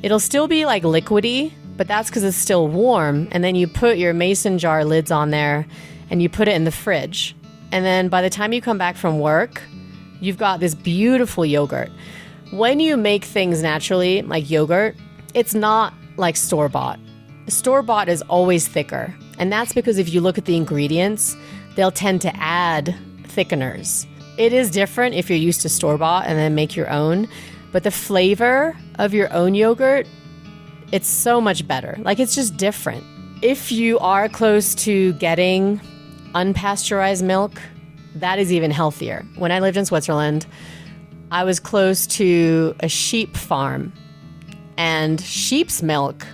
It'll 0.00 0.20
still 0.20 0.46
be 0.46 0.64
like 0.64 0.84
liquidy, 0.84 1.52
but 1.76 1.88
that's 1.88 2.08
because 2.08 2.22
it's 2.22 2.36
still 2.36 2.68
warm. 2.68 3.28
And 3.32 3.42
then 3.42 3.54
you 3.54 3.66
put 3.66 3.98
your 3.98 4.14
mason 4.14 4.58
jar 4.58 4.84
lids 4.84 5.10
on 5.10 5.30
there 5.30 5.66
and 6.10 6.22
you 6.22 6.28
put 6.28 6.46
it 6.46 6.54
in 6.54 6.64
the 6.64 6.70
fridge. 6.70 7.34
And 7.72 7.84
then 7.84 8.08
by 8.08 8.22
the 8.22 8.30
time 8.30 8.52
you 8.52 8.62
come 8.62 8.78
back 8.78 8.96
from 8.96 9.18
work, 9.18 9.60
you've 10.20 10.38
got 10.38 10.60
this 10.60 10.74
beautiful 10.74 11.44
yogurt. 11.44 11.90
When 12.52 12.80
you 12.80 12.96
make 12.96 13.24
things 13.24 13.60
naturally, 13.60 14.22
like 14.22 14.48
yogurt, 14.48 14.96
it's 15.34 15.54
not 15.54 15.92
like 16.18 16.36
store 16.36 16.68
bought. 16.68 16.98
Store 17.48 17.82
bought 17.82 18.08
is 18.08 18.22
always 18.22 18.68
thicker. 18.68 19.14
And 19.38 19.52
that's 19.52 19.72
because 19.72 19.98
if 19.98 20.12
you 20.12 20.20
look 20.20 20.36
at 20.36 20.44
the 20.44 20.56
ingredients, 20.56 21.36
they'll 21.76 21.90
tend 21.90 22.20
to 22.22 22.36
add 22.36 22.94
thickeners. 23.22 24.06
It 24.36 24.52
is 24.52 24.70
different 24.70 25.14
if 25.14 25.28
you're 25.30 25.38
used 25.38 25.62
to 25.62 25.68
store 25.68 25.96
bought 25.96 26.26
and 26.26 26.38
then 26.38 26.54
make 26.54 26.76
your 26.76 26.90
own. 26.90 27.28
But 27.72 27.84
the 27.84 27.90
flavor 27.90 28.76
of 28.98 29.14
your 29.14 29.32
own 29.32 29.54
yogurt, 29.54 30.06
it's 30.92 31.08
so 31.08 31.40
much 31.40 31.66
better. 31.66 31.96
Like 32.00 32.18
it's 32.18 32.34
just 32.34 32.56
different. 32.56 33.04
If 33.42 33.70
you 33.70 33.98
are 34.00 34.28
close 34.28 34.74
to 34.76 35.12
getting 35.14 35.80
unpasteurized 36.34 37.22
milk, 37.22 37.60
that 38.16 38.38
is 38.38 38.52
even 38.52 38.70
healthier. 38.70 39.24
When 39.36 39.52
I 39.52 39.60
lived 39.60 39.76
in 39.76 39.84
Switzerland, 39.84 40.46
I 41.30 41.44
was 41.44 41.60
close 41.60 42.06
to 42.08 42.74
a 42.80 42.88
sheep 42.88 43.36
farm, 43.36 43.92
and 44.78 45.20
sheep's 45.20 45.82
milk 45.82 46.26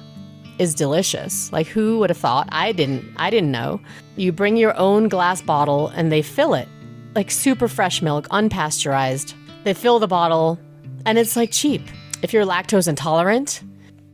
is 0.58 0.74
delicious. 0.74 1.50
Like 1.52 1.66
who 1.66 1.98
would 1.98 2.10
have 2.10 2.18
thought? 2.18 2.48
I 2.52 2.70
didn't 2.70 3.04
I 3.16 3.30
didn't 3.30 3.50
know. 3.50 3.80
You 4.14 4.30
bring 4.30 4.56
your 4.56 4.76
own 4.76 5.08
glass 5.08 5.42
bottle 5.42 5.88
and 5.88 6.12
they 6.12 6.22
fill 6.22 6.54
it. 6.54 6.68
Like 7.16 7.30
super 7.30 7.66
fresh 7.66 8.02
milk, 8.02 8.28
unpasteurized. 8.28 9.34
They 9.64 9.74
fill 9.74 9.98
the 9.98 10.06
bottle 10.06 10.60
and 11.06 11.18
it's 11.18 11.34
like 11.34 11.50
cheap. 11.50 11.82
If 12.22 12.32
you're 12.32 12.44
lactose 12.44 12.86
intolerant, 12.86 13.62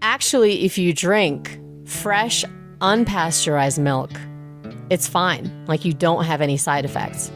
actually, 0.00 0.64
if 0.64 0.78
you 0.78 0.94
drink 0.94 1.60
fresh, 1.84 2.44
unpasteurized 2.80 3.78
milk, 3.78 4.10
it's 4.90 5.08
fine. 5.08 5.66
Like 5.66 5.84
you 5.84 5.92
don't 5.92 6.24
have 6.24 6.40
any 6.40 6.56
side 6.56 6.84
effects. 6.84 7.30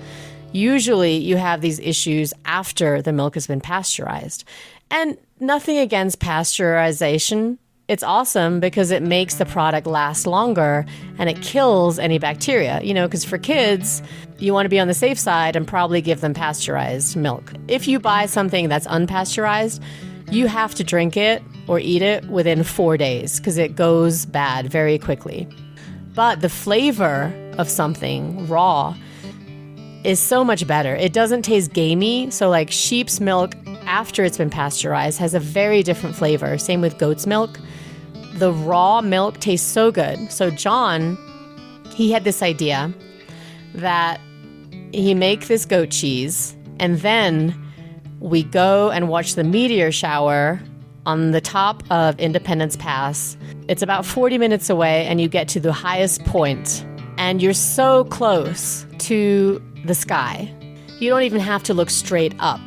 Usually, 0.52 1.16
you 1.16 1.37
have 1.37 1.61
these 1.61 1.80
issues 1.80 2.33
after 2.44 3.02
the 3.02 3.12
milk 3.12 3.35
has 3.35 3.48
been 3.48 3.61
pasteurized. 3.61 4.44
And 4.90 5.18
nothing 5.40 5.79
against 5.79 6.20
pasteurization. 6.20 7.59
It's 7.87 8.03
awesome 8.03 8.61
because 8.61 8.90
it 8.90 9.03
makes 9.03 9.35
the 9.35 9.44
product 9.44 9.87
last 9.87 10.27
longer 10.27 10.87
and 11.18 11.29
it 11.29 11.42
kills 11.42 11.99
any 11.99 12.18
bacteria. 12.18 12.81
You 12.83 12.94
know, 12.94 13.07
because 13.07 13.25
for 13.25 13.37
kids, 13.37 14.03
you 14.38 14.55
want 14.55 14.64
to 14.64 14.70
be 14.70 14.81
on 14.81 14.88
the 14.88 14.94
safe 14.94 15.18
side 15.18 15.55
and 15.57 15.66
probably 15.66 16.01
give 16.01 16.20
them 16.20 16.33
pasteurized 16.33 17.16
milk. 17.16 17.53
If 17.68 17.87
you 17.87 18.01
buy 18.01 18.27
something 18.27 18.68
that's 18.68 18.87
unpasteurized, 18.87 19.83
you 20.31 20.47
have 20.47 20.75
to 20.77 20.85
drink 20.85 21.16
it 21.16 21.42
or 21.66 21.79
eat 21.79 22.03
it 22.03 22.25
within 22.29 22.62
four 22.62 22.97
days 22.97 23.38
because 23.38 23.59
it 23.59 23.77
goes 23.77 24.27
bad 24.27 24.70
very 24.70 24.99
quickly. 24.99 25.47
But 26.14 26.40
the 26.40 26.49
flavor 26.49 27.33
of 27.59 27.68
something 27.68 28.47
raw 28.47 28.97
is 30.05 30.20
so 30.20 30.44
much 30.44 30.66
better. 30.66 30.94
It 30.94 31.12
doesn't 31.12 31.42
taste 31.42 31.73
gamey. 31.73 32.31
So, 32.31 32.49
like 32.49 32.70
sheep's 32.70 33.20
milk 33.20 33.55
after 33.87 34.25
it's 34.25 34.38
been 34.38 34.51
pasteurized 34.51 35.18
has 35.18 35.35
a 35.35 35.40
very 35.40 35.83
different 35.83 36.16
flavor. 36.16 36.59
Same 36.59 36.81
with 36.81 36.99
goat's 36.99 37.27
milk. 37.27 37.59
The 38.35 38.53
raw 38.53 39.01
milk 39.01 39.40
tastes 39.40 39.70
so 39.70 39.90
good. 39.90 40.31
So, 40.33 40.51
John, 40.51 41.16
he 41.90 42.11
had 42.11 42.25
this 42.25 42.42
idea 42.42 42.92
that 43.75 44.20
he 44.92 45.14
make 45.14 45.47
this 45.47 45.64
goat 45.64 45.90
cheese 45.90 46.57
and 46.79 46.99
then 47.01 47.61
we 48.20 48.42
go 48.42 48.90
and 48.90 49.09
watch 49.09 49.35
the 49.35 49.44
meteor 49.44 49.92
shower 49.92 50.61
on 51.07 51.33
the 51.33 51.40
top 51.40 51.83
of 51.90 52.18
Independence 52.18 52.77
Pass. 52.77 53.37
It's 53.68 53.83
about 53.83 54.07
40 54.07 54.38
minutes 54.38 54.70
away 54.70 55.07
and 55.07 55.20
you 55.20 55.29
get 55.29 55.49
to 55.49 55.61
the 55.61 55.73
highest 55.73 56.25
point 56.25 56.87
and 57.18 57.42
you're 57.42 57.53
so 57.53 58.05
close 58.05 58.87
to 58.99 59.62
the 59.85 59.94
sky. 59.94 60.53
You 61.01 61.11
don't 61.11 61.23
even 61.23 61.40
have 61.40 61.62
to 61.64 61.75
look 61.75 61.90
straight 61.90 62.35
up 62.38 62.61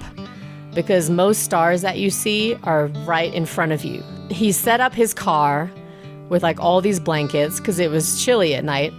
because 0.77 1.09
most 1.09 1.43
stars 1.43 1.81
that 1.81 1.97
you 1.97 2.09
see 2.09 2.55
are 2.63 2.87
right 3.07 3.33
in 3.33 3.45
front 3.45 3.71
of 3.71 3.83
you. 3.83 4.03
He 4.29 4.51
set 4.51 4.79
up 4.79 4.93
his 4.93 5.13
car 5.13 5.71
with 6.29 6.43
like 6.43 6.59
all 6.59 6.81
these 6.81 6.99
blankets 6.99 7.59
because 7.59 7.79
it 7.79 7.89
was 7.89 8.23
chilly 8.23 8.53
at 8.53 8.63
night 8.63 8.93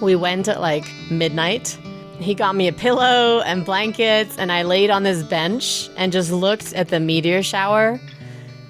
we 0.00 0.14
went 0.14 0.48
at 0.48 0.60
like 0.60 0.84
midnight. 1.10 1.78
He 2.18 2.34
got 2.34 2.54
me 2.54 2.68
a 2.68 2.72
pillow 2.72 3.40
and 3.40 3.64
blankets, 3.64 4.36
and 4.38 4.52
I 4.52 4.62
laid 4.62 4.90
on 4.90 5.02
this 5.02 5.22
bench 5.22 5.88
and 5.96 6.12
just 6.12 6.30
looked 6.30 6.72
at 6.74 6.88
the 6.88 7.00
meteor 7.00 7.42
shower, 7.42 8.00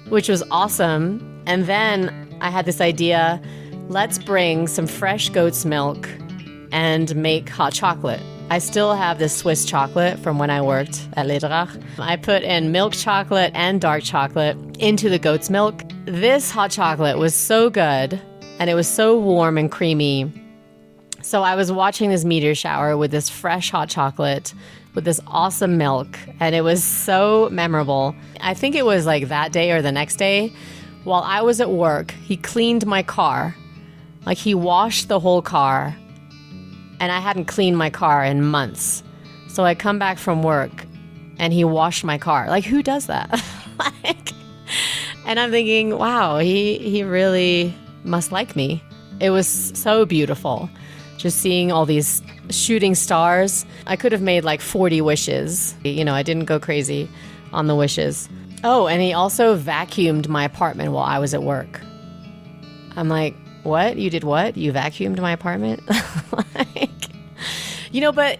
which 0.09 0.29
was 0.29 0.43
awesome. 0.49 1.43
And 1.45 1.65
then 1.65 2.35
I 2.41 2.49
had 2.49 2.65
this 2.65 2.81
idea 2.81 3.41
let's 3.87 4.17
bring 4.17 4.67
some 4.67 4.87
fresh 4.87 5.29
goat's 5.29 5.63
milk 5.63 6.09
and 6.71 7.15
make 7.15 7.49
hot 7.49 7.71
chocolate. 7.71 8.21
I 8.49 8.59
still 8.59 8.93
have 8.93 9.19
this 9.19 9.35
Swiss 9.35 9.65
chocolate 9.65 10.19
from 10.19 10.37
when 10.37 10.49
I 10.49 10.61
worked 10.61 11.07
at 11.13 11.25
Läderach. 11.25 11.83
I 11.99 12.15
put 12.15 12.43
in 12.43 12.71
milk 12.71 12.93
chocolate 12.93 13.51
and 13.55 13.81
dark 13.81 14.03
chocolate 14.03 14.57
into 14.77 15.09
the 15.09 15.19
goat's 15.19 15.49
milk. 15.49 15.83
This 16.05 16.51
hot 16.51 16.71
chocolate 16.71 17.17
was 17.17 17.33
so 17.35 17.69
good 17.69 18.21
and 18.59 18.69
it 18.69 18.75
was 18.75 18.87
so 18.87 19.19
warm 19.19 19.57
and 19.57 19.71
creamy 19.71 20.31
so 21.25 21.41
I 21.41 21.55
was 21.55 21.71
watching 21.71 22.11
this 22.11 22.23
meteor 22.23 22.53
shower 22.53 22.95
with 22.95 23.09
this 23.09 23.29
fresh 23.29 23.71
hot 23.71 23.89
chocolate 23.89 24.53
with 24.93 25.05
this 25.05 25.19
awesome 25.25 25.75
milk, 25.75 26.19
and 26.39 26.53
it 26.53 26.61
was 26.61 26.83
so 26.83 27.49
memorable. 27.51 28.15
I 28.41 28.53
think 28.53 28.75
it 28.75 28.85
was 28.85 29.07
like 29.07 29.29
that 29.29 29.51
day 29.51 29.71
or 29.71 29.81
the 29.81 29.91
next 29.91 30.17
day. 30.17 30.53
While 31.03 31.23
I 31.23 31.41
was 31.41 31.59
at 31.59 31.71
work, 31.71 32.11
he 32.11 32.37
cleaned 32.37 32.85
my 32.85 33.01
car. 33.01 33.55
Like 34.27 34.37
he 34.37 34.53
washed 34.53 35.07
the 35.07 35.19
whole 35.19 35.41
car, 35.41 35.97
and 36.99 37.11
I 37.11 37.19
hadn't 37.19 37.45
cleaned 37.45 37.77
my 37.77 37.89
car 37.89 38.23
in 38.23 38.43
months. 38.43 39.03
So 39.47 39.63
I 39.63 39.75
come 39.75 39.99
back 39.99 40.17
from 40.17 40.43
work 40.43 40.85
and 41.37 41.53
he 41.53 41.63
washed 41.63 42.03
my 42.03 42.17
car. 42.17 42.47
Like 42.47 42.65
who 42.65 42.83
does 42.83 43.07
that? 43.07 43.29
like 44.03 44.31
and 45.25 45.39
I'm 45.39 45.51
thinking, 45.51 45.97
wow, 45.97 46.39
he 46.39 46.77
he 46.77 47.03
really 47.03 47.73
must 48.03 48.31
like 48.31 48.55
me. 48.55 48.83
It 49.19 49.29
was 49.29 49.47
so 49.47 50.05
beautiful 50.05 50.69
just 51.17 51.39
seeing 51.39 51.71
all 51.71 51.85
these 51.85 52.21
shooting 52.49 52.95
stars. 52.95 53.65
I 53.87 53.95
could 53.95 54.11
have 54.11 54.21
made 54.21 54.43
like 54.43 54.61
40 54.61 55.01
wishes. 55.01 55.75
You 55.83 56.05
know, 56.05 56.13
I 56.13 56.23
didn't 56.23 56.45
go 56.45 56.59
crazy 56.59 57.09
on 57.53 57.67
the 57.67 57.75
wishes. 57.75 58.29
Oh, 58.63 58.87
and 58.87 59.01
he 59.01 59.13
also 59.13 59.57
vacuumed 59.57 60.27
my 60.27 60.43
apartment 60.43 60.91
while 60.91 61.03
I 61.03 61.19
was 61.19 61.33
at 61.33 61.43
work. 61.43 61.81
I'm 62.95 63.09
like, 63.09 63.35
what? 63.65 63.97
You 63.97 64.09
did 64.09 64.23
what? 64.23 64.55
You 64.57 64.71
vacuumed 64.71 65.19
my 65.19 65.31
apartment? 65.31 65.81
like, 66.55 67.09
you 67.91 68.01
know, 68.01 68.11
but 68.11 68.39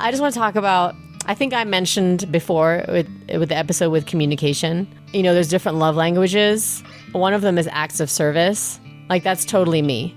I 0.00 0.10
just 0.10 0.20
want 0.20 0.34
to 0.34 0.40
talk 0.40 0.56
about. 0.56 0.94
I 1.26 1.34
think 1.34 1.52
I 1.52 1.64
mentioned 1.64 2.30
before 2.32 2.84
with 2.88 3.08
with 3.28 3.50
the 3.50 3.56
episode 3.56 3.90
with 3.90 4.06
communication. 4.06 4.88
You 5.12 5.22
know, 5.22 5.34
there's 5.34 5.48
different 5.48 5.78
love 5.78 5.94
languages. 5.94 6.82
One 7.12 7.34
of 7.34 7.42
them 7.42 7.58
is 7.58 7.68
acts 7.70 8.00
of 8.00 8.10
service. 8.10 8.80
Like 9.08 9.22
that's 9.22 9.44
totally 9.44 9.82
me. 9.82 10.14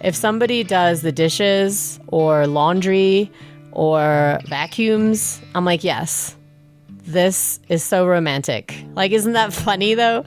If 0.00 0.16
somebody 0.16 0.64
does 0.64 1.02
the 1.02 1.12
dishes 1.12 2.00
or 2.08 2.46
laundry 2.46 3.30
or 3.72 4.40
vacuums, 4.48 5.40
I'm 5.54 5.64
like, 5.64 5.84
yes, 5.84 6.36
this 7.04 7.60
is 7.68 7.84
so 7.84 8.06
romantic. 8.06 8.74
Like, 8.94 9.12
isn't 9.12 9.34
that 9.34 9.52
funny 9.52 9.94
though? 9.94 10.24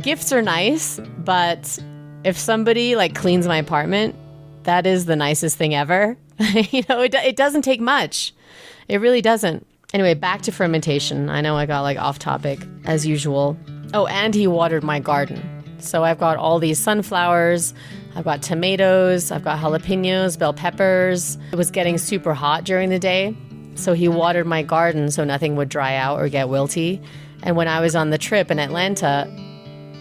Gifts 0.00 0.32
are 0.32 0.42
nice, 0.42 1.00
but 1.18 1.78
if 2.24 2.38
somebody 2.38 2.96
like 2.96 3.14
cleans 3.14 3.46
my 3.46 3.56
apartment, 3.56 4.14
that 4.64 4.86
is 4.86 5.06
the 5.06 5.16
nicest 5.16 5.56
thing 5.56 5.74
ever. 5.74 6.16
you 6.38 6.82
know, 6.88 7.00
it, 7.00 7.14
it 7.14 7.36
doesn't 7.36 7.62
take 7.62 7.80
much. 7.80 8.32
It 8.88 9.00
really 9.00 9.20
doesn't. 9.20 9.66
Anyway, 9.92 10.14
back 10.14 10.42
to 10.42 10.52
fermentation. 10.52 11.28
I 11.28 11.40
know 11.40 11.56
I 11.56 11.66
got 11.66 11.82
like 11.82 11.98
off 11.98 12.18
topic 12.18 12.60
as 12.84 13.06
usual. 13.06 13.56
Oh, 13.92 14.06
and 14.06 14.34
he 14.34 14.46
watered 14.46 14.82
my 14.82 15.00
garden. 15.00 15.42
So 15.78 16.04
I've 16.04 16.18
got 16.18 16.36
all 16.36 16.58
these 16.58 16.78
sunflowers, 16.78 17.74
I've 18.14 18.24
got 18.24 18.40
tomatoes, 18.40 19.30
I've 19.30 19.42
got 19.42 19.58
jalapenos, 19.58 20.38
bell 20.38 20.54
peppers. 20.54 21.36
It 21.50 21.56
was 21.56 21.70
getting 21.70 21.98
super 21.98 22.34
hot 22.34 22.64
during 22.64 22.88
the 22.88 22.98
day. 22.98 23.36
So 23.74 23.92
he 23.92 24.06
watered 24.08 24.46
my 24.46 24.62
garden 24.62 25.10
so 25.10 25.24
nothing 25.24 25.56
would 25.56 25.68
dry 25.68 25.96
out 25.96 26.20
or 26.20 26.28
get 26.28 26.46
wilty. 26.46 27.02
And 27.42 27.56
when 27.56 27.68
I 27.68 27.80
was 27.80 27.96
on 27.96 28.10
the 28.10 28.18
trip 28.18 28.50
in 28.50 28.58
Atlanta, 28.58 29.28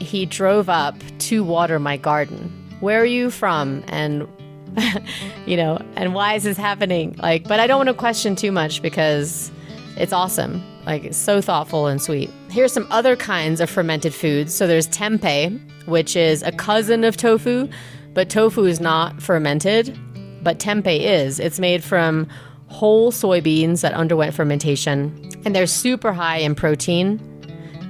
he 0.02 0.26
drove 0.26 0.70
up 0.70 0.96
to 1.20 1.44
water 1.44 1.80
my 1.80 1.98
garden. 1.98 2.52
Where 2.80 3.02
are 3.02 3.06
you 3.06 3.30
from? 3.30 3.84
And 3.88 4.28
you 5.46 5.58
know, 5.58 5.80
and 5.96 6.14
why 6.14 6.36
is 6.36 6.44
this 6.44 6.58
happening? 6.58 7.16
Like, 7.18 7.48
but 7.48 7.60
I 7.60 7.68
don't 7.68 7.78
want 7.78 7.90
to 7.90 7.94
question 7.94 8.36
too 8.36 8.52
much 8.52 8.82
because 8.82 9.52
it's 9.98 10.14
awesome. 10.14 10.64
Like, 10.86 11.04
it's 11.04 11.18
so 11.18 11.42
thoughtful 11.42 11.88
and 11.88 12.02
sweet. 12.02 12.30
Here's 12.50 12.74
some 12.74 12.88
other 12.90 13.16
kinds 13.16 13.62
of 13.62 13.70
fermented 13.70 14.14
foods. 14.14 14.54
So 14.54 14.68
there's 14.68 14.88
tempeh, 14.88 15.60
which 15.86 16.16
is 16.16 16.42
a 16.44 16.52
cousin 16.52 17.04
of 17.04 17.18
tofu, 17.18 17.68
but 18.14 18.30
tofu 18.30 18.66
is 18.66 18.80
not 18.80 19.22
fermented, 19.22 19.98
but 20.44 20.60
tempeh 20.60 21.00
is. 21.00 21.40
It's 21.40 21.60
made 21.60 21.84
from 21.84 22.28
whole 22.68 23.12
soybeans 23.12 23.82
that 23.82 23.94
underwent 23.94 24.34
fermentation, 24.34 25.30
and 25.46 25.56
they're 25.56 25.68
super 25.68 26.14
high 26.14 26.38
in 26.38 26.56
protein 26.56 27.20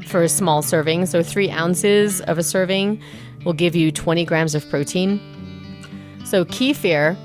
for 0.07 0.23
a 0.23 0.29
small 0.29 0.61
serving. 0.61 1.05
So, 1.05 1.23
three 1.23 1.49
ounces 1.49 2.21
of 2.21 2.37
a 2.37 2.43
serving 2.43 3.01
will 3.45 3.53
give 3.53 3.75
you 3.75 3.91
20 3.91 4.25
grams 4.25 4.55
of 4.55 4.67
protein. 4.69 5.19
So, 6.25 6.45
kefir, 6.45 7.17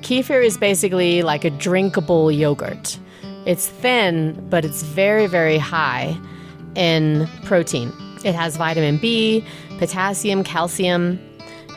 kefir 0.00 0.44
is 0.44 0.56
basically 0.56 1.22
like 1.22 1.44
a 1.44 1.50
drinkable 1.50 2.30
yogurt. 2.32 2.98
It's 3.46 3.68
thin, 3.68 4.46
but 4.48 4.64
it's 4.64 4.82
very, 4.82 5.26
very 5.26 5.58
high 5.58 6.16
in 6.74 7.28
protein. 7.44 7.92
It 8.24 8.34
has 8.34 8.56
vitamin 8.56 8.98
B, 8.98 9.44
potassium, 9.78 10.44
calcium, 10.44 11.18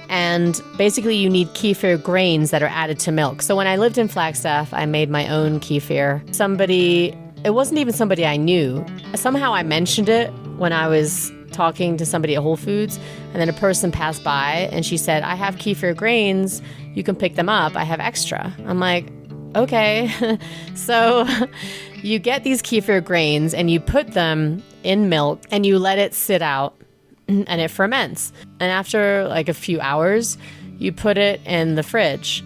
and 0.10 0.62
basically 0.78 1.16
you 1.16 1.30
need 1.30 1.48
kefir 1.50 2.02
grains 2.02 2.52
that 2.52 2.62
are 2.62 2.68
added 2.68 3.00
to 3.00 3.12
milk. 3.12 3.42
So 3.42 3.56
when 3.56 3.68
I 3.68 3.78
lived 3.78 3.98
in 3.98 4.08
Flagstaff, 4.08 4.74
I 4.74 4.86
made 4.86 5.10
my 5.10 5.28
own 5.28 5.60
kefir. 5.60 6.34
Somebody, 6.34 7.18
it 7.46 7.54
wasn't 7.54 7.78
even 7.78 7.94
somebody 7.94 8.26
I 8.26 8.38
knew. 8.38 8.84
Somehow 9.14 9.54
I 9.54 9.62
mentioned 9.62 10.10
it 10.10 10.32
when 10.58 10.74
I 10.74 10.88
was 10.88 11.32
talking 11.52 11.96
to 11.98 12.06
somebody 12.06 12.36
at 12.36 12.42
Whole 12.42 12.58
Foods, 12.58 13.00
and 13.32 13.36
then 13.36 13.48
a 13.50 13.54
person 13.54 13.92
passed 13.92 14.24
by 14.24 14.68
and 14.72 14.84
she 14.84 14.98
said, 14.98 15.22
I 15.22 15.36
have 15.36 15.56
kefir 15.58 15.96
grains. 15.96 16.62
You 16.96 17.04
can 17.04 17.16
pick 17.16 17.36
them 17.36 17.48
up. 17.48 17.76
I 17.76 17.84
have 17.84 18.00
extra. 18.00 18.52
I'm 18.66 18.80
like, 18.80 19.08
okay. 19.56 20.40
so 20.76 21.28
you 22.02 22.18
get 22.18 22.44
these 22.44 22.64
kefir 22.64 23.04
grains 23.04 23.54
and 23.54 23.70
you 23.70 23.80
put 23.80 24.14
them 24.14 24.64
in 24.84 25.08
milk 25.08 25.44
and 25.52 25.68
you 25.68 25.78
let 25.78 26.00
it 26.00 26.16
sit 26.16 26.42
out 26.42 26.76
and 27.28 27.62
it 27.62 27.70
ferments. 27.70 28.34
And 28.60 28.72
after 28.72 29.28
like 29.28 29.50
a 29.50 29.54
few 29.54 29.80
hours, 29.82 30.40
you 30.80 30.92
put 30.92 31.20
it 31.20 31.42
in 31.46 31.76
the 31.76 31.84
fridge. 31.84 32.44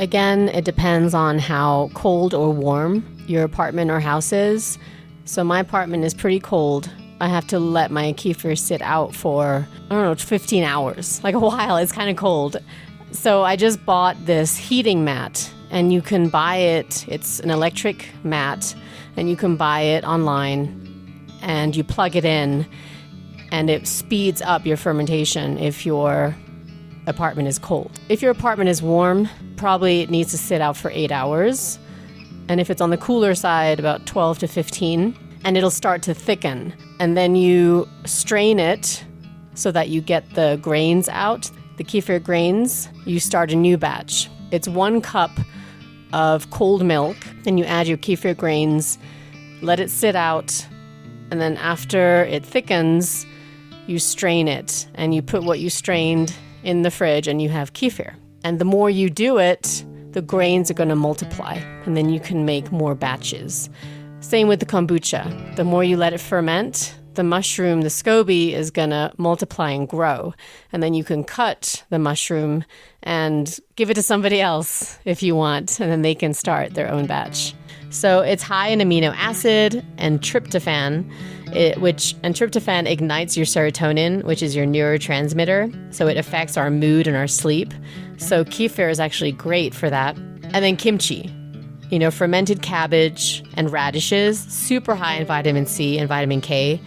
Again, 0.00 0.48
it 0.48 0.64
depends 0.64 1.14
on 1.14 1.38
how 1.38 1.90
cold 1.94 2.34
or 2.34 2.50
warm 2.52 3.17
your 3.28 3.44
apartment 3.44 3.90
or 3.90 4.00
house 4.00 4.32
is. 4.32 4.78
So 5.24 5.44
my 5.44 5.60
apartment 5.60 6.04
is 6.04 6.14
pretty 6.14 6.40
cold. 6.40 6.90
I 7.20 7.28
have 7.28 7.46
to 7.48 7.58
let 7.58 7.90
my 7.90 8.12
kefir 8.12 8.56
sit 8.56 8.80
out 8.80 9.14
for, 9.14 9.66
I 9.90 9.94
don't 9.94 10.02
know, 10.04 10.14
15 10.14 10.64
hours, 10.64 11.20
like 11.24 11.34
a 11.34 11.40
while. 11.40 11.76
It's 11.76 11.92
kind 11.92 12.10
of 12.10 12.16
cold. 12.16 12.56
So 13.10 13.42
I 13.42 13.56
just 13.56 13.84
bought 13.84 14.16
this 14.26 14.56
heating 14.56 15.04
mat, 15.04 15.50
and 15.70 15.92
you 15.92 16.00
can 16.02 16.28
buy 16.28 16.56
it. 16.56 17.06
It's 17.08 17.40
an 17.40 17.50
electric 17.50 18.08
mat, 18.22 18.74
and 19.16 19.28
you 19.28 19.36
can 19.36 19.56
buy 19.56 19.80
it 19.80 20.04
online, 20.04 21.28
and 21.42 21.74
you 21.74 21.82
plug 21.82 22.16
it 22.16 22.24
in, 22.24 22.66
and 23.50 23.70
it 23.70 23.86
speeds 23.86 24.42
up 24.42 24.66
your 24.66 24.76
fermentation 24.76 25.58
if 25.58 25.84
your 25.86 26.36
apartment 27.06 27.48
is 27.48 27.58
cold. 27.58 27.90
If 28.08 28.22
your 28.22 28.30
apartment 28.30 28.70
is 28.70 28.82
warm, 28.82 29.28
probably 29.56 30.02
it 30.02 30.10
needs 30.10 30.30
to 30.32 30.38
sit 30.38 30.60
out 30.60 30.76
for 30.76 30.90
eight 30.90 31.10
hours. 31.10 31.78
And 32.48 32.60
if 32.60 32.70
it's 32.70 32.80
on 32.80 32.90
the 32.90 32.96
cooler 32.96 33.34
side, 33.34 33.78
about 33.78 34.06
12 34.06 34.38
to 34.40 34.48
15, 34.48 35.16
and 35.44 35.56
it'll 35.56 35.70
start 35.70 36.02
to 36.02 36.14
thicken. 36.14 36.74
And 36.98 37.16
then 37.16 37.36
you 37.36 37.88
strain 38.04 38.58
it 38.58 39.04
so 39.54 39.70
that 39.72 39.88
you 39.88 40.00
get 40.00 40.34
the 40.34 40.58
grains 40.62 41.08
out, 41.08 41.50
the 41.76 41.84
kefir 41.84 42.22
grains. 42.22 42.88
You 43.04 43.20
start 43.20 43.52
a 43.52 43.56
new 43.56 43.76
batch. 43.76 44.28
It's 44.50 44.68
one 44.68 45.00
cup 45.00 45.30
of 46.12 46.50
cold 46.50 46.84
milk, 46.84 47.16
and 47.46 47.58
you 47.58 47.64
add 47.64 47.86
your 47.86 47.98
kefir 47.98 48.36
grains, 48.36 48.98
let 49.60 49.78
it 49.78 49.90
sit 49.90 50.16
out, 50.16 50.66
and 51.30 51.40
then 51.40 51.56
after 51.58 52.24
it 52.24 52.44
thickens, 52.44 53.26
you 53.86 53.98
strain 53.98 54.48
it 54.48 54.86
and 54.94 55.14
you 55.14 55.22
put 55.22 55.42
what 55.42 55.58
you 55.60 55.70
strained 55.70 56.34
in 56.62 56.82
the 56.82 56.90
fridge 56.90 57.26
and 57.26 57.40
you 57.40 57.48
have 57.48 57.72
kefir. 57.72 58.14
And 58.44 58.58
the 58.58 58.64
more 58.64 58.88
you 58.88 59.10
do 59.10 59.38
it, 59.38 59.84
the 60.18 60.22
grains 60.22 60.68
are 60.68 60.74
going 60.74 60.88
to 60.88 60.96
multiply 60.96 61.54
and 61.86 61.96
then 61.96 62.08
you 62.08 62.18
can 62.18 62.44
make 62.44 62.72
more 62.72 62.96
batches. 62.96 63.70
Same 64.18 64.48
with 64.48 64.58
the 64.58 64.66
kombucha. 64.66 65.54
The 65.54 65.62
more 65.62 65.84
you 65.84 65.96
let 65.96 66.12
it 66.12 66.18
ferment, 66.18 66.92
the 67.14 67.22
mushroom, 67.22 67.82
the 67.82 67.88
SCOBY, 67.88 68.52
is 68.52 68.72
going 68.72 68.90
to 68.90 69.12
multiply 69.16 69.70
and 69.70 69.88
grow. 69.88 70.34
And 70.72 70.82
then 70.82 70.92
you 70.92 71.04
can 71.04 71.22
cut 71.22 71.84
the 71.90 72.00
mushroom 72.00 72.64
and 73.00 73.60
give 73.76 73.90
it 73.90 73.94
to 73.94 74.02
somebody 74.02 74.40
else 74.40 74.98
if 75.04 75.22
you 75.22 75.36
want, 75.36 75.78
and 75.78 75.88
then 75.88 76.02
they 76.02 76.16
can 76.16 76.34
start 76.34 76.74
their 76.74 76.90
own 76.90 77.06
batch. 77.06 77.54
So 77.90 78.20
it's 78.20 78.42
high 78.42 78.68
in 78.68 78.80
amino 78.80 79.14
acid 79.16 79.84
and 79.96 80.20
tryptophan, 80.20 81.10
it, 81.54 81.80
which 81.80 82.14
and 82.22 82.34
tryptophan 82.34 82.86
ignites 82.86 83.36
your 83.36 83.46
serotonin, 83.46 84.24
which 84.24 84.42
is 84.42 84.54
your 84.54 84.66
neurotransmitter. 84.66 85.94
So 85.94 86.06
it 86.06 86.16
affects 86.16 86.56
our 86.56 86.70
mood 86.70 87.06
and 87.06 87.16
our 87.16 87.26
sleep. 87.26 87.72
So 88.18 88.44
kefir 88.44 88.90
is 88.90 89.00
actually 89.00 89.32
great 89.32 89.74
for 89.74 89.88
that. 89.88 90.16
And 90.16 90.64
then 90.64 90.76
kimchi, 90.76 91.32
you 91.90 91.98
know, 91.98 92.10
fermented 92.10 92.62
cabbage 92.62 93.42
and 93.54 93.70
radishes, 93.70 94.38
super 94.38 94.94
high 94.94 95.16
in 95.16 95.26
vitamin 95.26 95.66
C 95.66 95.98
and 95.98 96.08
vitamin 96.08 96.40
K. 96.40 96.80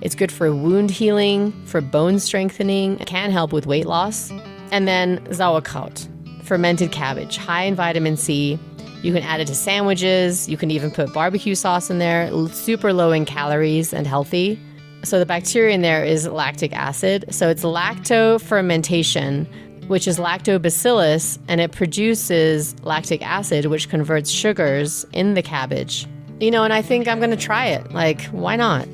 It's 0.00 0.14
good 0.14 0.32
for 0.32 0.52
wound 0.54 0.90
healing, 0.90 1.52
for 1.66 1.80
bone 1.80 2.18
strengthening, 2.18 2.98
can 2.98 3.30
help 3.30 3.52
with 3.52 3.66
weight 3.66 3.86
loss. 3.86 4.30
And 4.70 4.86
then 4.86 5.32
sauerkraut, 5.32 6.08
fermented 6.42 6.92
cabbage, 6.92 7.36
high 7.36 7.62
in 7.62 7.74
vitamin 7.74 8.16
C, 8.16 8.58
you 9.02 9.12
can 9.12 9.22
add 9.22 9.40
it 9.40 9.46
to 9.46 9.54
sandwiches. 9.54 10.48
You 10.48 10.56
can 10.56 10.70
even 10.70 10.90
put 10.90 11.12
barbecue 11.12 11.54
sauce 11.54 11.90
in 11.90 11.98
there. 11.98 12.30
Super 12.48 12.92
low 12.92 13.12
in 13.12 13.24
calories 13.24 13.92
and 13.92 14.06
healthy. 14.06 14.58
So 15.04 15.20
the 15.20 15.26
bacteria 15.26 15.74
in 15.74 15.82
there 15.82 16.04
is 16.04 16.26
lactic 16.26 16.72
acid. 16.72 17.26
So 17.30 17.48
it's 17.48 17.62
lacto 17.62 18.40
fermentation, 18.40 19.46
which 19.86 20.08
is 20.08 20.18
lactobacillus, 20.18 21.38
and 21.46 21.60
it 21.60 21.70
produces 21.70 22.74
lactic 22.82 23.22
acid, 23.22 23.66
which 23.66 23.88
converts 23.88 24.30
sugars 24.30 25.06
in 25.12 25.34
the 25.34 25.42
cabbage. 25.42 26.06
You 26.40 26.50
know, 26.50 26.64
and 26.64 26.72
I 26.72 26.82
think 26.82 27.06
I'm 27.06 27.18
going 27.18 27.30
to 27.30 27.36
try 27.36 27.66
it. 27.66 27.92
Like, 27.92 28.22
why 28.26 28.56
not? 28.56 28.86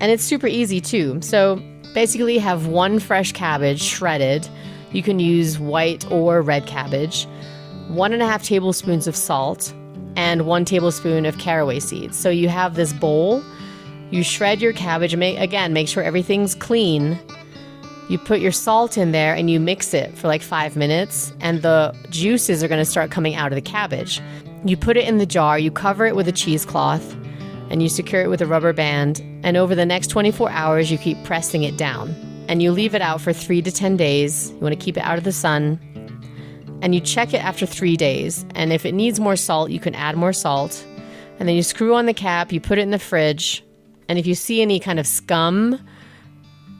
And 0.00 0.10
it's 0.10 0.24
super 0.24 0.48
easy 0.48 0.80
too. 0.80 1.20
So 1.22 1.62
basically, 1.94 2.38
have 2.38 2.66
one 2.66 2.98
fresh 2.98 3.32
cabbage 3.32 3.82
shredded. 3.82 4.48
You 4.92 5.04
can 5.04 5.20
use 5.20 5.58
white 5.58 6.10
or 6.10 6.42
red 6.42 6.66
cabbage 6.66 7.28
one 7.94 8.12
and 8.12 8.22
a 8.22 8.26
half 8.26 8.42
tablespoons 8.42 9.06
of 9.06 9.16
salt, 9.16 9.72
and 10.16 10.46
one 10.46 10.64
tablespoon 10.64 11.24
of 11.24 11.38
caraway 11.38 11.78
seeds. 11.80 12.18
So 12.18 12.30
you 12.30 12.48
have 12.48 12.74
this 12.74 12.92
bowl. 12.92 13.42
You 14.10 14.24
shred 14.24 14.60
your 14.60 14.72
cabbage. 14.72 15.14
Make, 15.14 15.38
again, 15.38 15.72
make 15.72 15.86
sure 15.88 16.02
everything's 16.02 16.54
clean. 16.54 17.18
You 18.08 18.18
put 18.18 18.40
your 18.40 18.50
salt 18.50 18.98
in 18.98 19.12
there 19.12 19.34
and 19.34 19.48
you 19.48 19.60
mix 19.60 19.94
it 19.94 20.18
for 20.18 20.26
like 20.26 20.42
five 20.42 20.74
minutes, 20.76 21.32
and 21.40 21.62
the 21.62 21.94
juices 22.10 22.62
are 22.64 22.68
going 22.68 22.80
to 22.80 22.90
start 22.90 23.12
coming 23.12 23.36
out 23.36 23.52
of 23.52 23.54
the 23.54 23.62
cabbage. 23.62 24.20
You 24.64 24.76
put 24.76 24.96
it 24.96 25.06
in 25.06 25.18
the 25.18 25.26
jar, 25.26 25.58
you 25.58 25.70
cover 25.70 26.06
it 26.06 26.16
with 26.16 26.26
a 26.26 26.32
cheesecloth, 26.32 27.14
and 27.70 27.82
you 27.82 27.88
secure 27.88 28.22
it 28.22 28.28
with 28.28 28.42
a 28.42 28.46
rubber 28.46 28.72
band. 28.72 29.22
And 29.44 29.56
over 29.56 29.76
the 29.76 29.86
next 29.86 30.08
24 30.08 30.50
hours, 30.50 30.90
you 30.90 30.98
keep 30.98 31.22
pressing 31.24 31.62
it 31.62 31.76
down. 31.76 32.14
and 32.50 32.60
you 32.60 32.72
leave 32.72 32.96
it 32.96 33.00
out 33.00 33.20
for 33.20 33.32
three 33.32 33.62
to 33.62 33.70
10 33.70 33.96
days. 33.96 34.50
You 34.50 34.58
want 34.58 34.72
to 34.76 34.84
keep 34.84 34.96
it 34.96 35.04
out 35.04 35.16
of 35.16 35.22
the 35.22 35.30
sun. 35.30 35.78
And 36.82 36.94
you 36.94 37.00
check 37.00 37.34
it 37.34 37.44
after 37.44 37.66
three 37.66 37.96
days. 37.96 38.44
And 38.54 38.72
if 38.72 38.86
it 38.86 38.92
needs 38.92 39.20
more 39.20 39.36
salt, 39.36 39.70
you 39.70 39.80
can 39.80 39.94
add 39.94 40.16
more 40.16 40.32
salt. 40.32 40.84
And 41.38 41.48
then 41.48 41.56
you 41.56 41.62
screw 41.62 41.94
on 41.94 42.06
the 42.06 42.14
cap, 42.14 42.52
you 42.52 42.60
put 42.60 42.78
it 42.78 42.82
in 42.82 42.90
the 42.90 42.98
fridge. 42.98 43.64
And 44.08 44.18
if 44.18 44.26
you 44.26 44.34
see 44.34 44.60
any 44.60 44.80
kind 44.80 44.98
of 44.98 45.06
scum 45.06 45.80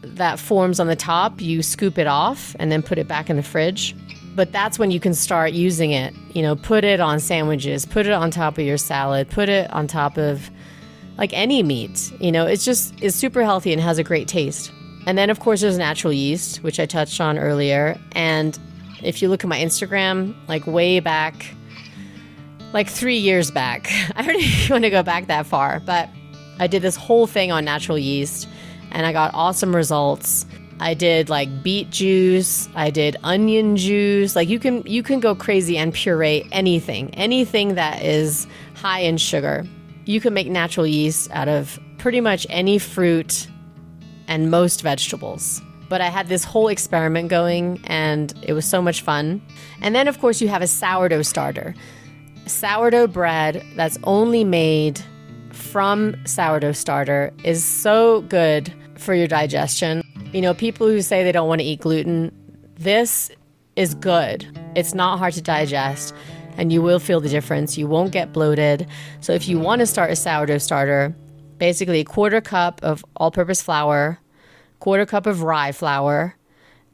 that 0.03 0.39
forms 0.39 0.81
on 0.81 0.87
the 0.87 0.97
top, 0.97 1.41
you 1.41 1.63
scoop 1.63 1.99
it 1.99 2.07
off 2.07 2.57
and 2.59 2.73
then 2.73 2.83
put 2.83 2.99
it 2.99 3.07
back 3.07 3.31
in 3.31 3.37
the 3.37 3.43
fridge. 3.43 3.95
But 4.35 4.53
that's 4.53 4.79
when 4.79 4.91
you 4.91 5.01
can 5.01 5.15
start 5.15 5.53
using 5.53 5.93
it. 5.93 6.15
You 6.35 6.43
know, 6.43 6.57
put 6.57 6.85
it 6.85 7.01
on 7.01 7.21
sandwiches, 7.21 7.85
put 7.85 8.07
it 8.07 8.13
on 8.13 8.31
top 8.31 8.59
of 8.59 8.65
your 8.65 8.79
salad, 8.79 9.29
put 9.29 9.49
it 9.49 9.71
on 9.71 9.87
top 9.87 10.17
of 10.17 10.51
like 11.19 11.33
any 11.33 11.63
meat. 11.63 12.13
You 12.21 12.33
know, 12.33 12.47
it's 12.47 12.65
just 12.65 12.95
it's 13.03 13.17
super 13.17 13.43
healthy 13.45 13.73
and 13.73 13.81
has 13.81 13.99
a 13.99 14.05
great 14.05 14.29
taste. 14.29 14.73
And 15.07 15.17
then 15.19 15.31
of 15.31 15.41
course 15.41 15.61
there's 15.61 15.79
natural 15.79 16.13
yeast, 16.13 16.63
which 16.63 16.79
I 16.81 16.87
touched 16.87 17.21
on 17.21 17.39
earlier. 17.39 17.99
And 18.13 18.59
if 19.03 19.23
you 19.23 19.29
look 19.29 19.45
at 19.45 19.49
my 19.49 19.59
Instagram, 19.59 20.35
like 20.49 20.67
way 20.67 21.01
back 21.01 21.55
like 22.73 22.89
3 22.89 23.17
years 23.17 23.51
back. 23.51 23.91
I 24.17 24.23
don't 24.23 24.37
even 24.41 24.71
want 24.71 24.85
to 24.85 24.91
go 24.91 25.03
back 25.03 25.27
that 25.27 25.47
far, 25.47 25.81
but 25.81 26.09
I 26.59 26.67
did 26.67 26.83
this 26.83 26.97
whole 26.97 27.27
thing 27.27 27.51
on 27.51 27.65
natural 27.65 27.99
yeast 27.99 28.49
and 28.93 29.07
I 29.07 29.13
got 29.13 29.33
awesome 29.35 29.75
results. 29.75 30.47
I 30.79 30.95
did 30.95 31.29
like 31.29 31.63
beet 31.63 31.91
juice, 31.91 32.69
I 32.75 32.91
did 32.91 33.17
onion 33.23 33.77
juice. 33.77 34.35
Like 34.35 34.49
you 34.49 34.59
can 34.59 34.83
you 34.87 35.03
can 35.03 35.21
go 35.21 35.35
crazy 35.35 35.77
and 35.77 35.93
puree 35.93 36.49
anything. 36.53 37.15
Anything 37.15 37.75
that 37.75 38.03
is 38.03 38.47
high 38.75 39.01
in 39.01 39.19
sugar. 39.19 39.67
You 40.07 40.21
can 40.21 40.33
make 40.33 40.49
natural 40.49 40.87
yeast 40.87 41.31
out 41.33 41.49
of 41.49 41.79
pretty 41.99 42.21
much 42.21 42.47
any 42.49 42.79
fruit 42.79 43.47
and 44.27 44.51
most 44.51 44.81
vegetables. 44.81 45.61
But 45.91 46.01
I 46.01 46.07
had 46.07 46.29
this 46.29 46.45
whole 46.45 46.69
experiment 46.69 47.29
going 47.29 47.81
and 47.85 48.33
it 48.43 48.55
was 48.55 48.65
so 48.65 48.81
much 48.81 49.03
fun. 49.03 49.43
And 49.83 49.95
then 49.95 50.09
of 50.09 50.21
course 50.21 50.41
you 50.41 50.49
have 50.49 50.63
a 50.63 50.67
sourdough 50.67 51.23
starter. 51.23 51.75
Sourdough 52.47 53.09
bread 53.09 53.63
that's 53.75 53.99
only 54.05 54.45
made 54.45 55.03
from 55.53 56.15
sourdough 56.25 56.73
starter 56.73 57.33
is 57.45 57.65
so 57.65 58.23
good 58.23 58.73
for 58.97 59.15
your 59.15 59.27
digestion. 59.27 60.03
You 60.33 60.41
know, 60.41 60.55
people 60.55 60.87
who 60.87 61.03
say 61.03 61.25
they 61.25 61.33
don't 61.33 61.49
want 61.49 61.61
to 61.61 61.67
eat 61.67 61.81
gluten, 61.81 62.31
this 62.77 63.29
is 63.75 63.95
good. 63.95 64.47
It's 64.77 64.95
not 64.95 65.19
hard 65.19 65.35
to 65.35 65.43
digest 65.43 66.15
and 66.57 66.73
you 66.73 66.83
will 66.83 67.01
feel 67.01 67.21
the 67.21 67.29
difference. 67.29 67.77
You 67.77 67.89
won't 67.89 68.13
get 68.13 68.33
bloated. 68.33 68.87
So 69.21 69.33
if 69.33 69.49
you 69.49 69.59
want 69.59 69.81
to 69.81 69.87
start 69.87 70.13
a 70.13 70.17
sourdough 70.17 70.59
starter, 70.59 71.17
basically 71.59 71.99
a 71.99 72.05
quarter 72.05 72.41
cup 72.41 72.81
of 72.85 73.05
all-purpose 73.17 73.61
flour, 73.61 74.21
quarter 74.81 75.07
cup 75.07 75.27
of 75.27 75.43
rye 75.43 75.73
flour, 75.73 76.37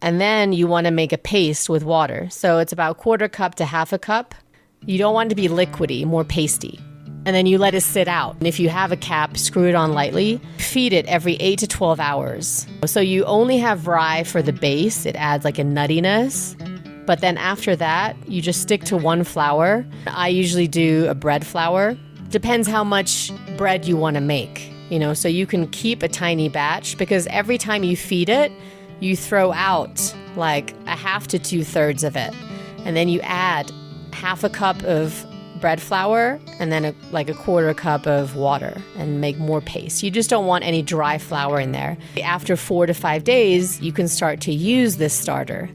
and 0.02 0.20
then 0.20 0.52
you 0.52 0.66
want 0.66 0.86
to 0.86 0.90
make 0.90 1.12
a 1.12 1.18
paste 1.18 1.68
with 1.70 1.84
water. 1.84 2.28
So 2.30 2.58
it's 2.58 2.72
about 2.72 2.98
quarter 2.98 3.28
cup 3.28 3.54
to 3.56 3.64
half 3.64 3.92
a 3.92 3.98
cup. 3.98 4.34
You 4.84 4.98
don't 4.98 5.14
want 5.14 5.28
it 5.28 5.34
to 5.34 5.36
be 5.36 5.48
liquidy, 5.48 6.04
more 6.04 6.24
pasty 6.24 6.78
and 7.26 7.34
then 7.34 7.44
you 7.44 7.58
let 7.58 7.74
it 7.74 7.80
sit 7.80 8.06
out. 8.06 8.36
And 8.36 8.46
if 8.46 8.60
you 8.60 8.68
have 8.68 8.92
a 8.92 8.96
cap, 8.96 9.36
screw 9.36 9.68
it 9.68 9.74
on 9.74 9.92
lightly. 9.92 10.40
Feed 10.58 10.92
it 10.92 11.04
every 11.06 11.34
8 11.34 11.58
to 11.58 11.66
12 11.66 11.98
hours. 11.98 12.66
So 12.86 13.00
you 13.00 13.24
only 13.24 13.58
have 13.58 13.88
rye 13.88 14.22
for 14.22 14.42
the 14.42 14.52
base, 14.52 15.04
it 15.04 15.16
adds 15.16 15.44
like 15.44 15.58
a 15.58 15.62
nuttiness. 15.62 16.54
But 17.04 17.20
then 17.20 17.36
after 17.36 17.74
that, 17.76 18.16
you 18.28 18.40
just 18.40 18.62
stick 18.62 18.84
to 18.84 18.96
one 18.96 19.24
flour. 19.24 19.84
I 20.06 20.28
usually 20.28 20.68
do 20.68 21.06
a 21.08 21.16
bread 21.16 21.44
flour. 21.44 21.98
Depends 22.30 22.68
how 22.68 22.84
much 22.84 23.32
bread 23.56 23.86
you 23.86 23.96
want 23.96 24.14
to 24.14 24.20
make. 24.20 24.72
You 24.88 24.98
know, 24.98 25.14
so 25.14 25.28
you 25.28 25.46
can 25.46 25.66
keep 25.68 26.02
a 26.02 26.08
tiny 26.08 26.48
batch 26.48 26.96
because 26.96 27.26
every 27.28 27.58
time 27.58 27.82
you 27.82 27.96
feed 27.96 28.28
it, 28.28 28.52
you 29.00 29.16
throw 29.16 29.52
out 29.52 30.14
like 30.36 30.74
a 30.86 30.96
half 30.96 31.26
to 31.28 31.38
two 31.38 31.64
thirds 31.64 32.04
of 32.04 32.16
it. 32.16 32.34
And 32.84 32.96
then 32.96 33.08
you 33.08 33.20
add 33.22 33.72
half 34.12 34.44
a 34.44 34.48
cup 34.48 34.82
of 34.84 35.26
bread 35.60 35.80
flour 35.80 36.38
and 36.58 36.70
then 36.70 36.84
a, 36.84 36.94
like 37.10 37.28
a 37.28 37.34
quarter 37.34 37.72
cup 37.74 38.06
of 38.06 38.36
water 38.36 38.80
and 38.96 39.20
make 39.20 39.38
more 39.38 39.60
paste. 39.60 40.02
You 40.02 40.10
just 40.10 40.30
don't 40.30 40.46
want 40.46 40.64
any 40.64 40.82
dry 40.82 41.18
flour 41.18 41.58
in 41.58 41.72
there. 41.72 41.96
After 42.22 42.56
four 42.56 42.86
to 42.86 42.94
five 42.94 43.24
days, 43.24 43.80
you 43.80 43.92
can 43.92 44.08
start 44.08 44.40
to 44.42 44.52
use 44.52 44.96
this 44.96 45.14
starter. 45.14 45.68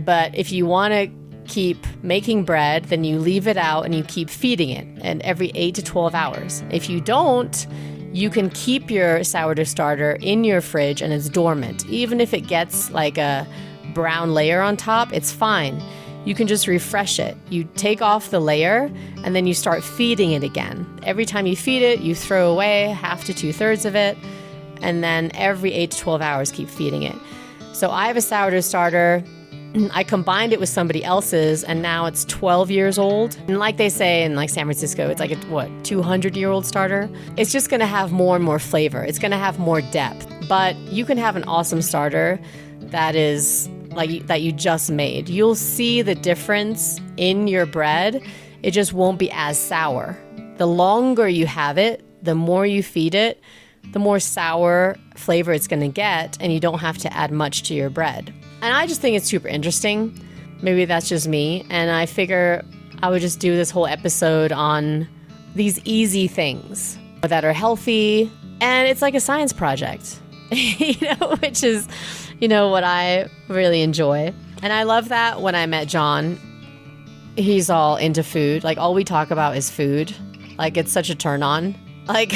But 0.00 0.34
if 0.34 0.50
you 0.50 0.66
want 0.66 0.92
to 0.94 1.10
keep 1.46 1.86
making 2.02 2.44
bread, 2.44 2.84
then 2.86 3.04
you 3.04 3.18
leave 3.18 3.46
it 3.46 3.56
out 3.56 3.84
and 3.84 3.94
you 3.94 4.02
keep 4.04 4.30
feeding 4.30 4.70
it 4.70 4.86
and 5.02 5.20
every 5.22 5.52
8 5.54 5.74
to 5.74 5.82
12 5.82 6.14
hours. 6.14 6.64
If 6.70 6.88
you 6.88 7.00
don't, 7.00 7.66
you 8.12 8.30
can 8.30 8.50
keep 8.50 8.90
your 8.90 9.24
sourdough 9.24 9.64
starter 9.64 10.18
in 10.20 10.44
your 10.44 10.60
fridge 10.60 11.02
and 11.02 11.12
it's 11.12 11.28
dormant. 11.28 11.86
Even 11.86 12.20
if 12.20 12.34
it 12.34 12.42
gets 12.42 12.90
like 12.90 13.18
a 13.18 13.46
brown 13.94 14.34
layer 14.34 14.60
on 14.60 14.76
top, 14.76 15.12
it's 15.12 15.32
fine 15.32 15.82
you 16.24 16.34
can 16.34 16.46
just 16.46 16.66
refresh 16.66 17.18
it. 17.18 17.36
You 17.48 17.64
take 17.74 18.00
off 18.00 18.30
the 18.30 18.40
layer 18.40 18.90
and 19.24 19.34
then 19.34 19.46
you 19.46 19.54
start 19.54 19.82
feeding 19.82 20.32
it 20.32 20.42
again. 20.42 20.86
Every 21.02 21.24
time 21.24 21.46
you 21.46 21.56
feed 21.56 21.82
it, 21.82 22.00
you 22.00 22.14
throw 22.14 22.50
away 22.52 22.88
half 22.90 23.24
to 23.24 23.34
two 23.34 23.52
thirds 23.52 23.84
of 23.84 23.96
it, 23.96 24.16
and 24.80 25.02
then 25.02 25.30
every 25.34 25.72
eight 25.72 25.90
to 25.92 25.98
12 25.98 26.22
hours, 26.22 26.52
keep 26.52 26.68
feeding 26.68 27.02
it. 27.02 27.16
So 27.72 27.90
I 27.90 28.06
have 28.06 28.16
a 28.16 28.20
sourdough 28.20 28.60
starter. 28.60 29.24
I 29.92 30.04
combined 30.04 30.52
it 30.52 30.60
with 30.60 30.68
somebody 30.68 31.02
else's, 31.02 31.64
and 31.64 31.80
now 31.80 32.04
it's 32.04 32.24
12 32.26 32.70
years 32.70 32.98
old. 32.98 33.36
And 33.48 33.58
like 33.58 33.78
they 33.78 33.88
say 33.88 34.22
in 34.22 34.36
like 34.36 34.50
San 34.50 34.66
Francisco, 34.66 35.08
it's 35.08 35.20
like 35.20 35.32
a 35.32 35.36
what 35.46 35.70
200 35.84 36.36
year 36.36 36.50
old 36.50 36.66
starter. 36.66 37.08
It's 37.36 37.52
just 37.52 37.70
going 37.70 37.80
to 37.80 37.86
have 37.86 38.12
more 38.12 38.36
and 38.36 38.44
more 38.44 38.58
flavor. 38.58 39.02
It's 39.02 39.18
going 39.18 39.30
to 39.30 39.38
have 39.38 39.58
more 39.58 39.80
depth. 39.80 40.26
But 40.48 40.76
you 40.76 41.06
can 41.06 41.16
have 41.16 41.36
an 41.36 41.44
awesome 41.44 41.80
starter 41.80 42.38
that 42.80 43.14
is 43.14 43.68
like 43.90 44.26
that 44.26 44.42
you 44.42 44.52
just 44.52 44.90
made. 44.90 45.28
You'll 45.28 45.54
see 45.54 46.02
the 46.02 46.14
difference 46.14 47.00
in 47.16 47.48
your 47.48 47.64
bread. 47.64 48.22
It 48.62 48.72
just 48.72 48.92
won't 48.92 49.18
be 49.18 49.30
as 49.30 49.58
sour. 49.58 50.18
The 50.58 50.66
longer 50.66 51.28
you 51.28 51.46
have 51.46 51.78
it, 51.78 52.04
the 52.22 52.34
more 52.34 52.66
you 52.66 52.82
feed 52.82 53.14
it, 53.14 53.40
the 53.92 53.98
more 53.98 54.20
sour 54.20 54.96
flavor 55.16 55.52
it's 55.52 55.66
going 55.66 55.80
to 55.80 55.88
get, 55.88 56.36
and 56.40 56.52
you 56.52 56.60
don't 56.60 56.78
have 56.78 56.98
to 56.98 57.12
add 57.12 57.32
much 57.32 57.62
to 57.64 57.74
your 57.74 57.90
bread. 57.90 58.32
And 58.62 58.74
I 58.74 58.86
just 58.86 59.00
think 59.00 59.16
it's 59.16 59.26
super 59.26 59.48
interesting. 59.48 60.18
Maybe 60.62 60.84
that's 60.84 61.08
just 61.08 61.28
me. 61.28 61.66
And 61.68 61.90
I 61.90 62.06
figure 62.06 62.64
I 63.02 63.10
would 63.10 63.20
just 63.20 63.40
do 63.40 63.54
this 63.56 63.70
whole 63.70 63.86
episode 63.86 64.52
on 64.52 65.08
these 65.54 65.80
easy 65.84 66.28
things 66.28 66.96
that 67.22 67.44
are 67.44 67.52
healthy. 67.52 68.30
And 68.60 68.88
it's 68.88 69.02
like 69.02 69.14
a 69.14 69.20
science 69.20 69.52
project, 69.52 70.20
you 70.50 70.94
know, 71.00 71.36
which 71.40 71.62
is 71.62 71.88
you 72.42 72.48
know, 72.48 72.70
what 72.70 72.82
I 72.82 73.28
really 73.46 73.82
enjoy. 73.82 74.34
And 74.64 74.72
I 74.72 74.82
love 74.82 75.10
that 75.10 75.40
when 75.40 75.54
I 75.54 75.64
met 75.66 75.86
John, 75.86 76.40
he's 77.36 77.70
all 77.70 77.94
into 77.96 78.24
food. 78.24 78.64
Like, 78.64 78.78
all 78.78 78.94
we 78.94 79.04
talk 79.04 79.30
about 79.30 79.56
is 79.56 79.70
food. 79.70 80.12
Like, 80.58 80.76
it's 80.76 80.90
such 80.90 81.08
a 81.08 81.14
turn 81.14 81.42
on. 81.42 81.76
Like, 82.08 82.32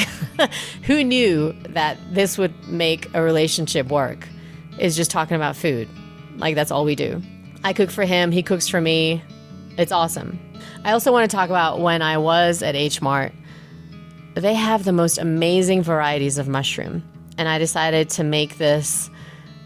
who 0.83 1.03
knew 1.03 1.51
that 1.71 1.97
this 2.13 2.37
would 2.37 2.69
make 2.69 3.13
a 3.13 3.21
relationship 3.21 3.87
work? 3.87 4.25
Is 4.79 4.95
just 4.95 5.11
talking 5.11 5.35
about 5.35 5.57
food. 5.57 5.89
Like, 6.37 6.55
that's 6.55 6.71
all 6.71 6.85
we 6.85 6.95
do. 6.95 7.21
I 7.63 7.73
cook 7.73 7.89
for 7.89 8.05
him, 8.05 8.31
he 8.31 8.43
cooks 8.43 8.67
for 8.67 8.79
me. 8.79 9.21
It's 9.77 9.91
awesome. 9.91 10.39
I 10.83 10.91
also 10.91 11.11
want 11.11 11.29
to 11.29 11.35
talk 11.35 11.49
about 11.49 11.79
when 11.79 12.01
I 12.01 12.17
was 12.17 12.63
at 12.63 12.75
H 12.75 13.01
Mart. 13.01 13.33
They 14.35 14.53
have 14.53 14.83
the 14.83 14.93
most 14.93 15.17
amazing 15.17 15.83
varieties 15.83 16.37
of 16.37 16.47
mushroom. 16.47 17.03
And 17.37 17.47
I 17.47 17.57
decided 17.57 18.09
to 18.11 18.23
make 18.23 18.57
this 18.57 19.09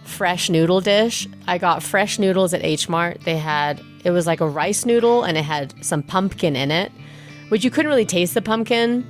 fresh 0.04 0.50
noodle 0.50 0.82
dish. 0.82 1.28
I 1.48 1.58
got 1.58 1.84
fresh 1.84 2.20
noodles 2.20 2.54
at 2.54 2.64
H 2.64 2.90
Mart. 2.90 3.22
They 3.24 3.38
had 3.38 3.82
it 4.04 4.12
was 4.12 4.26
like 4.26 4.42
a 4.42 4.48
rice 4.48 4.86
noodle 4.86 5.24
and 5.24 5.38
it 5.38 5.44
had 5.44 5.74
some 5.86 6.02
pumpkin 6.04 6.56
in 6.56 6.72
it, 6.72 6.92
which 7.50 7.64
you 7.64 7.72
couldn't 7.72 7.90
really 7.90 8.06
taste 8.06 8.34
the 8.34 8.42
pumpkin 8.42 9.08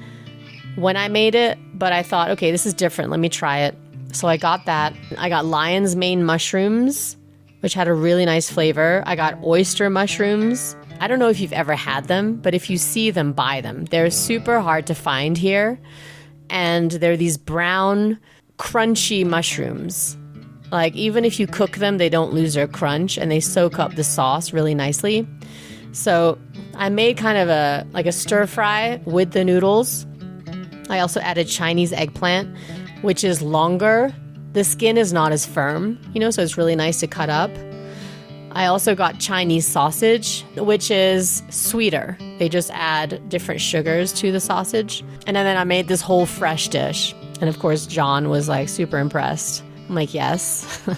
when 0.76 0.98
I 0.98 1.08
made 1.08 1.36
it, 1.36 1.58
but 1.74 1.94
I 1.94 2.04
thought, 2.04 2.32
okay, 2.32 2.52
this 2.52 2.66
is 2.66 2.74
different. 2.74 3.10
Let 3.10 3.20
me 3.20 3.30
try 3.30 3.60
it. 3.60 3.76
So 4.12 4.28
I 4.28 4.38
got 4.38 4.66
that. 4.66 4.94
I 5.18 5.30
got 5.30 5.46
lion's 5.46 5.96
mane 5.96 6.24
mushrooms, 6.24 7.16
which 7.62 7.74
had 7.74 7.88
a 7.88 7.94
really 7.94 8.26
nice 8.26 8.50
flavor. 8.52 9.04
I 9.06 9.16
got 9.16 9.42
oyster 9.44 9.90
mushrooms. 9.90 10.76
I 11.00 11.08
don't 11.08 11.18
know 11.18 11.30
if 11.30 11.40
you've 11.40 11.54
ever 11.54 11.76
had 11.76 12.06
them, 12.06 12.36
but 12.36 12.54
if 12.54 12.70
you 12.70 12.78
see 12.78 13.10
them, 13.10 13.34
buy 13.34 13.62
them. 13.62 13.86
They're 13.86 14.12
super 14.12 14.60
hard 14.60 14.86
to 14.88 14.96
find 14.96 15.38
here. 15.38 15.80
And 16.50 16.92
they're 16.92 17.18
these 17.18 17.38
brown, 17.38 18.20
crunchy 18.58 19.26
mushrooms 19.26 20.18
like, 20.72 20.96
even 20.96 21.26
if 21.26 21.40
you 21.40 21.48
cook 21.48 21.78
them, 21.78 21.98
they 21.98 22.10
don't 22.10 22.34
lose 22.34 22.54
their 22.54 22.68
crunch 22.68 23.18
and 23.18 23.30
they 23.30 23.42
soak 23.42 23.78
up 23.78 23.96
the 23.96 24.04
sauce 24.04 24.54
really 24.54 24.74
nicely. 24.74 25.28
So, 25.92 26.40
I 26.76 26.88
made 26.88 27.18
kind 27.18 27.38
of 27.38 27.50
a 27.50 27.86
like 27.92 28.06
a 28.06 28.14
stir 28.14 28.48
fry 28.48 29.02
with 29.06 29.32
the 29.32 29.44
noodles. 29.44 30.06
I 30.90 31.00
also 31.00 31.20
added 31.20 31.48
Chinese 31.48 31.92
eggplant, 31.92 32.56
which 33.02 33.24
is 33.24 33.42
longer. 33.42 34.14
The 34.54 34.64
skin 34.64 34.98
is 34.98 35.14
not 35.14 35.32
as 35.32 35.46
firm, 35.46 36.00
you 36.14 36.20
know, 36.20 36.30
so 36.30 36.42
it's 36.42 36.58
really 36.58 36.76
nice 36.76 37.00
to 37.00 37.08
cut 37.08 37.30
up. 37.30 37.52
I 38.52 38.66
also 38.66 38.96
got 38.96 39.20
Chinese 39.20 39.66
sausage, 39.66 40.44
which 40.58 40.92
is 40.92 41.42
sweeter. 41.50 42.18
They 42.38 42.50
just 42.50 42.70
add 42.74 43.30
different 43.30 43.62
sugars 43.62 44.12
to 44.14 44.32
the 44.32 44.42
sausage. 44.42 45.06
And 45.26 45.38
then 45.38 45.56
I 45.56 45.64
made 45.64 45.88
this 45.88 46.02
whole 46.02 46.26
fresh 46.26 46.68
dish. 46.68 47.16
And 47.40 47.50
of 47.50 47.60
course, 47.60 47.86
John 47.86 48.30
was 48.30 48.50
like 48.50 48.68
super 48.68 48.98
impressed 48.98 49.64
I'm 49.92 49.96
like, 49.96 50.14
yes. 50.14 50.82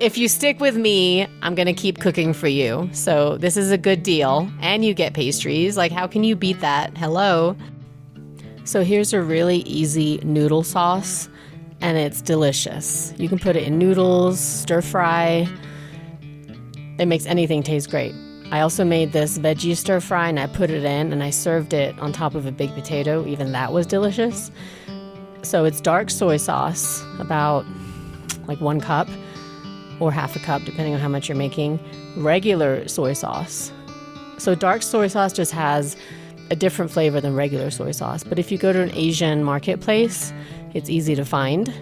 if 0.00 0.16
you 0.16 0.26
stick 0.26 0.58
with 0.58 0.74
me, 0.74 1.26
I'm 1.42 1.54
going 1.54 1.66
to 1.66 1.74
keep 1.74 2.00
cooking 2.00 2.32
for 2.32 2.48
you. 2.48 2.88
So 2.94 3.36
this 3.36 3.58
is 3.58 3.70
a 3.70 3.76
good 3.76 4.02
deal. 4.02 4.50
And 4.62 4.82
you 4.82 4.94
get 4.94 5.12
pastries. 5.12 5.76
Like, 5.76 5.92
how 5.92 6.06
can 6.06 6.24
you 6.24 6.34
beat 6.34 6.60
that? 6.60 6.96
Hello. 6.96 7.54
So 8.64 8.84
here's 8.84 9.12
a 9.12 9.20
really 9.20 9.58
easy 9.58 10.18
noodle 10.22 10.62
sauce, 10.62 11.28
and 11.80 11.98
it's 11.98 12.22
delicious. 12.22 13.12
You 13.18 13.28
can 13.28 13.38
put 13.38 13.56
it 13.56 13.64
in 13.64 13.78
noodles, 13.78 14.38
stir 14.38 14.82
fry. 14.82 15.48
It 16.98 17.06
makes 17.06 17.26
anything 17.26 17.62
taste 17.62 17.90
great. 17.90 18.14
I 18.52 18.60
also 18.60 18.84
made 18.84 19.12
this 19.12 19.38
veggie 19.38 19.76
stir 19.76 20.00
fry 20.00 20.28
and 20.28 20.38
I 20.38 20.46
put 20.46 20.68
it 20.70 20.84
in 20.84 21.10
and 21.10 21.22
I 21.22 21.30
served 21.30 21.72
it 21.72 21.98
on 21.98 22.12
top 22.12 22.34
of 22.34 22.44
a 22.44 22.52
big 22.52 22.72
potato. 22.74 23.26
Even 23.26 23.52
that 23.52 23.72
was 23.72 23.86
delicious. 23.86 24.50
So 25.40 25.64
it's 25.64 25.80
dark 25.80 26.10
soy 26.10 26.36
sauce, 26.36 27.02
about 27.18 27.64
like 28.46 28.60
one 28.60 28.80
cup 28.80 29.08
or 30.00 30.12
half 30.12 30.36
a 30.36 30.38
cup, 30.38 30.62
depending 30.64 30.94
on 30.94 31.00
how 31.00 31.08
much 31.08 31.28
you're 31.28 31.36
making. 31.36 31.80
Regular 32.16 32.86
soy 32.86 33.14
sauce. 33.14 33.72
So 34.38 34.54
dark 34.54 34.82
soy 34.82 35.08
sauce 35.08 35.32
just 35.32 35.52
has 35.52 35.96
a 36.50 36.56
different 36.56 36.90
flavor 36.90 37.20
than 37.20 37.34
regular 37.34 37.70
soy 37.70 37.92
sauce. 37.92 38.24
But 38.24 38.38
if 38.38 38.52
you 38.52 38.58
go 38.58 38.72
to 38.72 38.80
an 38.80 38.90
Asian 38.94 39.44
marketplace, 39.44 40.32
it's 40.74 40.90
easy 40.90 41.14
to 41.14 41.24
find. 41.24 41.72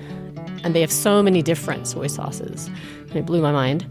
And 0.63 0.75
they 0.75 0.81
have 0.81 0.93
so 0.93 1.23
many 1.23 1.43
different 1.43 1.87
soy 1.87 2.07
sauces. 2.07 2.69
And 3.09 3.17
it 3.17 3.27
blew 3.27 3.41
my 3.41 3.53
mind 3.53 3.87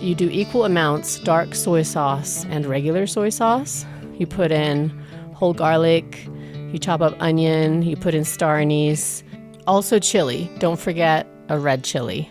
you 0.00 0.14
do 0.14 0.28
equal 0.30 0.64
amounts 0.64 1.18
dark 1.20 1.54
soy 1.54 1.82
sauce 1.82 2.44
and 2.46 2.66
regular 2.66 3.06
soy 3.06 3.30
sauce. 3.30 3.86
You 4.18 4.26
put 4.26 4.52
in 4.52 4.90
whole 5.34 5.54
garlic, 5.54 6.26
you 6.72 6.78
chop 6.78 7.00
up 7.00 7.14
onion, 7.20 7.82
you 7.82 7.96
put 7.96 8.14
in 8.14 8.24
star 8.24 8.58
anise, 8.58 9.22
also 9.66 9.98
chili. 9.98 10.50
Don't 10.58 10.78
forget 10.78 11.26
a 11.48 11.58
red 11.58 11.82
chili. 11.82 12.30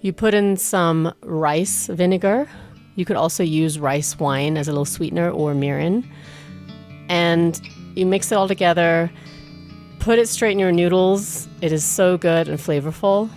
You 0.00 0.12
put 0.12 0.34
in 0.34 0.56
some 0.56 1.14
rice 1.22 1.86
vinegar. 1.86 2.48
You 2.96 3.04
could 3.04 3.16
also 3.16 3.42
use 3.42 3.78
rice 3.78 4.18
wine 4.18 4.56
as 4.56 4.68
a 4.68 4.72
little 4.72 4.84
sweetener 4.84 5.30
or 5.30 5.54
mirin. 5.54 6.04
And 7.12 7.60
you 7.94 8.06
mix 8.06 8.32
it 8.32 8.36
all 8.36 8.48
together, 8.48 9.12
put 9.98 10.18
it 10.18 10.28
straight 10.28 10.52
in 10.52 10.58
your 10.58 10.72
noodles. 10.72 11.46
It 11.60 11.70
is 11.70 11.84
so 11.84 12.16
good 12.16 12.48
and 12.48 12.58
flavorful. 12.58 13.28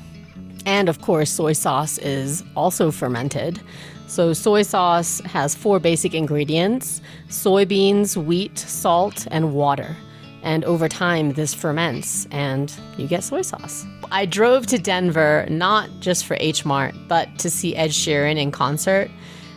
And 0.66 0.88
of 0.88 1.02
course, 1.02 1.30
soy 1.30 1.52
sauce 1.52 1.98
is 1.98 2.42
also 2.56 2.90
fermented. 2.90 3.60
So, 4.08 4.32
soy 4.32 4.62
sauce 4.62 5.20
has 5.26 5.56
four 5.56 5.80
basic 5.80 6.14
ingredients 6.14 7.02
soybeans, 7.28 8.16
wheat, 8.16 8.58
salt, 8.58 9.28
and 9.30 9.54
water. 9.54 9.94
And 10.42 10.64
over 10.64 10.88
time, 10.88 11.34
this 11.34 11.54
ferments 11.54 12.28
and 12.32 12.74
you 12.98 13.08
get 13.08 13.26
soy 13.26 13.42
sauce. 13.42 13.86
I 14.10 14.26
drove 14.26 14.68
to 14.68 14.78
Denver 14.78 15.46
not 15.50 15.90
just 16.00 16.26
for 16.26 16.38
H 16.40 16.64
Mart, 16.64 16.96
but 17.10 17.40
to 17.40 17.50
see 17.50 17.76
Ed 17.76 17.90
Sheeran 17.90 18.38
in 18.38 18.52
concert, 18.52 19.12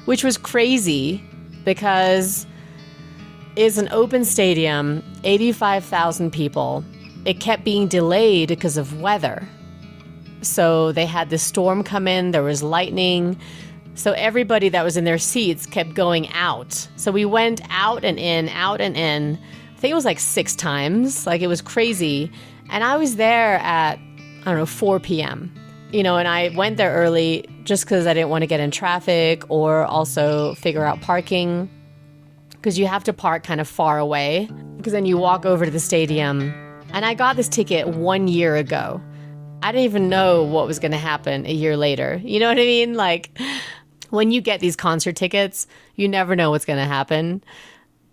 which 0.06 0.24
was 0.24 0.36
crazy 0.36 1.22
because 1.64 2.48
it's 3.58 3.76
an 3.76 3.88
open 3.90 4.24
stadium, 4.24 5.02
85,000 5.24 6.30
people. 6.30 6.84
It 7.24 7.40
kept 7.40 7.64
being 7.64 7.88
delayed 7.88 8.50
because 8.50 8.76
of 8.76 9.00
weather. 9.00 9.48
So 10.42 10.92
they 10.92 11.06
had 11.06 11.30
this 11.30 11.42
storm 11.42 11.82
come 11.82 12.06
in, 12.06 12.30
there 12.30 12.44
was 12.44 12.62
lightning. 12.62 13.36
So 13.96 14.12
everybody 14.12 14.68
that 14.68 14.84
was 14.84 14.96
in 14.96 15.02
their 15.02 15.18
seats 15.18 15.66
kept 15.66 15.94
going 15.94 16.28
out. 16.34 16.72
So 16.94 17.10
we 17.10 17.24
went 17.24 17.60
out 17.68 18.04
and 18.04 18.16
in, 18.16 18.48
out 18.50 18.80
and 18.80 18.96
in. 18.96 19.36
I 19.74 19.80
think 19.80 19.90
it 19.90 19.96
was 19.96 20.04
like 20.04 20.20
six 20.20 20.54
times. 20.54 21.26
Like 21.26 21.40
it 21.40 21.48
was 21.48 21.60
crazy. 21.60 22.30
And 22.70 22.84
I 22.84 22.96
was 22.96 23.16
there 23.16 23.56
at, 23.56 23.98
I 24.42 24.44
don't 24.44 24.56
know, 24.56 24.66
4 24.66 25.00
p.m. 25.00 25.52
You 25.90 26.04
know, 26.04 26.16
and 26.16 26.28
I 26.28 26.50
went 26.54 26.76
there 26.76 26.94
early 26.94 27.44
just 27.64 27.86
because 27.86 28.06
I 28.06 28.14
didn't 28.14 28.28
want 28.28 28.42
to 28.42 28.46
get 28.46 28.60
in 28.60 28.70
traffic 28.70 29.42
or 29.48 29.84
also 29.84 30.54
figure 30.54 30.84
out 30.84 31.00
parking. 31.00 31.68
Because 32.60 32.78
you 32.78 32.86
have 32.86 33.04
to 33.04 33.12
park 33.12 33.44
kind 33.44 33.60
of 33.60 33.68
far 33.68 33.98
away. 33.98 34.48
Because 34.76 34.92
then 34.92 35.06
you 35.06 35.16
walk 35.16 35.46
over 35.46 35.64
to 35.64 35.70
the 35.70 35.80
stadium. 35.80 36.52
And 36.92 37.04
I 37.04 37.14
got 37.14 37.36
this 37.36 37.48
ticket 37.48 37.88
one 37.88 38.28
year 38.28 38.56
ago. 38.56 39.00
I 39.62 39.72
didn't 39.72 39.84
even 39.84 40.08
know 40.08 40.44
what 40.44 40.66
was 40.66 40.78
going 40.78 40.92
to 40.92 40.98
happen 40.98 41.46
a 41.46 41.52
year 41.52 41.76
later. 41.76 42.20
You 42.24 42.40
know 42.40 42.48
what 42.48 42.58
I 42.58 42.62
mean? 42.62 42.94
Like 42.94 43.36
when 44.10 44.30
you 44.30 44.40
get 44.40 44.60
these 44.60 44.76
concert 44.76 45.16
tickets, 45.16 45.66
you 45.96 46.08
never 46.08 46.36
know 46.36 46.50
what's 46.50 46.64
going 46.64 46.78
to 46.78 46.84
happen. 46.84 47.42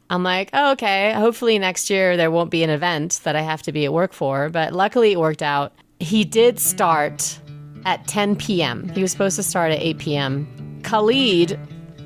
I'm 0.10 0.24
like, 0.24 0.50
oh, 0.54 0.72
okay, 0.74 1.14
hopefully 1.14 1.58
next 1.58 1.90
year 1.90 2.16
there 2.16 2.30
won't 2.30 2.52
be 2.52 2.64
an 2.64 2.70
event 2.70 3.22
that 3.24 3.36
I 3.36 3.42
have 3.42 3.62
to 3.64 3.72
be 3.72 3.86
at 3.86 3.94
work 3.94 4.14
for. 4.14 4.50
But 4.50 4.74
luckily 4.74 5.14
it 5.14 5.20
worked 5.20 5.42
out. 5.42 5.74
He 6.00 6.26
did 6.26 6.60
start 6.60 7.40
at 7.86 8.08
10 8.08 8.36
p.m., 8.36 8.90
he 8.90 9.02
was 9.02 9.12
supposed 9.12 9.36
to 9.36 9.44
start 9.44 9.72
at 9.72 9.80
8 9.80 10.00
p.m. 10.00 10.82
Khalid 10.84 11.60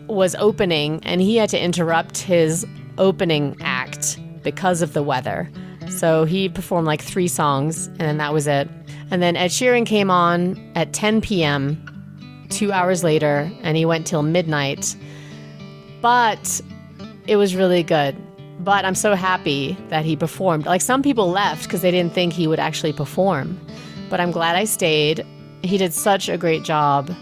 was 0.10 0.36
opening 0.36 1.02
and 1.04 1.22
he 1.22 1.38
had 1.38 1.50
to 1.50 1.60
interrupt 1.62 2.18
his 2.18 2.66
opening 2.98 3.56
act 3.62 4.20
because 4.44 4.82
of 4.82 4.94
the 4.94 5.04
weather. 5.04 5.50
So 5.90 6.26
he 6.26 6.50
performed 6.50 6.88
like 6.88 7.02
three 7.02 7.28
songs 7.28 7.88
and 7.88 8.00
then 8.00 8.18
that 8.18 8.34
was 8.34 8.48
it. 8.48 8.70
And 9.12 9.22
then 9.22 9.36
Ed 9.36 9.48
Sheeran 9.48 9.86
came 9.86 10.12
on 10.12 10.72
at 10.76 10.94
10 10.94 11.22
p.m., 11.22 11.86
two 12.50 12.72
hours 12.72 13.04
later, 13.04 13.50
and 13.64 13.76
he 13.78 13.86
went 13.86 14.06
till 14.06 14.22
midnight. 14.22 14.96
But 16.02 16.62
it 17.28 17.36
was 17.36 17.56
really 17.56 17.84
good. 17.84 18.16
But 18.60 18.86
I'm 18.86 18.96
so 18.96 19.16
happy 19.16 19.78
that 19.90 20.06
he 20.06 20.16
performed. 20.16 20.66
Like 20.66 20.82
some 20.82 21.02
people 21.02 21.30
left 21.30 21.64
because 21.64 21.82
they 21.82 21.92
didn't 21.92 22.14
think 22.14 22.34
he 22.34 22.48
would 22.48 22.60
actually 22.60 22.94
perform. 22.94 23.60
But 24.10 24.20
I'm 24.20 24.32
glad 24.32 24.56
I 24.56 24.66
stayed. 24.66 25.26
He 25.64 25.78
did 25.78 25.94
such 25.94 26.30
a 26.30 26.38
great 26.38 26.64
job. 26.64 27.16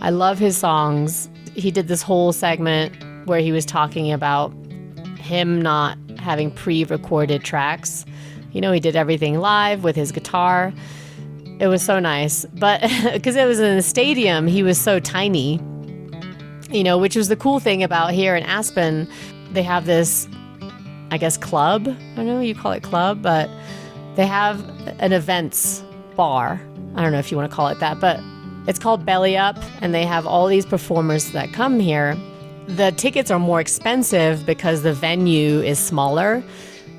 I 0.00 0.10
love 0.10 0.38
his 0.38 0.56
songs. 0.56 1.28
He 1.54 1.70
did 1.70 1.88
this 1.88 2.02
whole 2.02 2.32
segment 2.32 2.94
where 3.26 3.40
he 3.40 3.52
was 3.52 3.64
talking 3.64 4.12
about 4.12 4.52
him 5.18 5.60
not 5.60 5.98
having 6.18 6.50
pre 6.50 6.84
recorded 6.84 7.44
tracks. 7.44 8.04
You 8.52 8.60
know, 8.60 8.72
he 8.72 8.80
did 8.80 8.96
everything 8.96 9.38
live 9.38 9.84
with 9.84 9.96
his 9.96 10.12
guitar. 10.12 10.72
It 11.58 11.68
was 11.68 11.82
so 11.82 11.98
nice. 11.98 12.44
But 12.54 12.80
because 13.12 13.36
it 13.36 13.46
was 13.46 13.60
in 13.60 13.76
the 13.76 13.82
stadium, 13.82 14.46
he 14.46 14.62
was 14.62 14.78
so 14.78 15.00
tiny, 15.00 15.60
you 16.70 16.82
know, 16.82 16.98
which 16.98 17.16
was 17.16 17.28
the 17.28 17.36
cool 17.36 17.60
thing 17.60 17.82
about 17.82 18.12
here 18.12 18.34
in 18.36 18.42
Aspen. 18.44 19.08
They 19.52 19.62
have 19.62 19.86
this, 19.86 20.28
I 21.10 21.18
guess, 21.18 21.36
club. 21.36 21.86
I 21.86 22.16
don't 22.16 22.26
know 22.26 22.40
you 22.40 22.54
call 22.54 22.72
it 22.72 22.82
club, 22.82 23.22
but 23.22 23.48
they 24.16 24.26
have 24.26 24.60
an 24.98 25.12
events 25.12 25.82
bar. 26.16 26.60
I 26.94 27.02
don't 27.02 27.12
know 27.12 27.18
if 27.18 27.30
you 27.30 27.36
want 27.36 27.50
to 27.50 27.54
call 27.54 27.68
it 27.68 27.78
that, 27.80 28.00
but 28.00 28.20
it's 28.66 28.78
called 28.78 29.04
Belly 29.04 29.36
Up, 29.36 29.58
and 29.80 29.94
they 29.94 30.04
have 30.04 30.26
all 30.26 30.46
these 30.46 30.66
performers 30.66 31.32
that 31.32 31.52
come 31.52 31.80
here. 31.80 32.16
The 32.66 32.92
tickets 32.92 33.30
are 33.30 33.38
more 33.38 33.60
expensive 33.60 34.46
because 34.46 34.82
the 34.82 34.92
venue 34.92 35.60
is 35.60 35.78
smaller, 35.78 36.42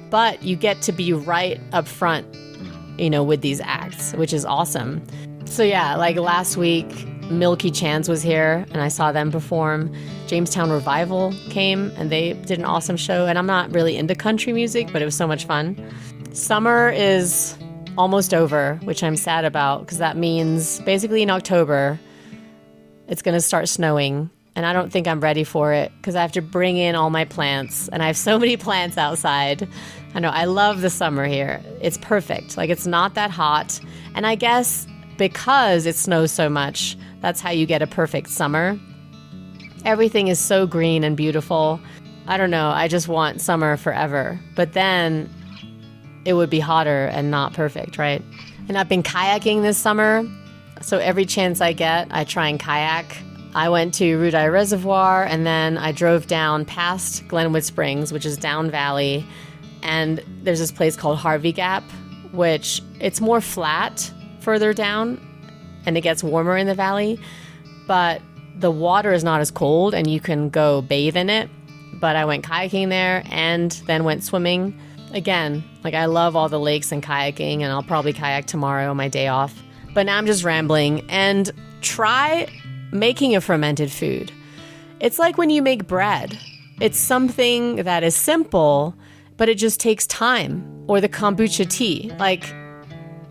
but 0.09 0.43
you 0.43 0.55
get 0.55 0.81
to 0.83 0.91
be 0.91 1.13
right 1.13 1.59
up 1.71 1.87
front 1.87 2.27
you 2.97 3.09
know, 3.09 3.23
with 3.23 3.41
these 3.41 3.61
acts, 3.61 4.13
which 4.13 4.33
is 4.33 4.45
awesome. 4.45 5.01
So 5.45 5.63
yeah, 5.63 5.95
like 5.95 6.17
last 6.17 6.57
week, 6.57 7.07
Milky 7.29 7.71
Chance 7.71 8.07
was 8.07 8.21
here 8.21 8.65
and 8.71 8.81
I 8.81 8.87
saw 8.87 9.11
them 9.11 9.31
perform. 9.31 9.93
Jamestown 10.27 10.71
Revival 10.71 11.33
came 11.49 11.91
and 11.97 12.11
they 12.11 12.33
did 12.33 12.59
an 12.59 12.65
awesome 12.65 12.97
show. 12.97 13.25
And 13.25 13.37
I'm 13.37 13.45
not 13.45 13.73
really 13.73 13.97
into 13.97 14.15
country 14.15 14.53
music, 14.53 14.89
but 14.91 15.01
it 15.01 15.05
was 15.05 15.15
so 15.15 15.27
much 15.27 15.45
fun. 15.45 15.77
Summer 16.33 16.89
is 16.89 17.57
almost 17.97 18.33
over, 18.33 18.79
which 18.83 19.03
I'm 19.03 19.15
sad 19.15 19.45
about 19.45 19.81
because 19.81 19.99
that 19.99 20.17
means 20.17 20.79
basically 20.81 21.21
in 21.21 21.29
October, 21.29 21.99
it's 23.07 23.21
going 23.21 23.35
to 23.35 23.41
start 23.41 23.69
snowing. 23.69 24.29
And 24.55 24.67
I 24.67 24.73
don't 24.73 24.91
think 24.91 25.07
I'm 25.07 25.19
ready 25.19 25.43
for 25.43 25.73
it 25.73 25.91
because 25.97 26.15
I 26.15 26.21
have 26.21 26.33
to 26.33 26.41
bring 26.41 26.77
in 26.77 26.93
all 26.93 27.09
my 27.09 27.25
plants. 27.25 27.89
And 27.89 28.03
I 28.03 28.07
have 28.07 28.17
so 28.17 28.37
many 28.37 28.55
plants 28.67 28.97
outside 28.97 29.67
I 30.15 30.19
know. 30.19 30.29
I 30.29 30.45
love 30.45 30.81
the 30.81 30.89
summer 30.89 31.25
here. 31.25 31.61
It's 31.81 31.97
perfect. 31.97 32.55
Like, 32.55 32.69
it's 32.69 32.85
not 32.85 33.15
that 33.15 33.31
hot. 33.31 33.79
And 34.15 34.27
I 34.27 34.35
guess 34.35 34.85
because 35.17 35.85
it 35.85 35.95
snows 35.95 36.31
so 36.31 36.49
much, 36.49 36.95
that's 37.21 37.41
how 37.41 37.49
you 37.49 37.65
get 37.65 37.81
a 37.81 37.87
perfect 37.87 38.29
summer. 38.29 38.79
Everything 39.85 40.27
is 40.27 40.39
so 40.39 40.67
green 40.67 41.03
and 41.03 41.17
beautiful. 41.17 41.79
I 42.27 42.37
don't 42.37 42.51
know. 42.51 42.69
I 42.69 42.87
just 42.87 43.07
want 43.07 43.41
summer 43.41 43.75
forever. 43.75 44.39
But 44.55 44.73
then 44.73 45.33
it 46.25 46.33
would 46.33 46.49
be 46.49 46.59
hotter 46.59 47.05
and 47.05 47.31
not 47.31 47.53
perfect, 47.53 47.97
right? 47.97 48.21
And 48.67 48.77
I've 48.77 48.89
been 48.89 49.03
kayaking 49.03 49.61
this 49.61 49.77
summer. 49.77 50.23
So 50.81 50.97
every 50.97 51.25
chance 51.25 51.61
I 51.61 51.73
get, 51.73 52.07
I 52.11 52.23
try 52.23 52.47
and 52.47 52.59
kayak. 52.59 53.17
I 53.55 53.69
went 53.69 53.93
to 53.95 54.17
Ruedi 54.17 54.51
Reservoir 54.51 55.23
and 55.23 55.45
then 55.45 55.77
I 55.77 55.91
drove 55.91 56.27
down 56.27 56.65
past 56.65 57.27
Glenwood 57.27 57.63
Springs, 57.63 58.11
which 58.11 58.25
is 58.25 58.37
down 58.37 58.71
valley 58.71 59.25
and 59.83 60.23
there's 60.41 60.59
this 60.59 60.71
place 60.71 60.95
called 60.95 61.17
Harvey 61.17 61.51
Gap, 61.51 61.83
which 62.31 62.81
it's 62.99 63.21
more 63.21 63.41
flat 63.41 64.11
further 64.39 64.73
down 64.73 65.19
and 65.85 65.97
it 65.97 66.01
gets 66.01 66.23
warmer 66.23 66.57
in 66.57 66.67
the 66.67 66.73
valley, 66.73 67.19
but 67.85 68.21
the 68.55 68.71
water 68.71 69.11
is 69.11 69.23
not 69.23 69.41
as 69.41 69.51
cold 69.51 69.93
and 69.93 70.07
you 70.07 70.19
can 70.19 70.49
go 70.49 70.81
bathe 70.81 71.17
in 71.17 71.29
it. 71.29 71.49
But 71.99 72.15
I 72.15 72.25
went 72.25 72.45
kayaking 72.45 72.89
there 72.89 73.23
and 73.29 73.71
then 73.87 74.03
went 74.03 74.23
swimming. 74.23 74.79
Again, 75.13 75.63
like 75.83 75.93
I 75.93 76.05
love 76.05 76.35
all 76.35 76.49
the 76.49 76.59
lakes 76.59 76.91
and 76.91 77.03
kayaking, 77.03 77.61
and 77.61 77.65
I'll 77.65 77.83
probably 77.83 78.13
kayak 78.13 78.45
tomorrow 78.45 78.93
my 78.93 79.07
day 79.07 79.27
off. 79.27 79.53
But 79.93 80.07
now 80.07 80.17
I'm 80.17 80.25
just 80.25 80.43
rambling. 80.43 81.07
And 81.09 81.51
try 81.81 82.47
making 82.91 83.35
a 83.35 83.41
fermented 83.41 83.91
food. 83.91 84.31
It's 84.99 85.19
like 85.19 85.37
when 85.37 85.49
you 85.49 85.61
make 85.61 85.87
bread, 85.87 86.37
it's 86.81 86.97
something 86.97 87.77
that 87.77 88.03
is 88.03 88.15
simple, 88.15 88.95
but 89.37 89.49
it 89.49 89.55
just 89.55 89.79
takes 89.79 90.07
time. 90.07 90.67
Or 90.87 90.99
the 90.99 91.09
kombucha 91.09 91.69
tea. 91.69 92.11
Like, 92.19 92.53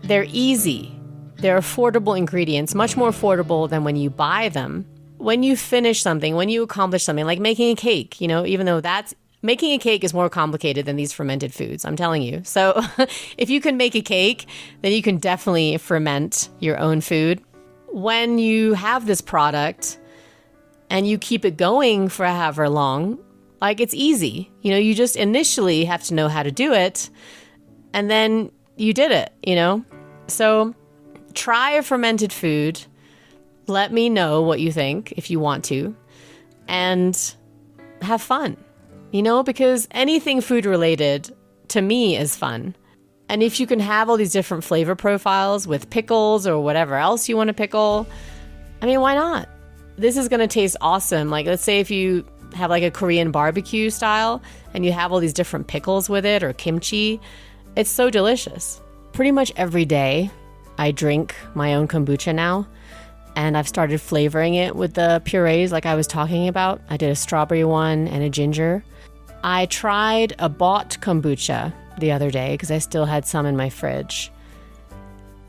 they're 0.03 0.25
easy, 0.29 0.97
they're 1.37 1.59
affordable 1.59 2.17
ingredients, 2.17 2.73
much 2.73 2.97
more 2.97 3.09
affordable 3.09 3.69
than 3.69 3.83
when 3.83 3.95
you 3.95 4.09
buy 4.09 4.49
them. 4.49 4.85
When 5.17 5.43
you 5.43 5.55
finish 5.55 6.01
something, 6.01 6.35
when 6.35 6.49
you 6.49 6.63
accomplish 6.63 7.03
something, 7.03 7.25
like 7.25 7.39
making 7.39 7.71
a 7.71 7.75
cake, 7.75 8.19
you 8.19 8.27
know, 8.27 8.45
even 8.45 8.65
though 8.65 8.81
that's 8.81 9.13
making 9.43 9.73
a 9.73 9.77
cake 9.77 10.03
is 10.03 10.13
more 10.13 10.29
complicated 10.29 10.85
than 10.87 10.95
these 10.95 11.13
fermented 11.13 11.53
foods, 11.53 11.85
I'm 11.85 11.95
telling 11.95 12.23
you. 12.23 12.41
So, 12.43 12.81
if 13.37 13.49
you 13.49 13.61
can 13.61 13.77
make 13.77 13.93
a 13.95 14.01
cake, 14.01 14.47
then 14.81 14.91
you 14.91 15.03
can 15.03 15.17
definitely 15.17 15.77
ferment 15.77 16.49
your 16.59 16.79
own 16.79 17.01
food. 17.01 17.43
When 17.89 18.39
you 18.39 18.73
have 18.73 19.05
this 19.05 19.21
product 19.21 19.99
and 20.89 21.07
you 21.07 21.19
keep 21.19 21.45
it 21.45 21.57
going 21.57 22.09
for 22.09 22.25
however 22.25 22.69
long, 22.69 23.19
like 23.61 23.79
it's 23.79 23.93
easy. 23.93 24.51
You 24.61 24.71
know, 24.71 24.77
you 24.77 24.95
just 24.95 25.15
initially 25.15 25.85
have 25.85 26.03
to 26.05 26.13
know 26.13 26.27
how 26.27 26.41
to 26.41 26.51
do 26.51 26.73
it 26.73 27.09
and 27.93 28.09
then 28.09 28.51
you 28.75 28.93
did 28.93 29.11
it, 29.11 29.31
you 29.43 29.55
know? 29.55 29.85
So 30.27 30.75
try 31.33 31.71
a 31.71 31.83
fermented 31.83 32.33
food. 32.33 32.83
Let 33.67 33.93
me 33.93 34.09
know 34.09 34.41
what 34.41 34.59
you 34.59 34.71
think 34.71 35.13
if 35.15 35.29
you 35.29 35.39
want 35.39 35.63
to 35.65 35.95
and 36.67 37.35
have 38.01 38.21
fun, 38.21 38.57
you 39.13 39.21
know, 39.21 39.43
because 39.43 39.87
anything 39.91 40.41
food 40.41 40.65
related 40.65 41.33
to 41.67 41.81
me 41.81 42.17
is 42.17 42.35
fun. 42.35 42.75
And 43.29 43.43
if 43.43 43.59
you 43.59 43.67
can 43.67 43.79
have 43.79 44.09
all 44.09 44.17
these 44.17 44.31
different 44.33 44.63
flavor 44.63 44.95
profiles 44.95 45.67
with 45.67 45.91
pickles 45.91 46.47
or 46.47 46.59
whatever 46.59 46.95
else 46.95 47.29
you 47.29 47.37
want 47.37 47.49
to 47.49 47.53
pickle, 47.53 48.07
I 48.81 48.87
mean, 48.87 48.99
why 49.01 49.13
not? 49.13 49.47
This 49.97 50.17
is 50.17 50.27
going 50.27 50.39
to 50.39 50.47
taste 50.47 50.77
awesome. 50.81 51.29
Like, 51.29 51.45
let's 51.45 51.63
say 51.63 51.79
if 51.79 51.91
you 51.91 52.25
have 52.55 52.71
like 52.71 52.81
a 52.81 52.89
Korean 52.89 53.29
barbecue 53.29 53.91
style 53.91 54.41
and 54.73 54.83
you 54.83 54.91
have 54.91 55.11
all 55.11 55.19
these 55.19 55.31
different 55.31 55.67
pickles 55.67 56.09
with 56.09 56.25
it 56.25 56.41
or 56.41 56.51
kimchi, 56.51 57.21
it's 57.75 57.91
so 57.91 58.09
delicious. 58.09 58.81
Pretty 59.11 59.31
much 59.31 59.53
every 59.55 59.85
day, 59.85 60.31
I 60.79 60.89
drink 60.89 61.35
my 61.53 61.75
own 61.75 61.87
kombucha 61.87 62.33
now. 62.33 62.67
And 63.35 63.57
I've 63.57 63.67
started 63.67 63.99
flavoring 63.99 64.55
it 64.55 64.75
with 64.75 64.93
the 64.93 65.21
purees 65.25 65.71
like 65.71 65.85
I 65.85 65.95
was 65.95 66.07
talking 66.07 66.47
about. 66.47 66.81
I 66.89 66.97
did 66.97 67.09
a 67.09 67.15
strawberry 67.15 67.63
one 67.63 68.07
and 68.07 68.23
a 68.23 68.29
ginger. 68.29 68.83
I 69.43 69.65
tried 69.65 70.33
a 70.39 70.49
bought 70.49 70.97
kombucha 71.01 71.73
the 71.99 72.11
other 72.11 72.31
day 72.31 72.53
because 72.53 72.71
I 72.71 72.77
still 72.77 73.05
had 73.05 73.25
some 73.25 73.45
in 73.45 73.57
my 73.57 73.69
fridge. 73.69 74.31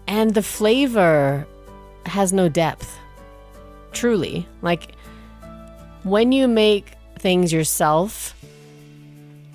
And 0.06 0.34
the 0.34 0.42
flavor 0.42 1.46
has 2.06 2.32
no 2.32 2.48
depth. 2.48 2.98
Truly. 3.92 4.46
Like 4.62 4.94
when 6.02 6.32
you 6.32 6.48
make 6.48 6.94
things 7.18 7.52
yourself, 7.52 8.34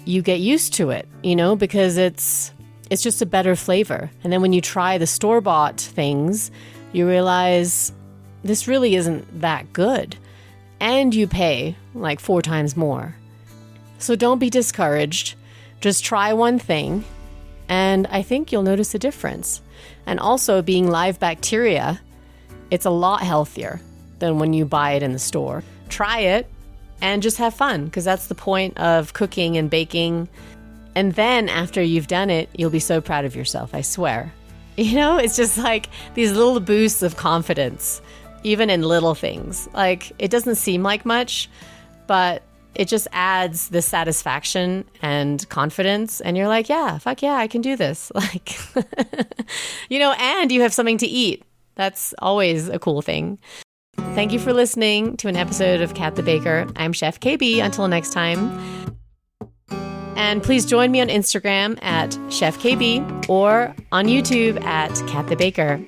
you 0.06 0.22
get 0.22 0.40
used 0.40 0.74
to 0.76 0.90
it, 0.90 1.08
you 1.24 1.36
know, 1.36 1.56
because 1.56 1.98
it's 1.98 2.52
it's 2.90 3.04
just 3.04 3.22
a 3.22 3.26
better 3.26 3.56
flavor. 3.56 4.10
And 4.24 4.34
then 4.34 4.42
when 4.42 4.54
you 4.54 4.62
try 4.62 4.98
the 4.98 5.06
store-bought 5.06 5.80
things, 5.80 6.50
you 6.92 7.08
realize 7.08 7.92
this 8.44 8.68
really 8.68 8.96
isn't 8.96 9.42
that 9.42 9.72
good. 9.74 10.16
And 10.80 11.14
you 11.14 11.28
pay 11.28 11.76
like 11.94 12.20
four 12.20 12.42
times 12.42 12.78
more. 12.78 13.16
So 13.98 14.16
don't 14.16 14.40
be 14.40 14.50
discouraged. 14.50 15.36
Just 15.82 16.04
try 16.04 16.34
one 16.34 16.60
thing, 16.60 17.04
and 17.70 18.08
I 18.08 18.22
think 18.22 18.52
you'll 18.52 18.64
notice 18.64 18.94
a 18.96 19.00
difference. 19.00 19.62
And 20.06 20.20
also, 20.20 20.62
being 20.62 20.90
live 20.90 21.20
bacteria, 21.20 22.02
it's 22.72 22.86
a 22.86 22.90
lot 22.90 23.22
healthier 23.22 23.80
than 24.20 24.40
when 24.40 24.54
you 24.54 24.66
buy 24.66 24.94
it 24.94 25.04
in 25.04 25.14
the 25.14 25.20
store. 25.20 25.64
Try 25.88 26.20
it 26.20 26.50
and 27.02 27.24
just 27.24 27.38
have 27.38 27.54
fun 27.54 27.86
because 27.86 28.04
that's 28.04 28.28
the 28.28 28.36
point 28.36 28.78
of 28.78 29.14
cooking 29.14 29.58
and 29.58 29.70
baking. 29.70 30.28
And 30.96 31.14
then 31.14 31.48
after 31.48 31.82
you've 31.82 32.08
done 32.08 32.30
it, 32.30 32.50
you'll 32.58 32.70
be 32.70 32.80
so 32.80 33.00
proud 33.00 33.26
of 33.26 33.36
yourself, 33.36 33.74
I 33.74 33.82
swear. 33.82 34.34
You 34.78 34.96
know, 34.96 35.18
it's 35.18 35.36
just 35.36 35.58
like 35.58 35.90
these 36.14 36.32
little 36.32 36.62
boosts 36.62 37.02
of 37.02 37.18
confidence, 37.18 38.02
even 38.44 38.70
in 38.70 38.82
little 38.82 39.16
things. 39.16 39.68
Like 39.74 40.12
it 40.20 40.32
doesn't 40.32 40.56
seem 40.56 40.84
like 40.84 41.06
much, 41.06 41.50
but 42.08 42.44
it 42.76 42.88
just 42.88 43.08
adds 43.12 43.70
the 43.70 43.82
satisfaction 43.82 44.86
and 45.02 45.48
confidence. 45.50 46.22
And 46.22 46.38
you're 46.38 46.48
like, 46.48 46.70
yeah, 46.70 46.98
fuck 46.98 47.22
yeah, 47.22 47.36
I 47.36 47.48
can 47.48 47.62
do 47.62 47.76
this. 47.76 48.12
Like, 48.20 48.60
you 49.90 50.00
know, 50.00 50.14
and 50.18 50.52
you 50.52 50.62
have 50.62 50.74
something 50.74 50.98
to 51.00 51.08
eat. 51.08 51.44
That's 51.76 52.14
always 52.20 52.68
a 52.68 52.80
cool 52.80 53.02
thing. 53.02 53.40
Thank 53.98 54.34
you 54.34 54.40
for 54.40 54.54
listening 54.54 55.18
to 55.18 55.28
an 55.30 55.36
episode 55.36 55.82
of 55.82 55.94
Kat 55.94 56.16
the 56.16 56.24
Baker. 56.24 56.68
I'm 56.76 56.94
Chef 56.94 57.20
Kaybee. 57.20 57.64
Until 57.64 57.88
next 57.88 58.12
time. 58.12 58.60
And 60.16 60.44
please 60.44 60.66
join 60.66 60.92
me 60.92 61.00
on 61.00 61.08
Instagram 61.08 61.82
at 61.82 62.18
Chef 62.30 62.60
Kaybee 62.60 63.30
or 63.30 63.74
on 63.92 64.06
YouTube 64.06 64.62
at 64.64 64.94
Kat 65.08 65.28
the 65.28 65.38
Baker. 65.38 65.80